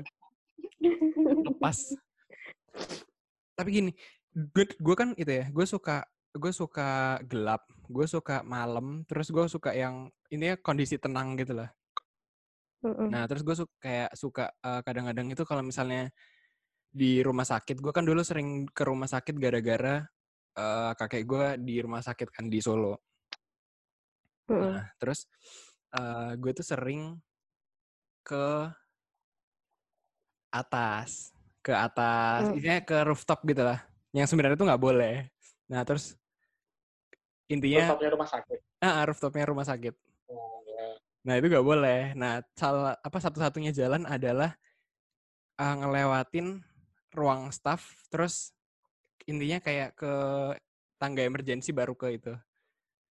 lepas. 1.43 1.77
Tapi 3.59 3.69
gini, 3.69 3.91
gue 4.31 4.65
gue 4.79 4.95
kan 4.95 5.11
itu 5.19 5.27
ya, 5.27 5.51
gue 5.51 5.65
suka 5.67 6.07
gue 6.31 6.51
suka 6.55 7.19
gelap, 7.27 7.67
gue 7.89 8.05
suka 8.05 8.45
malam, 8.45 9.01
terus 9.09 9.33
gue 9.33 9.45
suka 9.49 9.73
yang 9.73 10.13
ini 10.29 10.53
ya 10.53 10.55
kondisi 10.61 11.01
tenang 11.01 11.33
gitu 11.41 11.57
lah. 11.57 11.69
Heeh. 12.85 13.09
Nah, 13.09 13.25
terus 13.25 13.41
gue 13.41 13.55
suka 13.57 13.73
kayak 13.81 14.11
suka 14.13 14.45
eh, 14.53 14.81
kadang-kadang 14.85 15.27
itu 15.33 15.41
kalau 15.43 15.65
misalnya 15.65 16.13
di 16.93 17.25
rumah 17.25 17.43
sakit, 17.49 17.81
gue 17.81 17.89
kan 17.89 18.05
dulu 18.05 18.21
sering 18.21 18.69
ke 18.69 18.85
rumah 18.85 19.09
sakit 19.09 19.33
gara-gara 19.41 20.05
eh, 20.53 20.91
kakek 20.93 21.23
gue 21.25 21.45
di 21.65 21.81
rumah 21.81 22.05
sakit 22.05 22.29
kan 22.29 22.45
di 22.45 22.61
Solo. 22.61 22.93
Heeh. 24.53 24.73
Nah, 24.77 24.85
terus 25.01 25.25
eh, 25.97 26.31
gue 26.37 26.51
tuh 26.53 26.65
sering 26.69 27.17
ke 28.21 28.69
atas, 30.53 31.33
ke 31.65 31.73
atas, 31.73 32.53
Hmm. 32.53 32.57
intinya 32.57 32.81
ke 32.85 32.97
rooftop 33.01 33.41
gitu 33.49 33.65
lah. 33.65 33.81
Yang 34.13 34.33
sebenarnya 34.33 34.57
tuh 34.57 34.67
nggak 34.69 34.81
boleh. 34.81 35.15
Nah, 35.69 35.81
terus 35.85 36.18
intinya 37.49 37.89
Rooftopnya 37.89 38.09
rumah 38.13 38.29
sakit. 38.29 38.59
ah, 38.85 39.01
rooftopnya 39.03 39.45
rumah 39.49 39.65
sakit. 39.65 39.95
Oh, 40.29 40.61
ya. 40.69 40.85
Nah 41.25 41.33
itu 41.41 41.45
nggak 41.49 41.65
boleh. 41.65 42.01
Nah 42.13 42.45
salah 42.53 42.95
apa 43.01 43.17
satu-satunya 43.17 43.73
jalan 43.73 44.05
adalah 44.05 44.53
uh, 45.57 45.75
ngelewatin 45.81 46.61
ruang 47.11 47.49
staff, 47.49 48.05
terus 48.13 48.53
intinya 49.25 49.57
kayak 49.59 49.97
ke 49.97 50.13
tangga 51.01 51.25
emergency 51.25 51.73
baru 51.73 51.97
ke 51.97 52.15
itu. 52.15 52.33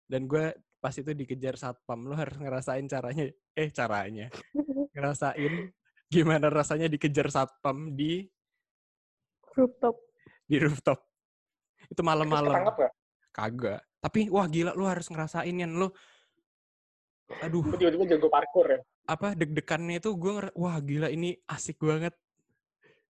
Dan 0.07 0.31
gue 0.31 0.55
pas 0.81 0.95
itu 0.97 1.13
dikejar 1.13 1.61
satpam, 1.61 2.09
lo 2.09 2.17
harus 2.17 2.41
ngerasain 2.41 2.87
caranya, 2.89 3.29
eh 3.53 3.69
caranya, 3.69 4.27
ngerasain 4.97 5.69
gimana 6.11 6.51
rasanya 6.51 6.89
dikejar 6.91 7.29
satpam 7.31 7.95
di 7.95 8.27
Rooftop. 9.55 9.99
di 10.47 10.57
rooftop. 10.63 10.99
Itu 11.91 12.03
malam-malam. 12.07 12.71
Kagak. 13.35 13.83
Tapi 14.01 14.33
wah 14.33 14.49
gila 14.49 14.73
lu 14.73 14.89
harus 14.89 15.07
ngerasain 15.13 15.53
kan 15.53 15.71
lu. 15.77 15.89
Aduh, 17.45 17.63
tiba-tiba 17.79 18.17
jago 18.17 18.27
parkour 18.27 18.67
ya? 18.67 18.81
apa 19.11 19.35
deg-degannya 19.35 19.99
itu 19.99 20.15
gue 20.15 20.33
nger- 20.39 20.55
wah 20.55 20.79
gila 20.79 21.11
ini 21.11 21.35
asik 21.51 21.83
banget. 21.83 22.15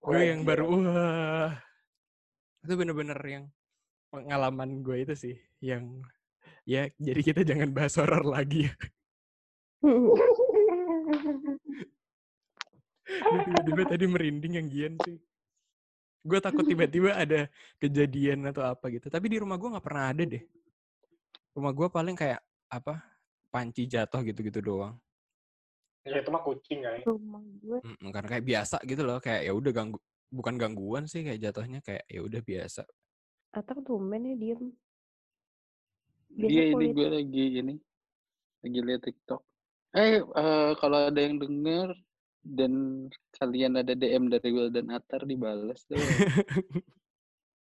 Gue 0.01 0.33
yang 0.33 0.41
gila. 0.45 0.49
baru 0.49 0.65
wah. 0.69 1.53
Itu 2.65 2.73
bener-bener 2.77 3.21
yang 3.25 3.45
pengalaman 4.09 4.81
gue 4.81 4.97
itu 5.07 5.15
sih 5.15 5.37
yang 5.61 6.03
ya 6.67 6.89
jadi 6.97 7.21
kita 7.21 7.41
jangan 7.45 7.71
bahas 7.71 7.95
horor 8.01 8.25
lagi. 8.25 8.69
Aduh, 13.21 13.41
tiba-tiba 13.45 13.83
tadi 13.89 14.05
merinding 14.09 14.53
yang 14.57 14.69
Gian 14.73 14.95
sih. 15.05 15.17
Gue 16.21 16.41
takut 16.41 16.65
tiba-tiba 16.65 17.17
ada 17.17 17.49
kejadian 17.81 18.49
atau 18.53 18.65
apa 18.65 18.89
gitu. 18.93 19.09
Tapi 19.09 19.27
di 19.29 19.37
rumah 19.41 19.57
gue 19.57 19.73
nggak 19.73 19.85
pernah 19.85 20.13
ada 20.13 20.23
deh. 20.25 20.45
Rumah 21.55 21.73
gue 21.75 21.89
paling 21.91 22.17
kayak 22.17 22.41
apa 22.71 23.03
panci 23.51 23.91
jatuh 23.91 24.23
gitu-gitu 24.23 24.63
doang. 24.63 24.95
Ya 26.07 26.23
itu 26.23 26.31
mah 26.33 26.41
kucing 26.41 26.81
ya. 26.87 27.03
Rumah 27.05 27.43
gue. 27.61 27.79
Mm, 27.83 28.09
Karena 28.15 28.29
kayak 28.31 28.47
biasa 28.47 28.77
gitu 28.87 29.03
loh. 29.05 29.19
Kayak 29.19 29.51
ya 29.51 29.53
udah 29.53 29.73
ganggu 29.75 29.99
bukan 30.31 30.55
gangguan 30.55 31.05
sih 31.11 31.27
kayak 31.27 31.43
jatuhnya 31.43 31.83
kayak 31.83 32.07
ya 32.07 32.21
udah 32.23 32.41
biasa. 32.41 32.83
Atau 33.51 33.83
tumben 33.83 34.31
ya 34.31 34.37
diem. 34.39 34.71
Iya 36.31 36.63
ini 36.79 36.95
gue 36.95 37.09
lagi 37.11 37.45
ini 37.59 37.75
lagi 38.63 38.79
lihat 38.79 39.03
TikTok. 39.03 39.43
Eh 39.91 40.23
eh, 40.23 40.71
kalau 40.79 41.11
ada 41.11 41.19
yang 41.19 41.43
denger 41.43 41.91
dan 42.41 42.73
kalian 43.37 43.83
ada 43.83 43.93
DM 43.93 44.31
dari 44.31 44.49
Will 44.55 44.71
dan 44.71 44.89
Atar 44.95 45.27
dibalas 45.27 45.85
tuh. 45.85 45.99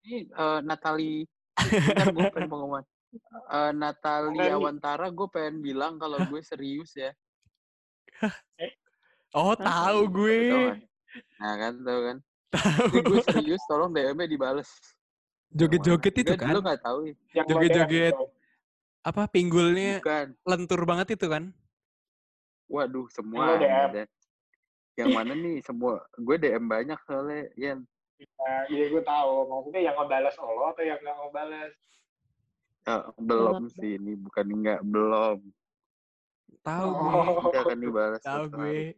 Ini 0.07 0.27
eh, 0.27 0.59
Natali, 0.63 1.23
bentar 1.55 2.07
gue 2.13 2.27
pengen 2.31 2.47
pengumuman. 2.51 2.83
Eh, 3.25 3.71
Natali 3.75 4.37
Natali. 4.37 4.55
Awantara, 4.55 5.07
gue 5.11 5.27
pengen 5.29 5.61
bilang 5.61 5.97
kalau 5.97 6.17
gue 6.29 6.41
serius 6.41 6.93
ya. 6.95 7.11
Oh 9.35 9.53
tahu 9.53 9.99
gue. 10.09 10.39
Kan? 10.49 10.77
Nah 11.37 11.53
kan, 11.59 11.73
tahu 11.83 11.99
kan. 12.01 12.17
Tahu. 12.47 12.83
Gue 13.03 13.21
serius, 13.27 13.61
tolong 13.67 13.91
DM-nya 13.91 14.27
dibales. 14.29 14.69
Joget-joget 15.51 16.15
itu 16.23 16.33
kan. 16.35 16.55
Lu 16.55 16.61
nggak 16.63 16.81
tahu 16.81 17.11
ya. 17.11 17.43
Joget-joget. 17.45 18.15
apa 19.07 19.23
pinggulnya 19.31 20.03
Bukan. 20.03 20.35
lentur 20.43 20.83
banget 20.83 21.15
itu 21.15 21.31
kan? 21.31 21.55
Waduh, 22.67 23.07
semua 23.07 23.55
DM. 23.55 23.71
ada. 23.71 24.03
Yang 24.99 25.09
mana 25.15 25.31
nih 25.31 25.63
semua? 25.63 26.03
Gue 26.19 26.35
DM 26.35 26.67
banyak 26.67 26.99
soalnya, 27.07 27.47
Yan. 27.55 27.87
Nah, 28.17 28.61
iya 28.67 28.89
gue 28.89 29.03
tahu. 29.05 29.47
Maksudnya 29.47 29.81
yang 29.87 29.95
ngebales 29.95 30.35
lo 30.41 30.73
atau 30.73 30.83
yang 30.83 30.99
nggak 30.99 31.17
ngebales? 31.23 31.73
Eh, 32.87 33.03
belum 33.19 33.67
sih 33.67 33.99
ini, 33.99 34.15
bukan 34.15 34.47
enggak, 34.47 34.79
belum. 34.87 35.43
Tahu 36.63 36.87
gue. 36.87 37.11
Oh. 37.27 37.51
Akan 37.51 37.79
dibalas. 37.83 38.23
Tahu 38.23 38.43
gue. 38.47 38.95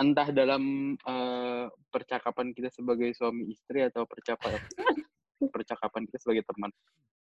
Entah 0.00 0.28
dalam 0.32 0.94
eh, 0.96 1.64
percakapan 1.92 2.56
kita 2.56 2.72
sebagai 2.72 3.12
suami 3.12 3.52
istri 3.52 3.84
atau 3.84 4.08
percakapan 4.08 4.58
percakapan 5.54 6.08
kita 6.08 6.18
sebagai 6.24 6.48
teman. 6.48 6.72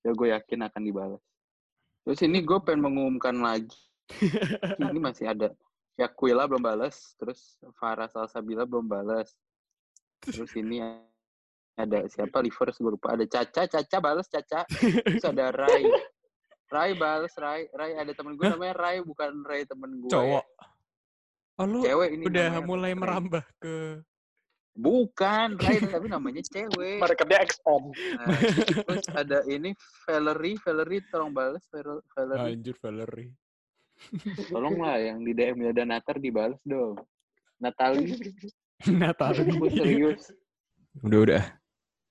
Ya 0.05 0.13
gue 0.13 0.29
yakin 0.29 0.61
akan 0.69 0.83
dibalas. 0.85 1.23
Terus 2.05 2.21
ini 2.21 2.45
gue 2.45 2.59
pengen 2.61 2.85
mengumumkan 2.85 3.41
lagi. 3.41 3.81
ini 4.93 5.01
masih 5.01 5.33
ada. 5.33 5.49
Yakuila 5.97 6.45
belum 6.45 6.61
balas, 6.61 7.15
terus 7.17 7.57
Farah 7.81 8.11
Salsabila 8.11 8.69
belum 8.69 8.85
balas. 8.85 9.33
Terus 10.21 10.53
ini 10.59 10.85
ada 11.75 12.07
siapa 12.07 12.39
Livers 12.45 12.77
gue 12.77 12.93
lupa. 12.93 13.15
Ada 13.15 13.25
Caca, 13.27 13.63
Caca 13.67 13.97
balas 13.99 14.27
Caca. 14.27 14.63
Terus 14.69 15.25
ada 15.25 15.51
Rai. 15.63 15.85
Rai 16.71 16.91
balas 16.95 17.35
Rai. 17.35 17.67
Rai 17.71 17.95
ada 17.95 18.11
temen 18.11 18.35
gue 18.35 18.47
namanya 18.47 18.75
Rai 18.75 18.99
bukan 19.01 19.43
Rai 19.43 19.63
temen 19.65 20.01
gue. 20.01 20.11
Cowok. 20.11 20.47
Oh 21.55 21.67
lu 21.71 21.87
Cewek 21.87 22.19
ini 22.19 22.23
udah 22.27 22.47
namanya 22.51 22.67
mulai 22.67 22.93
Rai. 22.93 22.99
merambah 22.99 23.45
ke 23.63 23.75
Bukan 24.75 25.55
Rai 25.55 25.79
tapi 25.95 26.11
namanya 26.11 26.43
cewek. 26.43 26.99
Marketnya 26.99 27.39
expand. 27.43 27.95
Nah, 27.95 28.39
terus 28.83 29.07
ada 29.07 29.39
ini 29.47 29.71
Valerie, 30.03 30.59
Valerie 30.59 31.03
tolong 31.15 31.31
balas 31.31 31.63
Val- 31.71 32.03
Valerie. 32.11 32.59
anjir 32.59 32.75
Valerie. 32.83 33.31
Tolong 34.51 34.75
lah 34.83 34.99
yang 34.99 35.23
di 35.23 35.31
DM 35.31 35.63
ya 35.63 35.71
dan 35.71 35.95
Natar 35.95 36.19
dibalas 36.19 36.59
dong. 36.67 36.99
Natali, 37.63 38.19
Natal. 38.91 39.31
gue 39.39 39.71
serius. 39.71 40.35
Udah 41.07 41.19
udah. 41.23 41.43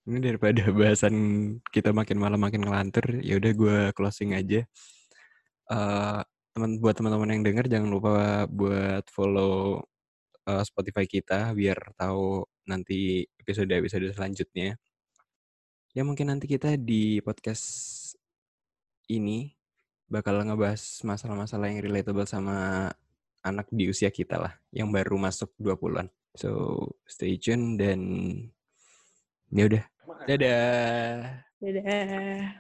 Ini 0.04 0.20
daripada 0.20 0.64
bahasan 0.80 1.16
kita 1.72 1.96
makin 1.96 2.18
malam 2.20 2.40
makin 2.44 2.68
ngelantur, 2.68 3.24
ya 3.24 3.40
udah 3.40 3.52
gue 3.56 3.78
closing 3.96 4.36
aja. 4.36 4.68
Eh 5.72 6.22
teman 6.54 6.78
buat 6.78 6.94
teman-teman 6.94 7.34
yang 7.34 7.44
denger 7.48 7.66
jangan 7.66 7.90
lupa 7.90 8.46
buat 8.46 9.10
follow 9.10 9.82
eh, 10.46 10.64
Spotify 10.68 11.06
kita 11.10 11.50
biar 11.58 11.98
tahu 11.98 12.46
nanti 12.70 13.26
episode-episode 13.42 14.12
selanjutnya. 14.14 14.76
Ya 15.94 16.02
mungkin 16.04 16.30
nanti 16.34 16.46
kita 16.50 16.76
di 16.78 17.22
podcast 17.22 17.66
ini 19.10 19.54
bakal 20.10 20.42
ngebahas 20.46 20.82
masalah-masalah 21.06 21.70
yang 21.72 21.82
relatable 21.86 22.28
sama 22.28 22.90
anak 23.44 23.68
di 23.70 23.92
usia 23.92 24.10
kita 24.10 24.40
lah, 24.40 24.54
yang 24.72 24.90
baru 24.90 25.20
masuk 25.20 25.52
20-an. 25.60 26.08
So, 26.34 26.50
stay 27.06 27.38
tune 27.38 27.78
dan 27.78 28.00
ya 29.54 29.70
udah. 29.70 29.93
Dadah. 30.28 31.44
Dadah. 31.62 32.60